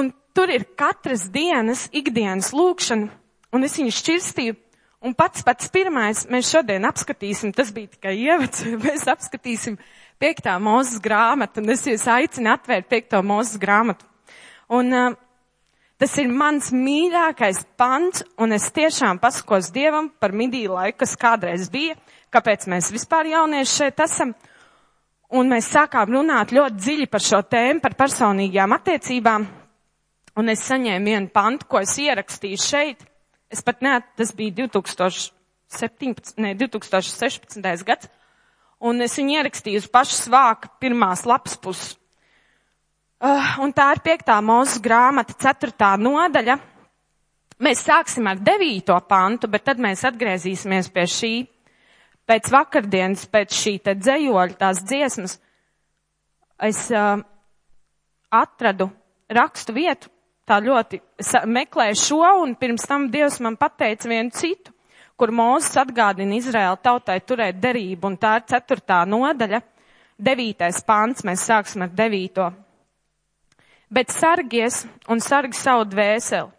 un 0.00 0.12
tur 0.34 0.50
ir 0.50 0.64
katras 0.74 1.28
dienas, 1.28 1.86
ikdienas 1.92 2.54
lūkšana, 2.56 3.10
un 3.52 3.68
es 3.68 3.76
viņu 3.78 3.92
šķirstīju 4.00 4.56
Un 5.04 5.12
pats 5.12 5.42
pats 5.44 5.68
pirmais 5.68 6.22
mēs 6.32 6.48
šodien 6.48 6.86
apskatīsim, 6.88 7.50
tas 7.52 7.68
bija 7.76 7.90
tikai 7.92 8.14
ievads, 8.22 8.62
mēs 8.86 9.02
apskatīsim 9.12 9.76
piektā 10.20 10.54
mūzes 10.56 11.02
grāmatu, 11.04 11.60
un 11.60 11.74
es 11.74 11.84
jūs 11.84 12.06
aicinu 12.08 12.54
atvērt 12.54 12.88
piekto 12.88 13.20
mūzes 13.20 13.60
grāmatu. 13.60 14.08
Un 14.72 14.88
uh, 14.96 15.10
tas 16.00 16.14
ir 16.22 16.32
mans 16.32 16.70
mīļākais 16.72 17.60
pants, 17.76 18.24
un 18.40 18.56
es 18.56 18.70
tiešām 18.72 19.20
pasakos 19.20 19.68
Dievam 19.76 20.08
par 20.08 20.32
midiju 20.32 20.72
laiku, 20.78 21.02
kas 21.04 21.12
kādreiz 21.20 21.68
bija, 21.68 21.98
kāpēc 22.32 22.64
mēs 22.72 22.88
vispār 22.94 23.28
jaunieši 23.34 23.74
šeit 23.74 24.00
esam. 24.06 24.32
Un 25.34 25.50
mēs 25.50 25.66
sākām 25.74 26.12
runāt 26.14 26.52
ļoti 26.54 26.78
dziļi 26.78 27.06
par 27.10 27.22
šo 27.24 27.40
tēmu, 27.50 27.82
par 27.82 27.96
personīgajām 27.98 28.74
attiecībām. 28.76 29.46
Un 30.38 30.50
es 30.50 30.62
saņēmu 30.66 31.10
vienu 31.10 31.30
pantu, 31.34 31.66
ko 31.70 31.80
es 31.82 31.94
ierakstīju 31.98 32.60
šeit. 32.62 33.02
Es 33.50 33.62
pat 33.62 33.82
ne, 33.82 33.96
tas 34.18 34.30
bija 34.34 34.54
2017, 34.62 36.38
ne, 36.42 36.54
2016. 36.58 37.84
gads, 37.86 38.10
un 38.82 39.02
es 39.02 39.14
viņu 39.18 39.36
ierakstīju 39.40 39.82
uz 39.82 39.90
pašu 39.90 40.16
svāka 40.24 40.70
pirmās 40.82 41.24
lapas 41.26 41.58
puses. 41.58 41.94
Uh, 43.24 43.54
un 43.64 43.72
tā 43.72 43.88
ir 43.94 44.02
piektā 44.04 44.36
mūzes 44.44 44.82
grāmata, 44.84 45.36
ceturtā 45.40 45.94
nodaļa. 45.96 46.58
Mēs 47.62 47.84
sāksim 47.86 48.26
ar 48.28 48.42
devīto 48.42 48.96
pantu, 49.08 49.48
bet 49.48 49.64
tad 49.64 49.78
mēs 49.80 50.02
atgriezīsimies 50.04 50.90
pie 50.92 51.06
šī. 51.08 51.32
Pēc 52.24 52.48
vakardienas, 52.52 53.26
pēc 53.28 53.52
šī 53.52 53.78
te 53.84 53.94
dzējoļa, 53.98 54.56
tās 54.60 54.80
dziesmas, 54.80 55.36
es 56.64 56.86
uh, 56.94 57.20
atradu 58.32 58.88
rakstu 59.28 59.74
vietu, 59.76 60.08
tā 60.48 60.60
ļoti 60.64 61.00
meklēju 61.48 61.98
šo, 62.00 62.22
un 62.42 62.54
pirms 62.56 62.86
tam 62.88 63.08
Dievs 63.12 63.40
man 63.44 63.58
pateica 63.60 64.08
vienu 64.08 64.32
citu, 64.32 64.72
kur 65.16 65.32
Mūzes 65.34 65.76
atgādina 65.80 66.36
Izraēla 66.38 66.80
tautai 66.82 67.20
turēt 67.22 67.60
derību, 67.62 68.10
un 68.10 68.18
tā 68.20 68.38
ir 68.40 68.48
ceturtā 68.50 69.02
nodaļa, 69.08 69.60
devītais 70.18 70.82
pants, 70.86 71.24
mēs 71.26 71.46
sāksim 71.48 71.86
ar 71.86 71.94
devīto. 71.94 72.50
Bet 73.94 74.10
sargies 74.10 74.82
un 75.10 75.20
sargi 75.22 75.56
savu 75.58 75.84
dvēseli, 75.86 76.50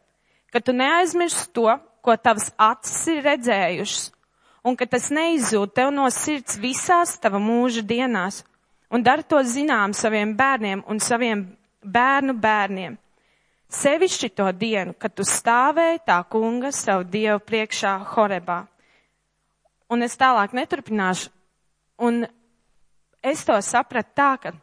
ka 0.54 0.62
tu 0.64 0.76
neaizmirsti 0.76 1.52
to, 1.58 1.68
ko 2.06 2.16
tavas 2.22 2.52
acis 2.62 3.00
ir 3.12 3.24
redzējušas, 3.26 4.12
un 4.66 4.76
ka 4.78 4.88
tas 4.90 5.12
neizzūd 5.14 5.76
tev 5.78 5.92
no 5.94 6.08
sirds 6.10 6.58
visās 6.58 7.16
tava 7.22 7.40
mūža 7.42 7.86
dienās, 7.86 8.42
un 8.90 9.06
dari 9.06 9.24
to 9.24 9.42
zinām 9.46 9.94
saviem 9.94 10.34
bērniem 10.38 10.84
un 10.90 11.00
saviem 11.00 11.46
bērnu 11.86 12.34
bērniem. 12.42 12.98
Sevišķi 13.76 14.30
to 14.38 14.48
dienu, 14.56 14.94
kad 14.98 15.14
tu 15.14 15.26
stāvēji 15.26 16.04
tā 16.08 16.20
kunga 16.30 16.72
savu 16.74 17.06
dievu 17.10 17.42
priekšā 17.44 17.98
Horebā. 18.14 18.64
Un 19.92 20.06
es 20.06 20.18
tālāk 20.18 20.54
neturpināšu. 20.56 21.32
Un 22.02 22.26
es 23.24 23.44
to 23.46 23.56
sapratu 23.62 24.16
tā, 24.18 24.32
ka 24.42 24.54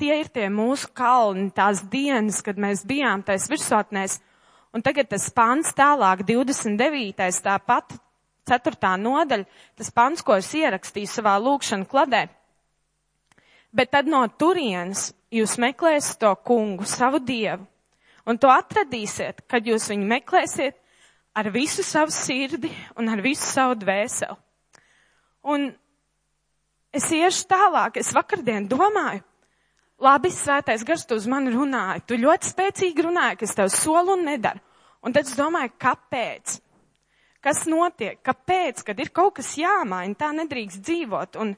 tie 0.00 0.20
ir 0.20 0.30
tie 0.32 0.48
mūsu 0.52 0.90
kalni, 0.96 1.50
tās 1.54 1.82
dienas, 1.92 2.42
kad 2.44 2.58
mēs 2.60 2.84
bijām 2.88 3.24
tais 3.26 3.48
virsotnēs. 3.50 4.18
Un 4.76 4.84
tagad 4.84 5.08
tas 5.12 5.28
pants 5.32 5.72
tālāk, 5.76 6.24
29. 6.28 7.40
tāpat, 7.44 7.96
4. 8.46 8.92
nodaļa, 9.02 9.46
tas 9.78 9.92
pants, 9.94 10.22
ko 10.22 10.36
es 10.38 10.52
ierakstīju 10.54 11.10
savā 11.10 11.36
lūkšana 11.42 11.88
kladē. 11.90 12.26
Bet 13.76 13.92
tad 13.92 14.08
no 14.08 14.22
turienes 14.38 15.10
jūs 15.34 15.56
meklēsiet 15.60 16.20
to 16.22 16.32
kungu, 16.46 16.86
savu 16.88 17.20
dievu, 17.20 17.66
un 18.26 18.38
to 18.40 18.50
atradīsiet, 18.50 19.44
kad 19.50 19.66
jūs 19.66 19.90
viņu 19.92 20.08
meklēsiet 20.14 20.78
ar 21.36 21.50
visu 21.52 21.84
savu 21.84 22.14
sirdi 22.14 22.70
un 22.96 23.10
ar 23.12 23.20
visu 23.24 23.44
savu 23.44 23.76
dvēseli. 23.82 24.38
Un 25.46 25.68
es 26.96 27.10
iešu 27.12 27.44
tālāk, 27.50 28.00
es 28.00 28.14
vakardien 28.16 28.64
domāju, 28.70 29.22
labi, 30.02 30.32
svētais 30.32 30.84
gars, 30.86 31.04
tu 31.06 31.18
uz 31.18 31.26
mani 31.30 31.52
runāji, 31.54 32.06
tu 32.08 32.18
ļoti 32.18 32.50
spēcīgi 32.50 33.04
runāji, 33.06 33.40
ka 33.40 33.46
es 33.46 33.54
tev 33.58 33.70
solu 33.74 34.16
un 34.16 34.24
nedaru. 34.30 34.62
Un 35.06 35.14
tad 35.14 35.28
es 35.28 35.36
domāju, 35.38 35.74
kāpēc? 35.78 36.56
Kas 37.46 37.62
notiek? 37.70 38.18
Kāpēc? 38.26 38.82
Kad 38.86 38.98
ir 38.98 39.12
kaut 39.14 39.36
kas 39.38 39.52
jāmaina, 39.60 40.18
tā 40.18 40.32
nedrīkst 40.34 40.82
dzīvot. 40.82 41.38
Un, 41.42 41.52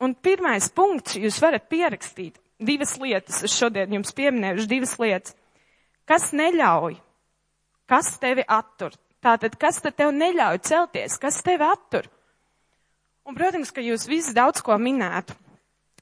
un 0.00 0.14
pirmais 0.24 0.70
punkts, 0.72 1.18
jūs 1.20 1.40
varat 1.44 1.68
pierakstīt 1.68 2.38
divas 2.58 2.96
lietas. 3.00 3.42
Es 3.44 3.56
šodien 3.56 3.92
jums 3.98 4.14
pieminējuši 4.16 4.70
divas 4.70 4.96
lietas. 5.02 5.36
Kas 6.08 6.30
neļauj? 6.32 6.96
Kas 7.88 8.14
tevi 8.20 8.44
attur? 8.48 8.96
Tātad, 9.24 9.58
kas 9.60 9.82
tad 9.84 9.96
tev 9.98 10.14
neļauj 10.14 10.62
celties? 10.64 11.18
Kas 11.20 11.42
tevi 11.44 11.66
attur? 11.66 12.08
Un, 13.28 13.36
protams, 13.36 13.72
ka 13.74 13.84
jūs 13.84 14.06
visi 14.08 14.32
daudz 14.32 14.62
ko 14.64 14.76
minētu. 14.80 15.36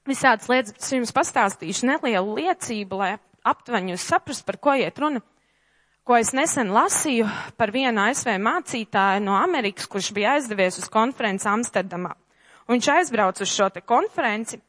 Visādas 0.06 0.46
lietas 0.46 0.76
es 0.78 0.92
jums 0.94 1.10
pastāstīšu 1.14 1.88
nelielu 1.88 2.36
liecību, 2.38 2.98
lai 3.00 3.16
aptuveni 3.46 3.96
jūs 3.96 4.04
saprast, 4.06 4.44
par 4.46 4.60
ko 4.62 4.76
iet 4.78 4.98
runa. 5.02 5.24
Ko 6.06 6.14
es 6.14 6.30
nesen 6.30 6.68
lasīju 6.70 7.26
par 7.58 7.72
vienu 7.74 8.04
ASV 8.04 8.36
mācītāju 8.38 9.24
no 9.24 9.34
Amerikas, 9.40 9.88
kurš 9.90 10.12
bija 10.14 10.36
aizdevies 10.36 10.78
uz 10.78 10.86
konferenci 10.92 11.48
Amsterdamā. 11.50 12.12
Un 12.68 12.76
viņš 12.76 12.88
aizbrauca 12.94 13.42
uz 13.42 13.50
šo 13.50 13.66
te 13.74 13.82
konferenci, 13.82 14.60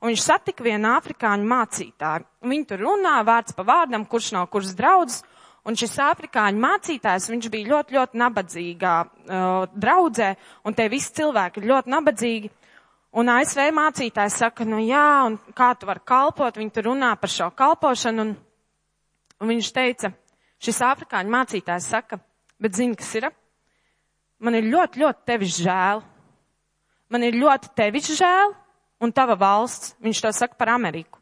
un 0.00 0.08
viņš 0.08 0.24
satika 0.24 0.64
vienu 0.64 0.88
afrikāņu 0.94 1.50
mācītāju. 1.52 2.24
Un 2.40 2.54
viņi 2.54 2.68
tur 2.70 2.80
runā 2.86 3.18
vārds 3.28 3.52
pa 3.52 3.66
vārdam, 3.68 4.08
kurš 4.08 4.32
nav 4.38 4.48
kuras 4.48 4.72
draudzes, 4.78 5.20
Un 5.66 5.74
šis 5.74 5.96
afrikāņu 5.98 6.60
mācītājs, 6.62 7.24
viņš 7.26 7.46
bija 7.50 7.66
ļoti, 7.72 7.94
ļoti 7.96 8.18
nabadzīgā 8.20 8.92
uh, 9.02 9.64
draudzē, 9.74 10.28
un 10.62 10.76
te 10.78 10.84
visi 10.92 11.10
cilvēki 11.16 11.58
ir 11.58 11.66
ļoti 11.72 11.90
nabadzīgi. 11.90 12.50
Un 13.18 13.32
ASV 13.32 13.64
mācītājs 13.74 14.36
saka, 14.44 14.62
nu 14.68 14.78
jā, 14.84 15.08
un 15.26 15.40
kā 15.58 15.72
tu 15.74 15.88
vari 15.88 16.04
kalpot, 16.06 16.60
viņi 16.60 16.70
tur 16.76 16.86
runā 16.92 17.10
par 17.18 17.32
šo 17.32 17.48
kalpošanu, 17.58 18.28
un, 18.28 18.30
un 19.42 19.50
viņš 19.50 19.72
teica, 19.74 20.12
šis 20.66 20.82
afrikāņu 20.84 21.32
mācītājs 21.32 21.90
saka, 21.94 22.18
bet 22.62 22.76
zini, 22.76 22.96
kas 22.98 23.14
ir? 23.18 23.28
Man 24.42 24.58
ir 24.58 24.68
ļoti, 24.68 25.00
ļoti 25.00 25.26
tevis 25.28 25.58
žēl. 25.62 26.02
Man 27.12 27.22
ir 27.22 27.38
ļoti 27.38 27.70
tevis 27.78 28.10
žēl, 28.18 28.52
un 29.00 29.12
tava 29.14 29.36
valsts, 29.38 29.94
viņš 30.02 30.22
to 30.24 30.32
saka 30.34 30.58
par 30.58 30.74
Ameriku. 30.74 31.20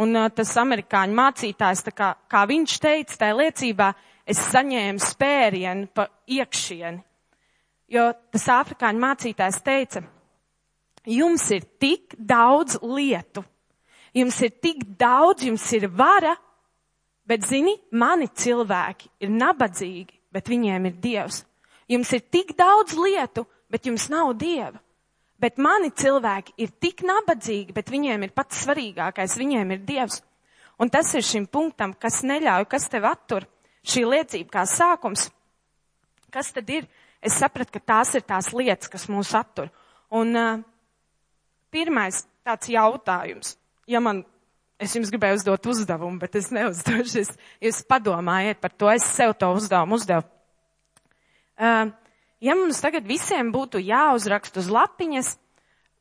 Un 0.00 0.14
uh, 0.18 0.30
tas 0.34 0.50
amerikāņu 0.58 1.14
mācītājs, 1.14 1.84
kā, 1.94 2.14
kā 2.30 2.42
viņš 2.50 2.78
teica 2.82 3.18
tajā 3.20 3.36
liecībā, 3.38 3.90
es 4.26 4.40
saņēmu 4.50 5.02
spērienu 5.02 5.90
pa 5.94 6.08
iekšieni. 6.26 7.02
Jo 7.94 8.08
tas 8.32 8.46
afrikāņu 8.50 9.02
mācītājs 9.02 9.60
teica, 9.62 10.02
jums 11.06 11.44
ir 11.54 11.66
tik 11.78 12.16
daudz 12.18 12.80
lietu, 12.82 13.44
jums 14.16 14.40
ir 14.42 14.54
tik 14.64 14.82
daudz, 14.98 15.44
jums 15.46 15.66
ir 15.76 15.86
vara, 15.92 16.34
bet 17.26 17.46
zini, 17.48 17.74
mani 17.92 18.28
cilvēki 18.28 19.10
ir 19.24 19.32
nabadzīgi, 19.34 20.20
bet 20.34 20.48
viņiem 20.50 20.90
ir 20.90 20.96
dievs. 21.02 21.44
Jums 21.88 22.12
ir 22.16 22.24
tik 22.32 22.54
daudz 22.58 22.96
lietu, 22.96 23.44
bet 23.70 23.86
jums 23.86 24.08
nav 24.12 24.32
dieva. 24.40 24.80
Bet 25.44 25.58
mani 25.58 25.90
cilvēki 25.92 26.54
ir 26.62 26.70
tik 26.80 27.02
nabadzīgi, 27.04 27.74
bet 27.74 27.90
viņiem 27.92 28.22
ir 28.24 28.32
pats 28.32 28.62
svarīgākais, 28.64 29.34
viņiem 29.36 29.74
ir 29.74 29.82
Dievs. 29.84 30.22
Un 30.80 30.90
tas 30.90 31.10
ir 31.14 31.26
šim 31.26 31.44
punktam, 31.50 31.92
kas 31.94 32.22
neļauj, 32.26 32.64
kas 32.70 32.88
tev 32.90 33.04
attur. 33.10 33.46
Šī 33.84 34.06
liecība 34.08 34.54
kā 34.54 34.62
sākums. 34.66 35.28
Kas 36.32 36.48
tad 36.54 36.70
ir? 36.72 36.86
Es 37.20 37.36
sapratu, 37.40 37.76
ka 37.76 37.82
tās 37.92 38.14
ir 38.16 38.24
tās 38.26 38.50
lietas, 38.56 38.88
kas 38.90 39.04
mūs 39.12 39.34
attur. 39.36 39.68
Un 40.14 40.32
uh, 40.38 40.62
pirmais 41.72 42.24
tāds 42.46 42.70
jautājums. 42.72 43.54
Ja 43.90 44.00
man, 44.00 44.22
es 44.82 44.94
jums 44.96 45.10
gribēju 45.12 45.38
uzdot 45.40 45.68
uzdevumu, 45.70 46.18
bet 46.22 46.36
es 46.40 46.50
neuzdošu. 46.54 47.22
Es, 47.22 47.32
jūs 47.62 47.82
padomājiet 47.88 48.60
par 48.62 48.74
to, 48.74 48.90
es 48.92 49.06
sev 49.06 49.34
to 49.38 49.50
uzdevumu 49.54 49.98
uzdevu. 49.98 50.26
Uh, 51.54 51.92
ja 52.42 52.56
mums 52.58 52.80
tagad 52.82 53.06
visiem 53.06 53.52
būtu 53.54 53.82
jāuzrakst 53.84 54.58
uz 54.58 54.70
lapiņas, 54.74 55.34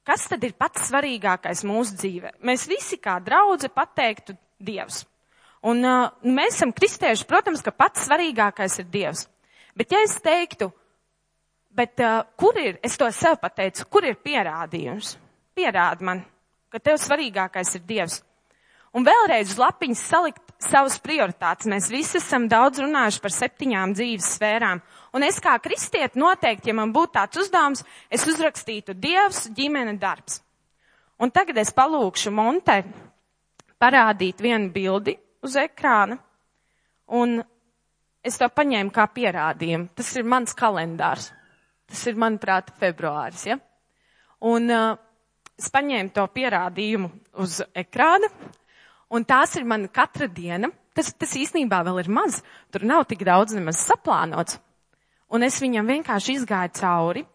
kas 0.07 0.25
tad 0.31 0.43
ir 0.43 0.55
pats 0.57 0.89
svarīgākais 0.89 1.63
mūsu 1.69 1.97
dzīvē? 1.99 2.37
Mēs 2.45 2.65
visi 2.69 2.97
kā 3.01 3.19
draudze 3.23 3.69
pateiktu 3.69 4.37
Dievs. 4.63 5.03
Un 5.63 5.83
uh, 5.87 6.09
mēs 6.25 6.57
esam 6.57 6.73
kristieši, 6.75 7.27
protams, 7.29 7.61
ka 7.63 7.71
pats 7.71 8.07
svarīgākais 8.07 8.81
ir 8.81 8.89
Dievs. 8.91 9.27
Bet 9.77 9.93
ja 9.93 10.01
es 10.05 10.17
teiktu, 10.21 10.67
bet 11.73 12.01
uh, 12.03 12.25
kur 12.37 12.57
ir, 12.59 12.81
es 12.83 12.97
to 12.99 13.07
sev 13.15 13.37
pateicu, 13.41 13.87
kur 13.89 14.05
ir 14.05 14.19
pierādījums? 14.19 15.15
Pierādi 15.53 16.05
man, 16.05 16.23
ka 16.73 16.81
tev 16.81 16.97
svarīgākais 17.01 17.77
ir 17.77 17.85
Dievs. 17.87 18.19
Un 18.93 19.05
vēlreiz 19.07 19.55
uz 19.55 19.57
lapiņas 19.57 20.01
salikt 20.05 20.53
savas 20.61 20.99
prioritātes. 21.01 21.67
Mēs 21.69 21.89
visi 21.91 22.19
esam 22.19 22.45
daudz 22.49 22.81
runājuši 22.83 23.21
par 23.23 23.33
septiņām 23.33 23.95
dzīves 23.97 24.27
sfērām. 24.35 24.81
Un 25.17 25.25
es 25.25 25.39
kā 25.41 25.55
kristieti 25.61 26.21
noteikti, 26.21 26.69
ja 26.69 26.77
man 26.77 26.93
būtu 26.93 27.15
tāds 27.17 27.41
uzdevums, 27.41 27.83
es 28.13 28.25
uzrakstītu 28.29 28.93
Dievs, 28.93 29.47
ģimene, 29.53 29.97
darbs. 30.01 30.41
Un 31.21 31.33
tagad 31.33 31.57
es 31.61 31.73
palūkšu 31.73 32.33
Monte 32.33 32.81
parādīt 33.81 34.41
vienu 34.41 34.71
bildi 34.73 35.17
uz 35.43 35.57
ekrāna. 35.59 36.17
Un 37.13 37.41
es 38.23 38.39
to 38.39 38.47
paņēmu 38.49 38.93
kā 38.93 39.05
pierādījumu. 39.11 39.91
Tas 39.97 40.13
ir 40.17 40.27
mans 40.27 40.55
kalendārs. 40.57 41.31
Tas 41.89 42.05
ir, 42.09 42.17
manuprāt, 42.17 42.71
februāris, 42.79 43.43
ja? 43.51 43.57
Un 44.49 44.71
uh, 44.71 44.95
es 45.59 45.69
paņēmu 45.73 46.13
to 46.15 46.23
pierādījumu 46.33 47.09
uz 47.43 47.59
ekrāna, 47.77 48.29
un 49.13 49.25
tās 49.29 49.53
ir 49.59 49.69
mana 49.69 49.87
katra 49.87 50.27
diena. 50.27 50.73
Tas, 50.93 51.09
tas 51.17 51.31
īstenībā 51.37 51.79
vēl 51.85 52.03
ir 52.03 52.11
maz. 52.13 52.41
Tur 52.73 52.85
nav 52.85 53.07
tik 53.09 53.23
daudz 53.25 53.55
nemaz 53.57 53.79
saplānots 53.81 54.59
un 55.33 55.45
es 55.45 55.57
viņam 55.61 55.89
vienkārši 55.89 56.37
izgāju 56.37 56.75
cauri. 56.77 57.25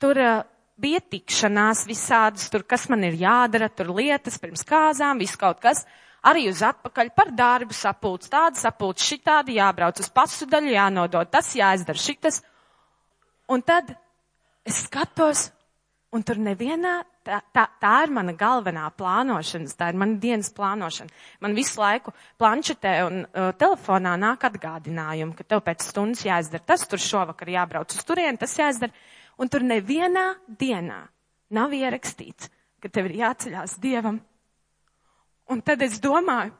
Tur 0.00 0.20
uh, 0.20 0.42
bija 0.80 1.00
tikšanās 1.12 1.86
visādas, 1.88 2.48
tur 2.52 2.64
kas 2.68 2.86
man 2.92 3.04
ir 3.08 3.16
jādara, 3.20 3.70
tur 3.72 3.92
lietas 3.96 4.38
pirms 4.40 4.64
kāzām, 4.68 5.20
viss 5.20 5.40
kaut 5.40 5.60
kas. 5.64 5.84
Arī 6.28 6.50
uz 6.50 6.60
atpakaļ 6.64 7.14
par 7.16 7.30
darbu 7.32 7.72
sapulcs, 7.72 8.28
tāda 8.28 8.60
sapulcs, 8.60 9.06
šitādi 9.08 9.56
jābrauc 9.56 10.02
uz 10.02 10.10
pasu 10.12 10.48
daļu, 10.48 10.74
jānodod 10.74 11.30
tas, 11.32 11.48
jāizdara 11.56 12.00
šitas. 12.00 12.42
Un 13.50 13.64
tad 13.64 13.94
es 14.68 14.82
skatos, 14.84 15.48
un 16.10 16.24
tur 16.26 16.40
nevienā 16.42 16.94
tā, 17.26 17.38
tā, 17.54 17.66
tā 17.82 17.92
ir 18.04 18.12
mana 18.14 18.34
galvenā 18.38 18.88
plānošanas, 18.98 19.76
tā 19.78 19.90
ir 19.92 19.98
mana 20.00 20.18
dienas 20.22 20.50
plānošana. 20.54 21.12
Man 21.44 21.54
visu 21.54 21.80
laiku 21.80 22.14
planšetē 22.40 22.94
un 23.06 23.20
uh, 23.24 23.50
telefonā 23.58 24.16
nāk 24.20 24.46
atgādinājumi, 24.48 25.36
ka 25.38 25.46
tev 25.46 25.62
pēc 25.66 25.86
stundas 25.86 26.24
jāizdara 26.26 26.66
tas, 26.72 26.86
tur 26.90 27.02
šovakar 27.02 27.52
jābrauc 27.54 27.94
uz 27.94 28.06
turieni, 28.06 28.40
tas 28.40 28.56
jāizdara. 28.58 28.94
Un 29.40 29.48
tur 29.48 29.64
nevienā 29.64 30.26
dienā 30.60 31.04
nav 31.56 31.74
ierakstīts, 31.76 32.50
ka 32.82 32.90
tev 32.92 33.10
ir 33.10 33.20
jāceļās 33.22 33.78
Dievam. 33.80 34.18
Un 35.50 35.62
tad 35.66 35.82
es 35.82 35.98
domāju, 36.02 36.52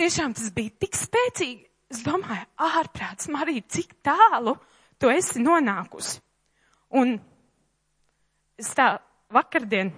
tiešām 0.00 0.34
tas 0.36 0.50
bija 0.56 0.80
tik 0.84 0.96
spēcīgi. 0.98 1.66
Es 1.90 2.04
domāju, 2.06 2.44
ārprāts, 2.62 3.26
Marija, 3.32 3.64
cik 3.66 3.96
tālu 4.06 4.54
tu 5.00 5.10
esi 5.10 5.40
nonākusi. 5.42 6.20
Un 7.00 7.16
es 8.60 8.74
tā 8.76 8.92
vakardien 9.32 9.90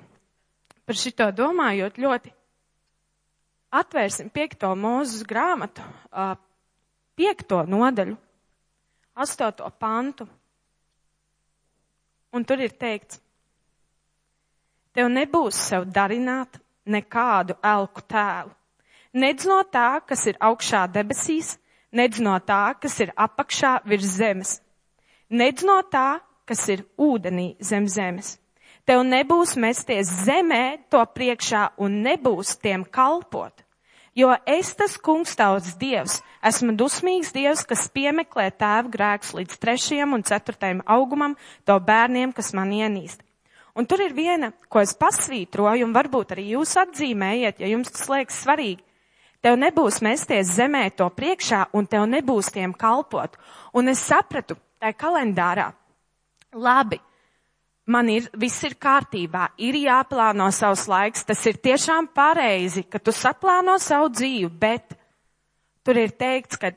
par 0.87 0.99
šito 0.99 1.27
domājot 1.35 1.99
ļoti 1.99 2.33
atvērsim 3.73 4.29
piekto 4.31 4.73
mūzes 4.77 5.25
grāmatu, 5.29 5.85
piekto 7.17 7.63
nodaļu, 7.69 8.17
astoto 9.25 9.71
pantu. 9.81 10.29
Un 12.33 12.45
tur 12.49 12.63
ir 12.65 12.73
teikts, 12.81 13.19
tev 14.97 15.09
nebūs 15.13 15.59
sev 15.69 15.89
darināt 15.93 16.61
nekādu 16.89 17.57
elku 17.61 18.05
tēlu. 18.09 18.53
Nedz 19.13 19.45
no 19.45 19.59
tā, 19.69 20.01
kas 20.09 20.25
ir 20.31 20.39
augšā 20.41 20.87
debesīs, 20.93 21.59
nedz 21.93 22.21
no 22.25 22.39
tā, 22.41 22.73
kas 22.81 22.97
ir 23.05 23.13
apakšā 23.13 23.75
virs 23.85 24.15
zemes, 24.17 24.55
nedz 25.29 25.65
no 25.69 25.77
tā, 25.93 26.23
kas 26.49 26.65
ir 26.73 26.87
ūdenī 26.97 27.53
zem 27.61 27.85
zemes 27.89 28.39
Tev 28.83 29.05
nebūs 29.07 29.55
mesties 29.63 30.09
zemē 30.27 30.89
to 30.91 31.03
priekšā 31.15 31.69
un 31.79 32.01
nebūs 32.03 32.57
tiem 32.59 32.83
kalpot. 32.83 33.55
Jo 34.19 34.35
es 34.45 34.75
tas 34.77 34.99
kungs 35.01 35.37
tauts 35.39 35.77
dievs, 35.81 36.19
esmu 36.45 36.75
dusmīgs 36.77 37.31
dievs, 37.33 37.63
kas 37.65 37.87
piemeklē 37.95 38.51
tēvu 38.61 38.91
grēks 38.93 39.31
līdz 39.39 39.61
trešajam 39.63 40.17
un 40.19 40.25
ceturtajam 40.27 40.83
augumam, 40.85 41.37
to 41.65 41.79
bērniem, 41.81 42.35
kas 42.37 42.51
man 42.59 42.75
ienīst. 42.77 43.23
Un 43.79 43.87
tur 43.89 44.03
ir 44.05 44.13
viena, 44.13 44.51
ko 44.69 44.83
es 44.83 44.93
pasvītroju, 44.99 45.87
un 45.87 45.95
varbūt 45.97 46.35
arī 46.35 46.51
jūs 46.51 46.75
atzīmējiet, 46.83 47.63
ja 47.63 47.71
jums 47.71 47.95
tas 47.95 48.11
liekas 48.11 48.43
svarīgi. 48.43 48.83
Tev 49.43 49.57
nebūs 49.59 50.03
mesties 50.05 50.51
zemē 50.59 50.85
to 50.99 51.07
priekšā, 51.11 51.65
un 51.73 51.89
tev 51.91 52.05
nebūs 52.11 52.53
tiem 52.53 52.75
kalpot. 52.79 53.39
Un 53.73 53.89
es 53.95 54.03
sapratu, 54.11 54.59
tā 54.83 54.93
kalendārā, 54.93 55.71
labi, 56.53 57.01
man 57.87 58.09
ir, 58.13 58.29
viss 58.39 58.63
ir 58.67 58.77
kārtībā, 58.81 59.49
ir 59.59 59.77
jāplāno 59.83 60.49
savs 60.55 60.87
laiks, 60.91 61.25
tas 61.27 61.43
ir 61.47 61.59
tiešām 61.63 62.09
pareizi, 62.15 62.85
ka 62.87 63.01
tu 63.03 63.15
saplāno 63.15 63.79
savu 63.83 64.13
dzīvi, 64.15 64.51
bet 64.51 64.97
tur 65.85 65.99
ir 65.99 66.15
teikts, 66.15 66.59
ka 66.61 66.73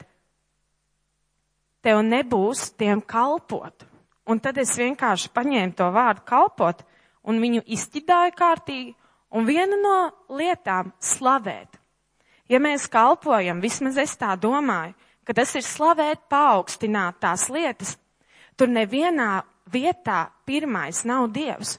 tev 1.86 2.01
nebūs 2.06 2.72
tiem 2.80 3.01
kalpot. 3.01 3.86
Un 4.26 4.41
tad 4.41 4.58
es 4.58 4.74
vienkārši 4.80 5.30
paņēmu 5.36 5.76
to 5.78 5.89
vārdu 5.93 6.26
kalpot 6.26 6.82
un 7.30 7.41
viņu 7.41 7.62
izķidāju 7.76 8.34
kārtīgi, 8.38 8.95
un 9.38 9.45
viena 9.45 9.78
no 9.78 9.97
lietām 10.34 10.93
slavēt. 11.01 11.78
Ja 12.49 12.58
mēs 12.62 12.88
kalpojam, 12.89 13.62
vismaz 13.62 13.97
es 14.01 14.14
tā 14.18 14.34
domāju, 14.38 14.93
ka 15.26 15.34
tas 15.34 15.53
ir 15.58 15.66
slavēt, 15.66 16.26
paaugstināt 16.30 17.18
tās 17.22 17.47
lietas, 17.53 17.95
tur 18.58 18.70
nevienā 18.70 19.43
vietā 19.72 20.26
pirmais 20.45 21.03
nav 21.07 21.30
Dievs. 21.34 21.78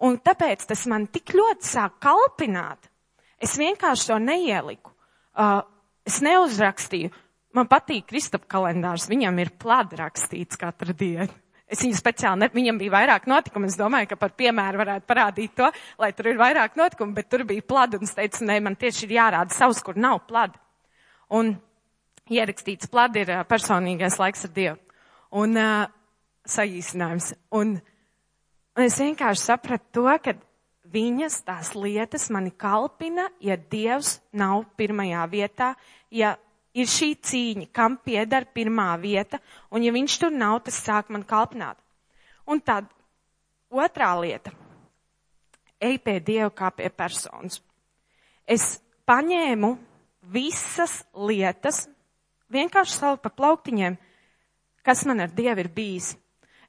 Un 0.00 0.16
tāpēc 0.24 0.64
tas 0.70 0.86
man 0.88 1.06
tik 1.12 1.34
ļoti 1.36 1.66
sāk 1.68 1.98
kalpināt. 2.00 2.88
Es 3.40 3.56
vienkārši 3.60 4.08
to 4.10 4.16
neieliku. 4.20 4.92
Uh, 5.36 5.60
es 6.08 6.20
neuzrakstīju. 6.24 7.12
Man 7.56 7.66
patīk 7.68 8.06
Kristapa 8.08 8.46
kalendārs, 8.48 9.08
viņam 9.10 9.40
ir 9.42 9.52
plāda 9.58 10.04
rakstīts 10.04 10.58
katru 10.60 10.94
dienu. 10.94 11.32
Es 11.70 11.82
viņu 11.84 11.94
speciāli, 11.98 12.42
ne, 12.42 12.48
viņam 12.50 12.78
bija 12.80 12.92
vairāk 12.96 13.28
notikumu, 13.30 13.68
es 13.70 13.76
domāju, 13.78 14.08
ka 14.10 14.16
par 14.18 14.32
piemēru 14.38 14.80
varētu 14.80 15.06
parādīt 15.06 15.52
to, 15.58 15.68
lai 16.02 16.10
tur 16.18 16.32
ir 16.32 16.38
vairāk 16.40 16.74
notikumu, 16.78 17.14
bet 17.14 17.28
tur 17.30 17.44
bija 17.46 17.62
plāda, 17.62 17.98
un 17.98 18.08
es 18.08 18.14
teicu, 18.16 18.42
nē, 18.48 18.56
man 18.66 18.74
tieši 18.78 19.04
ir 19.06 19.14
jārāda 19.20 19.54
savs, 19.54 19.82
kur 19.86 19.98
nav 19.98 20.24
plāda. 20.26 20.58
Un 21.38 21.52
ierakstīts 22.30 22.90
plāda 22.90 23.22
ir 23.22 23.30
uh, 23.36 23.44
personīgais 23.46 24.18
laiks 24.18 24.48
ar 24.48 24.54
Dievu. 24.56 24.80
Un 25.38 25.54
uh, 25.58 25.86
saīsinājums. 26.48 27.32
Un, 27.56 27.76
un 28.76 28.84
es 28.84 28.98
vienkārši 29.00 29.46
sapratu 29.50 30.00
to, 30.00 30.06
ka 30.24 30.36
viņas 30.90 31.40
tās 31.46 31.74
lietas 31.74 32.28
mani 32.34 32.50
kalpina, 32.50 33.28
ja 33.40 33.56
Dievs 33.56 34.18
nav 34.32 34.64
pirmajā 34.78 35.26
vietā, 35.30 35.74
ja 36.10 36.36
ir 36.74 36.88
šī 36.90 37.12
cīņa, 37.26 37.68
kam 37.74 37.98
pieder 38.02 38.46
pirmā 38.54 38.92
vieta, 39.02 39.40
un 39.70 39.84
ja 39.84 39.92
viņš 39.94 40.18
tur 40.22 40.34
nav, 40.34 40.60
tas 40.66 40.78
sāk 40.82 41.10
man 41.10 41.26
kalpināt. 41.26 41.78
Un 42.50 42.60
tad 42.60 42.88
otrā 43.70 44.10
lieta- 44.20 44.52
ej 45.88 45.98
pie 45.98 46.20
Dieva 46.20 46.50
kā 46.50 46.70
pie 46.74 46.90
personas. 46.90 47.60
Es 48.46 48.80
paņēmu 49.06 49.78
visas 50.22 51.04
lietas, 51.14 51.88
vienkārši 52.50 52.98
savu 52.98 53.16
pa 53.22 53.30
plauktiņiem, 53.30 53.96
kas 54.82 55.04
man 55.06 55.20
ar 55.20 55.28
Dievu 55.28 55.60
ir 55.60 55.68
bijis. 55.68 56.16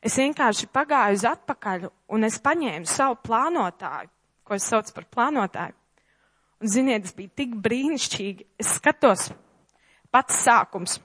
Es 0.02 0.18
vienkārši 0.18 0.70
pagāju 0.74 1.20
uz 1.20 1.26
atpakaļ 1.30 1.86
un 2.16 2.26
es 2.26 2.40
paņēmu 2.42 2.90
savu 2.90 3.20
plānotāju, 3.22 4.10
ko 4.44 4.58
es 4.58 4.66
saucu 4.66 4.96
par 4.96 5.06
plānotāju. 5.14 5.78
Un 6.62 6.70
ziniet, 6.70 7.06
tas 7.06 7.16
bija 7.18 7.34
tik 7.42 7.54
brīnišķīgi. 7.62 8.48
Es 8.62 8.76
skatos 8.78 9.30
pats 10.14 10.42
sākums. 10.46 11.00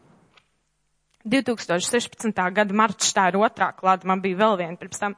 2016. 1.27 2.33
gada 2.55 2.77
marts, 2.77 3.13
tā 3.17 3.29
ir 3.33 3.39
otrā 3.41 3.73
klāta, 3.77 4.07
man 4.09 4.23
bija 4.23 4.39
vēl 4.45 4.59
viena 4.61 4.81
pirms 4.81 5.01
tam. 5.03 5.17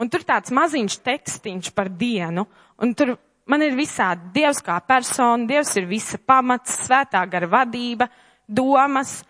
Un 0.00 0.10
tur 0.10 0.24
tāds 0.26 0.50
maziņš 0.54 0.96
tekstiņš 1.04 1.70
par 1.76 1.90
dienu, 1.92 2.46
un 2.82 2.94
tur 2.98 3.14
man 3.50 3.62
ir 3.62 3.76
visādi 3.78 4.32
Dievs 4.40 4.62
kā 4.64 4.80
persona, 4.86 5.46
Dievs 5.46 5.74
ir 5.78 5.86
visa 5.90 6.18
pamats, 6.18 6.80
svētā 6.86 7.22
gara 7.30 7.50
vadība, 7.50 8.08
domas, 8.48 9.20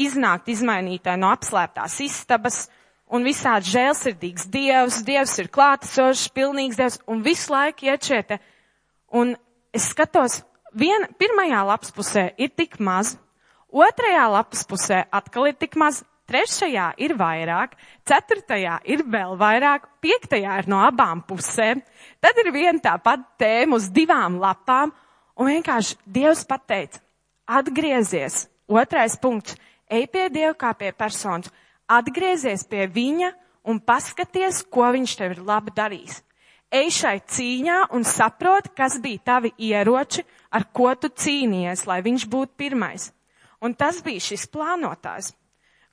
iznākt 0.00 0.50
izmainītāji 0.52 1.20
no 1.22 1.30
apslēptās 1.32 2.00
istabas, 2.04 2.66
un 3.12 3.26
visādi 3.26 3.70
žēlsirdīgs 3.70 4.48
Dievs, 4.50 5.00
Dievs 5.06 5.36
ir 5.42 5.50
klātesošs, 5.52 6.28
pilnīgs 6.34 6.78
Dievs, 6.78 6.98
un 7.06 7.22
visu 7.24 7.52
laiku 7.54 7.86
iet 7.86 8.08
te. 8.28 8.40
Un 9.14 9.36
es 9.74 9.90
skatos, 9.92 10.42
viena, 10.74 11.08
pirmajā 11.18 11.62
lapas 11.66 11.94
pusē 11.94 12.28
ir 12.38 12.50
tik 12.56 12.80
maz, 12.80 13.16
otrajā 13.70 14.26
lapas 14.32 14.64
pusē 14.66 15.04
atkal 15.14 15.50
ir 15.50 15.58
tik 15.58 15.76
maz, 15.78 16.02
trešajā 16.26 16.88
ir 16.98 17.14
vairāk, 17.14 17.76
ceturtajā 18.06 18.80
ir 18.90 19.04
vēl 19.06 19.36
vairāk, 19.38 19.86
piektajā 20.02 20.56
ir 20.62 20.70
no 20.70 20.80
abām 20.82 21.22
pusēm, 21.22 21.84
tad 22.20 22.38
ir 22.42 22.50
viena 22.54 22.82
tā 22.82 22.96
pat 23.02 23.22
tēma 23.38 23.78
uz 23.78 23.86
divām 23.94 24.40
lapām, 24.42 24.90
un 25.38 25.52
vienkārši 25.52 26.00
Dievs 26.02 26.42
pateica, 26.48 26.98
atgriezies, 27.46 28.48
otrais 28.66 29.14
punkts, 29.22 29.54
ej 29.86 30.08
pie 30.10 30.26
Dieva 30.34 30.56
kā 30.58 30.74
pie 30.74 30.90
personas 30.90 31.52
atgriezies 31.88 32.64
pie 32.68 32.86
viņa 32.90 33.32
un 33.66 33.80
paskaties, 33.82 34.62
ko 34.70 34.90
viņš 34.94 35.16
tev 35.18 35.36
ir 35.36 35.42
labi 35.46 35.74
darījis. 35.74 36.22
Ej 36.74 36.90
šai 36.98 37.18
cīņā 37.22 37.78
un 37.94 38.04
saproti, 38.04 38.72
kas 38.74 38.98
bija 39.02 39.22
tavi 39.24 39.52
ieroči, 39.58 40.24
ar 40.50 40.66
ko 40.74 40.90
tu 40.98 41.08
cīnījies, 41.08 41.86
lai 41.86 42.00
viņš 42.02 42.26
būtu 42.30 42.58
pirmais. 42.58 43.12
Un 43.62 43.74
tas 43.74 44.02
bija 44.04 44.20
šis 44.20 44.48
plānotājs, 44.52 45.32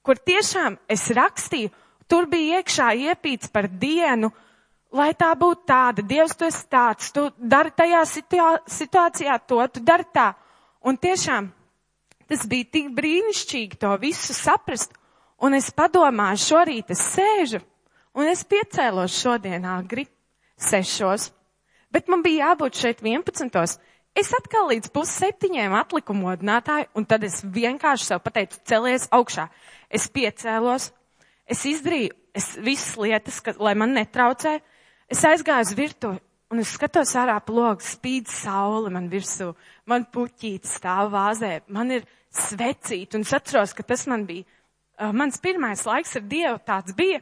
kur 0.04 0.18
tiešām 0.18 0.80
es 0.90 1.06
rakstīju, 1.14 1.72
tur 2.10 2.28
bija 2.30 2.60
iekšā 2.60 2.90
iepīts 3.10 3.52
par 3.54 3.70
dienu, 3.70 4.32
lai 4.94 5.14
tā 5.18 5.32
būtu 5.38 5.66
tāda, 5.70 6.04
Dievs, 6.06 6.36
tu 6.38 6.46
esi 6.46 6.66
tāds, 6.70 7.12
tu 7.14 7.30
dari 7.38 7.72
tajā 7.74 8.02
situācijā 8.70 9.38
to, 9.48 9.62
tu 9.74 9.82
dari 9.82 10.06
tā. 10.14 10.34
Un 10.84 10.98
tiešām 10.98 11.48
tas 12.28 12.44
bija 12.50 12.70
tik 12.78 12.92
brīnišķīgi 12.98 13.80
to 13.80 13.94
visu 14.02 14.36
saprast 14.36 14.94
Un 15.44 15.58
es 15.58 15.70
padomāju, 15.76 16.40
šorīt 16.40 16.94
es 16.96 17.02
sēžu, 17.14 17.60
un 18.16 18.30
es 18.32 18.46
piecēlos 18.48 19.16
šodien 19.20 19.66
agri, 19.68 20.06
sešos, 20.56 21.32
bet 21.92 22.08
man 22.08 22.24
bija 22.24 22.54
jābūt 22.54 22.80
šeit 22.80 23.04
11. 23.04 23.78
Es 24.16 24.30
atkal 24.38 24.70
līdz 24.70 24.92
pusseptiņiem 24.94 25.74
atliku 25.76 26.16
modinātāju, 26.16 26.92
un 26.96 27.06
tad 27.10 27.26
es 27.28 27.42
vienkārši 27.44 28.12
sev 28.12 28.22
pateicu, 28.24 28.62
celies 28.70 29.10
augšā. 29.12 29.48
Es 29.90 30.06
piecēlos, 30.14 30.92
es 31.50 31.66
izdarīju 31.68 32.14
es 32.34 32.54
visas 32.58 32.98
lietas, 32.98 33.40
ka, 33.44 33.54
lai 33.62 33.76
man 33.78 33.94
netraucē. 33.96 34.58
Es 35.12 35.22
aizgāju 35.28 35.68
uz 35.68 35.74
virtuvi, 35.78 36.20
un 36.54 36.62
es 36.64 36.74
skatos 36.78 37.14
ārā 37.20 37.38
plogu, 37.46 37.84
spīd 37.86 38.30
saule 38.32 38.92
man 38.94 39.10
virsū, 39.12 39.52
man 39.90 40.08
puķītis 40.14 40.80
stāv 40.80 41.12
vāzē, 41.14 41.60
man 41.68 41.94
ir 41.94 42.08
svecīt, 42.34 43.14
un 43.18 43.26
es 43.26 43.34
atceros, 43.36 43.76
ka 43.78 43.86
tas 43.86 44.08
man 44.10 44.26
bija 44.30 44.48
mans 45.14 45.40
pirmais 45.42 45.86
laiks 45.88 46.18
ar 46.20 46.26
Dievu 46.30 46.60
tāds 46.66 46.96
bija. 46.98 47.22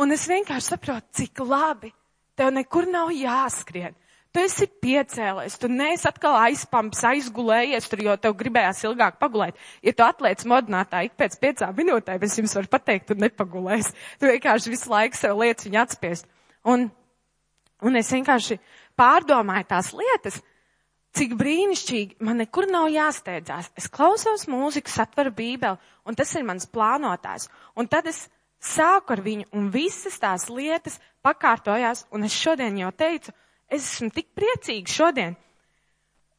Un 0.00 0.10
es 0.14 0.26
vienkārši 0.26 0.74
saprotu, 0.74 1.06
cik 1.20 1.44
labi. 1.46 1.92
Tev 2.34 2.50
nekur 2.54 2.88
nav 2.90 3.12
jāskrien. 3.14 3.94
Tu 4.34 4.42
esi 4.42 4.66
piecēlēs, 4.66 5.54
tu 5.62 5.68
neesi 5.70 6.08
atkal 6.10 6.34
aizpamps, 6.40 7.04
aizgulējies 7.06 7.84
tur, 7.86 8.00
jo 8.02 8.16
tev 8.18 8.32
gribējās 8.40 8.80
ilgāk 8.88 9.20
pagulēt. 9.20 9.60
Ja 9.86 9.92
tu 9.94 10.02
atliec 10.02 10.42
modinātā 10.50 11.04
ik 11.06 11.14
pēc 11.20 11.36
piecām 11.38 11.76
minūtēm, 11.78 12.24
es 12.26 12.34
jums 12.40 12.56
varu 12.58 12.72
pateikt, 12.72 13.06
tu 13.12 13.14
nepagulēsi. 13.14 13.94
Tu 14.18 14.32
vienkārši 14.32 14.72
visu 14.72 14.90
laiku 14.90 15.20
sev 15.20 15.38
lietas 15.38 15.68
viņu 15.68 15.80
atspiest. 15.84 16.26
Un, 16.66 16.88
un 17.86 18.00
es 18.00 18.10
vienkārši 18.10 18.58
pārdomāju 18.98 19.68
tās 19.70 19.92
lietas, 19.94 20.40
Cik 21.14 21.36
brīnišķīgi, 21.38 22.16
man 22.26 22.40
nekur 22.42 22.66
nav 22.66 22.88
jāsteidzās. 22.90 23.68
Es 23.78 23.86
klausos 23.86 24.48
mūziku, 24.50 24.90
satveru 24.90 25.30
bībeli, 25.34 25.78
un 26.10 26.16
tas 26.18 26.32
ir 26.34 26.42
mans 26.46 26.66
plānotājs. 26.66 27.46
Un 27.78 27.86
tad 27.90 28.08
es 28.10 28.24
sāku 28.58 29.14
ar 29.14 29.22
viņu, 29.22 29.46
un 29.54 29.68
visas 29.70 30.18
tās 30.18 30.48
lietas 30.50 30.98
pakārtojās, 31.22 32.08
un 32.10 32.26
es 32.26 32.34
šodien 32.34 32.80
jau 32.80 32.90
teicu, 32.98 33.34
es 33.70 33.86
esmu 33.92 34.10
tik 34.16 34.32
priecīga 34.34 34.90
šodien. 34.90 35.36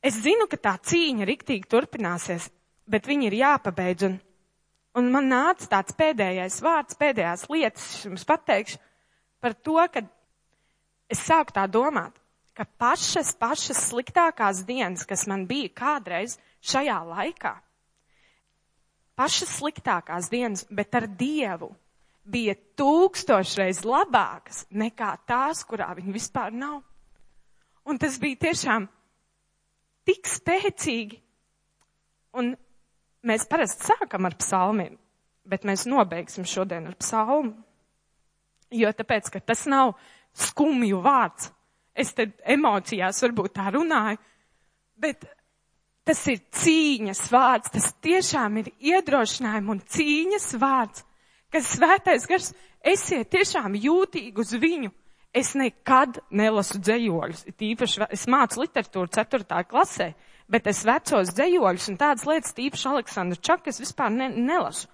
Es 0.03 0.19
zinu, 0.25 0.49
ka 0.51 0.59
tā 0.59 0.75
cīņa 0.91 1.29
riktīgi 1.29 1.71
turpināsies, 1.71 2.49
bet 2.83 3.07
viņa 3.07 3.29
ir 3.29 3.37
jāpabeidz, 3.39 4.09
un, 4.09 4.19
un 4.99 5.07
man 5.13 5.31
nāca 5.31 5.71
tāds 5.71 5.95
pēdējais 5.95 6.59
vārds, 6.65 6.99
pēdējās 6.99 7.47
lietas, 7.47 7.87
es 7.95 8.05
jums 8.09 8.27
pateikšu, 8.27 8.83
par 9.39 9.55
to, 9.55 9.79
ka 9.93 10.03
es 11.07 11.23
sāku 11.23 11.55
tā 11.55 11.63
domāt 11.71 12.19
ka 12.55 12.65
pašas, 12.79 13.33
pašas 13.37 13.81
sliktākās 13.89 14.63
dienas, 14.67 15.05
kas 15.07 15.25
man 15.27 15.45
bija 15.49 15.71
kādreiz 15.75 16.37
šajā 16.65 16.97
laikā, 17.09 17.53
pašas 19.19 19.57
sliktākās 19.59 20.29
dienas, 20.31 20.65
bet 20.71 20.95
ar 20.95 21.07
Dievu 21.07 21.73
bija 22.25 22.55
tūkstošreiz 22.79 23.83
labākas 23.85 24.65
nekā 24.73 25.11
tās, 25.29 25.63
kurā 25.67 25.91
viņi 25.97 26.15
vispār 26.15 26.53
nav. 26.55 26.81
Un 27.85 27.99
tas 28.01 28.17
bija 28.21 28.47
tiešām 28.47 28.87
tik 30.09 30.29
spēcīgi. 30.29 31.19
Un 32.35 32.55
mēs 33.25 33.45
parasti 33.49 33.91
sākam 33.91 34.27
ar 34.27 34.35
psalmiem, 34.39 34.97
bet 35.45 35.67
mēs 35.67 35.85
nobeigsim 35.89 36.47
šodien 36.49 36.89
ar 36.89 36.97
psalmu. 36.99 37.53
Jo 38.73 38.89
tāpēc, 38.97 39.29
ka 39.31 39.39
tas 39.39 39.63
nav 39.69 39.93
skumju 40.35 40.99
vārds, 41.05 41.51
Es 41.95 42.11
te 42.13 42.27
emocijās 42.43 43.21
varbūt 43.23 43.55
tā 43.55 43.69
runāju, 43.71 44.19
bet 44.99 45.23
tas 46.05 46.21
ir 46.29 46.41
cīņas 46.53 47.23
vārds, 47.31 47.71
tas 47.73 47.89
tiešām 48.03 48.59
ir 48.61 48.69
iedrošinājums 48.91 49.73
un 49.73 49.81
cīņas 49.95 50.49
vārds, 50.61 51.05
kas 51.53 51.71
svētais 51.77 52.27
gars, 52.29 52.51
esiet 52.85 53.31
tiešām 53.33 53.77
jūtīgi 53.79 54.43
uz 54.43 54.53
viņu. 54.59 54.91
Es 55.35 55.51
nekad 55.59 56.21
nelasu 56.31 56.79
dzējoļus, 56.79 57.41
tīpaši 57.59 58.05
es 58.15 58.21
mācu 58.31 58.61
literatūru 58.61 59.09
4. 59.11 59.63
klasē, 59.67 60.13
bet 60.47 60.67
es 60.71 60.85
vecos 60.87 61.33
dzējoļus 61.35 61.89
un 61.91 61.97
tādas 61.99 62.23
lietas, 62.29 62.53
tīpaši 62.55 62.87
Aleksandru 62.91 63.41
Čaku, 63.43 63.71
es 63.73 63.81
vispār 63.83 64.13
ne, 64.15 64.29
nelasu. 64.31 64.87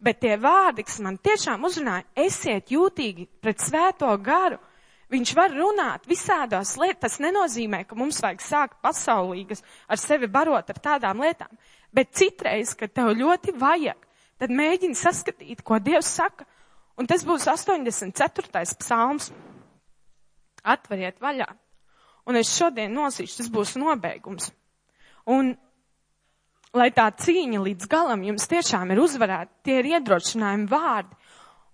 Bet 0.00 0.20
tie 0.22 0.36
vārdi, 0.40 0.84
kas 0.86 1.00
man 1.04 1.18
tiešām 1.18 1.66
uzrunāja, 1.66 2.06
esiet 2.22 2.70
jūtīgi 2.72 3.26
pret 3.42 3.60
svēto 3.60 4.12
garu, 4.24 4.60
Viņš 5.10 5.32
var 5.34 5.50
runāt 5.50 6.06
visādās 6.06 6.76
lietās. 6.78 7.00
Tas 7.00 7.18
nenozīmē, 7.22 7.82
ka 7.88 7.96
mums 7.98 8.20
vajag 8.22 8.42
sākt 8.44 8.76
pasaulīgas 8.84 9.64
ar 9.90 9.98
sevi 9.98 10.28
barot 10.30 10.70
ar 10.70 10.78
tādām 10.78 11.22
lietām. 11.24 11.50
Bet 11.90 12.12
citreiz, 12.14 12.76
kad 12.78 12.92
tev 12.94 13.10
ļoti 13.18 13.56
vajag, 13.58 13.98
tad 14.38 14.54
mēģini 14.54 14.94
saskatīt, 14.94 15.64
ko 15.66 15.80
Dievs 15.82 16.12
saka. 16.20 16.46
Un 17.00 17.08
tas 17.10 17.24
būs 17.26 17.48
84. 17.50 18.76
psalms. 18.78 19.30
Atveriet 20.62 21.18
vaļā. 21.18 21.48
Un 22.28 22.36
es 22.38 22.52
šodien 22.52 22.92
nosīšu, 22.94 23.40
tas 23.40 23.48
būs 23.50 23.74
nobeigums. 23.80 24.50
Un, 25.30 25.54
lai 26.76 26.90
tā 26.94 27.08
cīņa 27.10 27.62
līdz 27.64 27.88
galam 27.90 28.22
jums 28.28 28.46
tiešām 28.50 28.92
ir 28.92 29.00
uzvarēta, 29.02 29.50
tie 29.64 29.80
ir 29.80 29.88
iedrošinājumi 29.96 30.68
vārdi. 30.70 31.16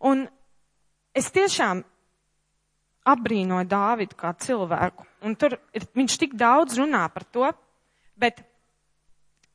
Un 0.07 0.25
es 1.17 1.29
tiešām 1.35 1.83
apbrīnoju 3.07 3.69
Dāvidu 3.71 4.19
kā 4.19 4.33
cilvēku. 4.43 5.07
Un 5.27 5.35
tur 5.39 5.57
ir, 5.75 5.87
viņš 5.97 6.19
tik 6.23 6.37
daudz 6.39 6.79
runā 6.81 7.07
par 7.13 7.25
to, 7.35 7.49
bet 8.19 8.43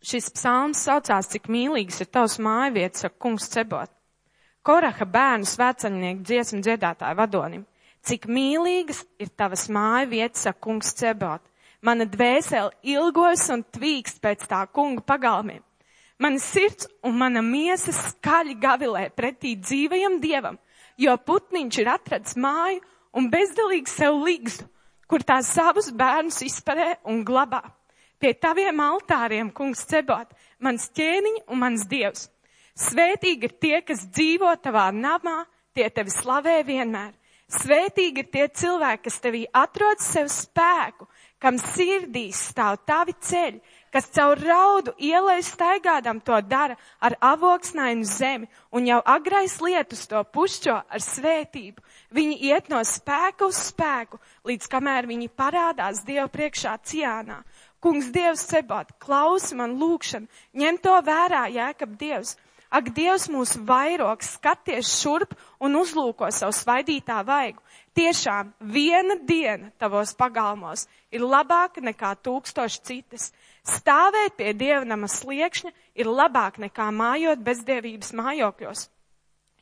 šis 0.05 0.31
psalms 0.35 0.81
saucās, 0.87 1.29
cik 1.31 1.49
mīlīgs 1.51 2.01
ir 2.01 2.09
tavs 2.11 2.39
mājvietas, 2.41 3.05
saka 3.05 3.17
kungs 3.21 3.49
cebot. 3.51 3.91
Koraha 4.65 5.05
bērnu 5.09 5.47
svētceļnieku 5.49 6.25
dziesmu 6.25 6.61
dziedātāju 6.65 7.17
vadonim. 7.17 7.65
Cik 8.05 8.27
mīlīgas 8.29 9.03
ir 9.21 9.29
tavas 9.37 9.67
māja 9.73 10.07
vietas, 10.09 10.45
saka 10.45 10.61
kungs 10.61 10.93
cebot. 10.97 11.41
Mana 11.81 12.05
dvēsele 12.05 12.69
ilgojas 12.93 13.47
un 13.53 13.63
tvīkst 13.65 14.21
pēc 14.21 14.45
tā 14.49 14.61
kunga 14.69 15.01
pagalmiem. 15.05 15.63
Mana 16.21 16.37
sirds 16.37 16.85
un 17.01 17.15
mana 17.17 17.41
miesa 17.41 17.93
skaļi 17.97 18.59
gavilē 18.61 19.07
pretī 19.17 19.55
dzīvajam 19.57 20.19
dievam, 20.21 20.59
jo 21.01 21.15
putniņš 21.17 21.79
ir 21.81 21.89
atradis 21.89 22.37
māju 22.37 22.83
un 23.17 23.29
bezdalīgi 23.31 23.91
sev 23.91 24.19
līgstu, 24.25 24.67
kur 25.07 25.23
tās 25.27 25.51
savus 25.55 25.91
bērnus 25.91 26.41
izparē 26.47 26.95
un 27.11 27.23
glabā. 27.27 27.63
Pie 28.21 28.35
taviem 28.37 28.79
altāriem, 28.83 29.49
kungs 29.51 29.81
cebot, 29.89 30.29
mans 30.61 30.87
ķēniņš 30.95 31.47
un 31.49 31.61
mans 31.63 31.87
dievs. 31.89 32.27
Svētīgi 32.77 33.49
ir 33.49 33.55
tie, 33.59 33.79
kas 33.83 34.05
dzīvo 34.07 34.51
tavā 34.63 34.87
namā, 34.95 35.41
tie 35.75 35.89
tevi 35.89 36.13
slavē 36.13 36.61
vienmēr. 36.67 37.11
Svētīgi 37.51 38.23
ir 38.23 38.29
tie 38.31 38.45
cilvēki, 38.47 39.03
kas 39.09 39.17
tevī 39.19 39.41
atrod 39.51 39.99
sev 39.99 40.29
spēku, 40.31 41.09
kam 41.41 41.57
sirdīs 41.59 42.39
stāv 42.51 42.77
tavi 42.87 43.11
ceļi, 43.19 43.59
kas 43.91 44.07
caur 44.15 44.39
raudu 44.39 44.93
ielai 45.03 45.41
staigādam 45.43 46.21
to 46.23 46.37
dara 46.47 46.77
ar 47.03 47.17
avoksnainu 47.19 48.07
zemi 48.07 48.47
un 48.71 48.87
jau 48.87 49.01
agrais 49.03 49.57
lietus 49.59 50.05
to 50.07 50.21
pušķo 50.23 50.77
ar 50.87 51.03
svētību. 51.03 51.83
Viņi 52.11 52.37
iet 52.51 52.67
no 52.71 52.81
spēka 52.83 53.47
uz 53.47 53.59
spēku, 53.71 54.19
līdz 54.47 54.67
kamēr 54.71 55.07
viņi 55.07 55.29
parādās 55.31 56.03
Dievu 56.03 56.27
priekšā 56.33 56.75
ciānā. 56.83 57.39
Kungs 57.81 58.11
Dievs 58.13 58.43
cebot, 58.49 58.91
klausi 59.01 59.55
man 59.57 59.77
lūkšanu, 59.79 60.27
ņem 60.53 60.79
to 60.83 60.97
vērā, 61.07 61.45
jēkab 61.55 61.95
Dievs. 61.97 62.35
Ak, 62.71 62.91
Dievs 62.95 63.25
mūs 63.27 63.57
vairoks, 63.67 64.35
skaties 64.37 64.91
šurp 65.01 65.33
un 65.59 65.75
uzlūko 65.75 66.29
savu 66.31 66.53
svaidītā 66.55 67.17
vaigu. 67.27 67.59
Tiešām 67.97 68.53
viena 68.71 69.17
diena 69.27 69.73
tavos 69.75 70.13
pagalmos 70.15 70.85
ir 71.11 71.25
labāka 71.25 71.83
nekā 71.83 72.13
tūkstoši 72.23 72.79
citas. 72.87 73.31
Stāvēt 73.67 74.37
pie 74.39 74.53
dievnama 74.55 75.09
sliekšņa 75.11 75.73
ir 75.99 76.07
labāk 76.07 76.61
nekā 76.63 76.87
mājot 76.95 77.43
bezdievības 77.43 78.15
mājokļos. 78.15 78.87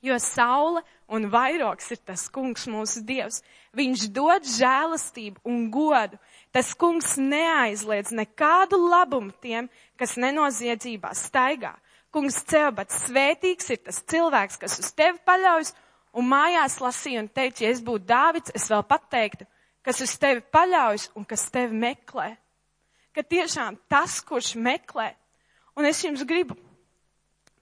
Jo 0.06 0.20
saule 0.22 0.86
un 1.10 1.28
vairoks 1.32 1.92
ir 1.94 2.00
tas 2.06 2.28
kungs 2.32 2.68
mūsu 2.70 3.02
dievs. 3.06 3.42
Viņš 3.78 4.08
dod 4.14 4.46
žēlastību 4.46 5.42
un 5.50 5.68
godu. 5.74 6.20
Tas 6.54 6.72
kungs 6.78 7.18
neaizliedz 7.18 8.14
nekādu 8.16 8.80
labumu 8.90 9.34
tiem, 9.42 9.70
kas 10.00 10.18
nenoziedzībā 10.22 11.14
staigā. 11.18 11.76
Kungs 12.14 12.40
Ceobats, 12.50 13.04
svētīgs 13.06 13.70
ir 13.70 13.82
tas 13.86 14.02
cilvēks, 14.10 14.58
kas 14.62 14.80
uz 14.82 14.90
tevi 14.98 15.20
paļaujas, 15.26 15.76
un 16.18 16.26
mājās 16.30 16.80
lasīja 16.82 17.22
un 17.22 17.30
teica, 17.30 17.66
ja 17.66 17.74
es 17.74 17.84
būtu 17.86 18.08
Dāvids, 18.10 18.54
es 18.58 18.66
vēl 18.72 18.82
pateiktu, 18.90 19.46
kas 19.86 20.02
uz 20.02 20.16
tevi 20.18 20.42
paļaujas 20.42 21.12
un 21.14 21.28
kas 21.30 21.46
tevi 21.54 21.78
meklē. 21.78 22.32
Ka 23.14 23.22
tiešām 23.22 23.78
tas, 23.90 24.18
kurš 24.26 24.56
meklē, 24.58 25.12
un 25.78 25.86
es 25.86 26.02
jums 26.02 26.26
gribu 26.26 26.58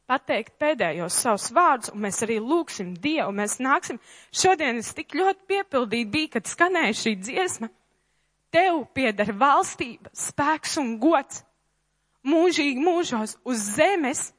pateikt 0.07 0.55
pēdējos 0.61 1.17
savus 1.23 1.49
vārdus, 1.55 1.91
un 1.93 2.05
mēs 2.05 2.21
arī 2.25 2.39
lūksim 2.43 2.93
Dievu, 3.03 3.33
mēs 3.35 3.57
nāksim. 3.63 3.99
Šodien 4.31 4.79
es 4.79 4.93
tik 4.95 5.15
ļoti 5.17 5.47
piepildīti 5.51 6.11
biju, 6.13 6.31
kad 6.37 6.47
skanēja 6.47 6.95
šī 7.01 7.13
dziesma. 7.25 7.69
Tev 8.55 8.85
pieder 8.95 9.33
valstība, 9.35 10.09
spēks 10.15 10.77
un 10.79 10.95
gods 11.03 11.43
mūžīgi 12.27 12.79
mūžos 12.79 13.35
uz 13.47 13.69
zemes 13.75 14.29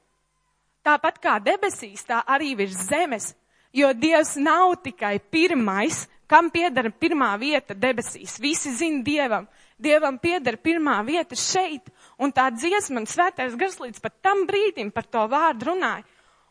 Tāpat 0.85 1.19
kā 1.21 1.35
debesīs, 1.43 2.05
tā 2.07 2.21
arī 2.23 2.53
virs 2.57 2.77
zemes, 2.87 3.33
jo 3.75 3.91
Dievs 3.93 4.37
nav 4.39 4.77
tikai 4.85 5.17
pirmais, 5.19 6.05
kam 6.29 6.47
piedara 6.53 6.89
pirmā 6.89 7.33
vieta 7.41 7.75
debesīs. 7.75 8.37
Visi 8.39 8.71
zina 8.77 9.03
Dievam. 9.03 9.47
Dievam 9.79 10.17
piedara 10.19 10.57
pirmā 10.57 10.97
vieta 11.05 11.35
šeit, 11.37 11.91
un 12.19 12.33
tā 12.35 12.49
dziesma 12.53 13.01
un 13.01 13.07
svētais 13.09 13.55
gars 13.59 13.79
līdz 13.79 14.01
pat 14.03 14.19
tam 14.23 14.45
brīdim 14.49 14.91
par 14.95 15.07
to 15.07 15.25
vārdu 15.31 15.71
runāja. 15.71 16.05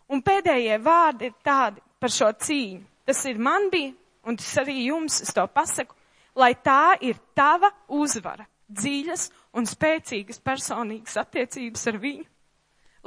Un 0.09 0.23
pēdējie 0.25 0.79
vārdi 0.81 1.29
ir 1.29 1.35
tādi 1.45 1.83
par 2.01 2.12
šo 2.12 2.31
cīņu. 2.33 2.85
Tas 3.09 3.25
ir 3.29 3.41
man 3.41 3.69
bija, 3.73 3.93
un 4.29 4.37
tas 4.37 4.51
arī 4.62 4.79
jums, 4.87 5.21
es 5.25 5.33
to 5.37 5.45
pasaku, 5.53 5.95
lai 6.39 6.55
tā 6.64 6.97
ir 7.05 7.19
tava 7.37 7.71
uzvara, 7.89 8.47
dziļas 8.69 9.29
un 9.57 9.69
spēcīgas 9.69 10.41
personīgas 10.45 11.16
attiecības 11.21 11.87
ar 11.91 12.01
viņu. 12.01 12.27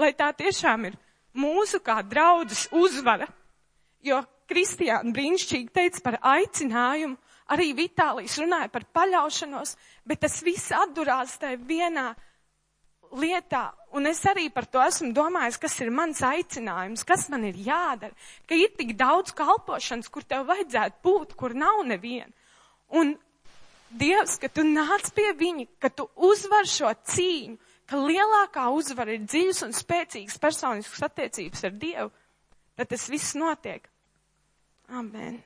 Lai 0.02 0.12
tā 0.18 0.32
tiešām 0.38 0.88
ir 0.90 0.98
mūsu 1.38 1.82
kā 1.86 2.00
draudzes 2.06 2.68
uzvara, 2.74 3.28
jo 4.02 4.22
Kristiāna 4.52 5.14
brīnišķīgi 5.16 5.72
teica 5.72 6.02
par 6.04 6.18
aicinājumu, 6.34 7.16
arī 7.54 7.72
Vitālijas 7.76 8.36
runāja 8.42 8.72
par 8.74 8.84
paļaušanos, 8.98 9.78
bet 10.08 10.22
tas 10.26 10.42
viss 10.44 10.74
atdurās 10.76 11.38
tajā 11.40 11.60
vienā 11.68 12.10
lietā, 13.18 13.72
un 13.98 14.08
es 14.08 14.22
arī 14.30 14.48
par 14.54 14.68
to 14.72 14.82
esmu 14.84 15.12
domājis, 15.16 15.60
kas 15.62 15.76
ir 15.84 15.92
mans 15.94 16.22
aicinājums, 16.24 17.04
kas 17.08 17.28
man 17.32 17.44
ir 17.50 17.58
jādara, 17.60 18.16
ka 18.48 18.56
ir 18.56 18.72
tik 18.78 18.96
daudz 19.00 19.34
kalpošanas, 19.38 20.10
kur 20.12 20.24
tev 20.24 20.48
vajadzētu 20.50 21.04
būt, 21.04 21.36
kur 21.40 21.56
nav 21.58 21.84
neviena. 21.88 22.32
Un 22.96 23.18
Dievs, 23.92 24.38
ka 24.40 24.48
tu 24.48 24.64
nāc 24.64 25.10
pie 25.12 25.34
viņa, 25.36 25.66
ka 25.84 25.90
tu 25.92 26.06
uzvar 26.16 26.64
šo 26.70 26.94
cīņu, 27.12 27.58
ka 27.92 28.00
lielākā 28.00 28.70
uzvara 28.72 29.18
ir 29.18 29.26
dziļas 29.28 29.66
un 29.68 29.76
spēcīgas 29.76 30.40
personiskas 30.40 31.04
attiecības 31.10 31.66
ar 31.68 31.76
Dievu, 31.76 32.12
tad 32.80 32.92
tas 32.94 33.10
viss 33.12 33.36
notiek. 33.36 33.90
Amen. 34.96 35.42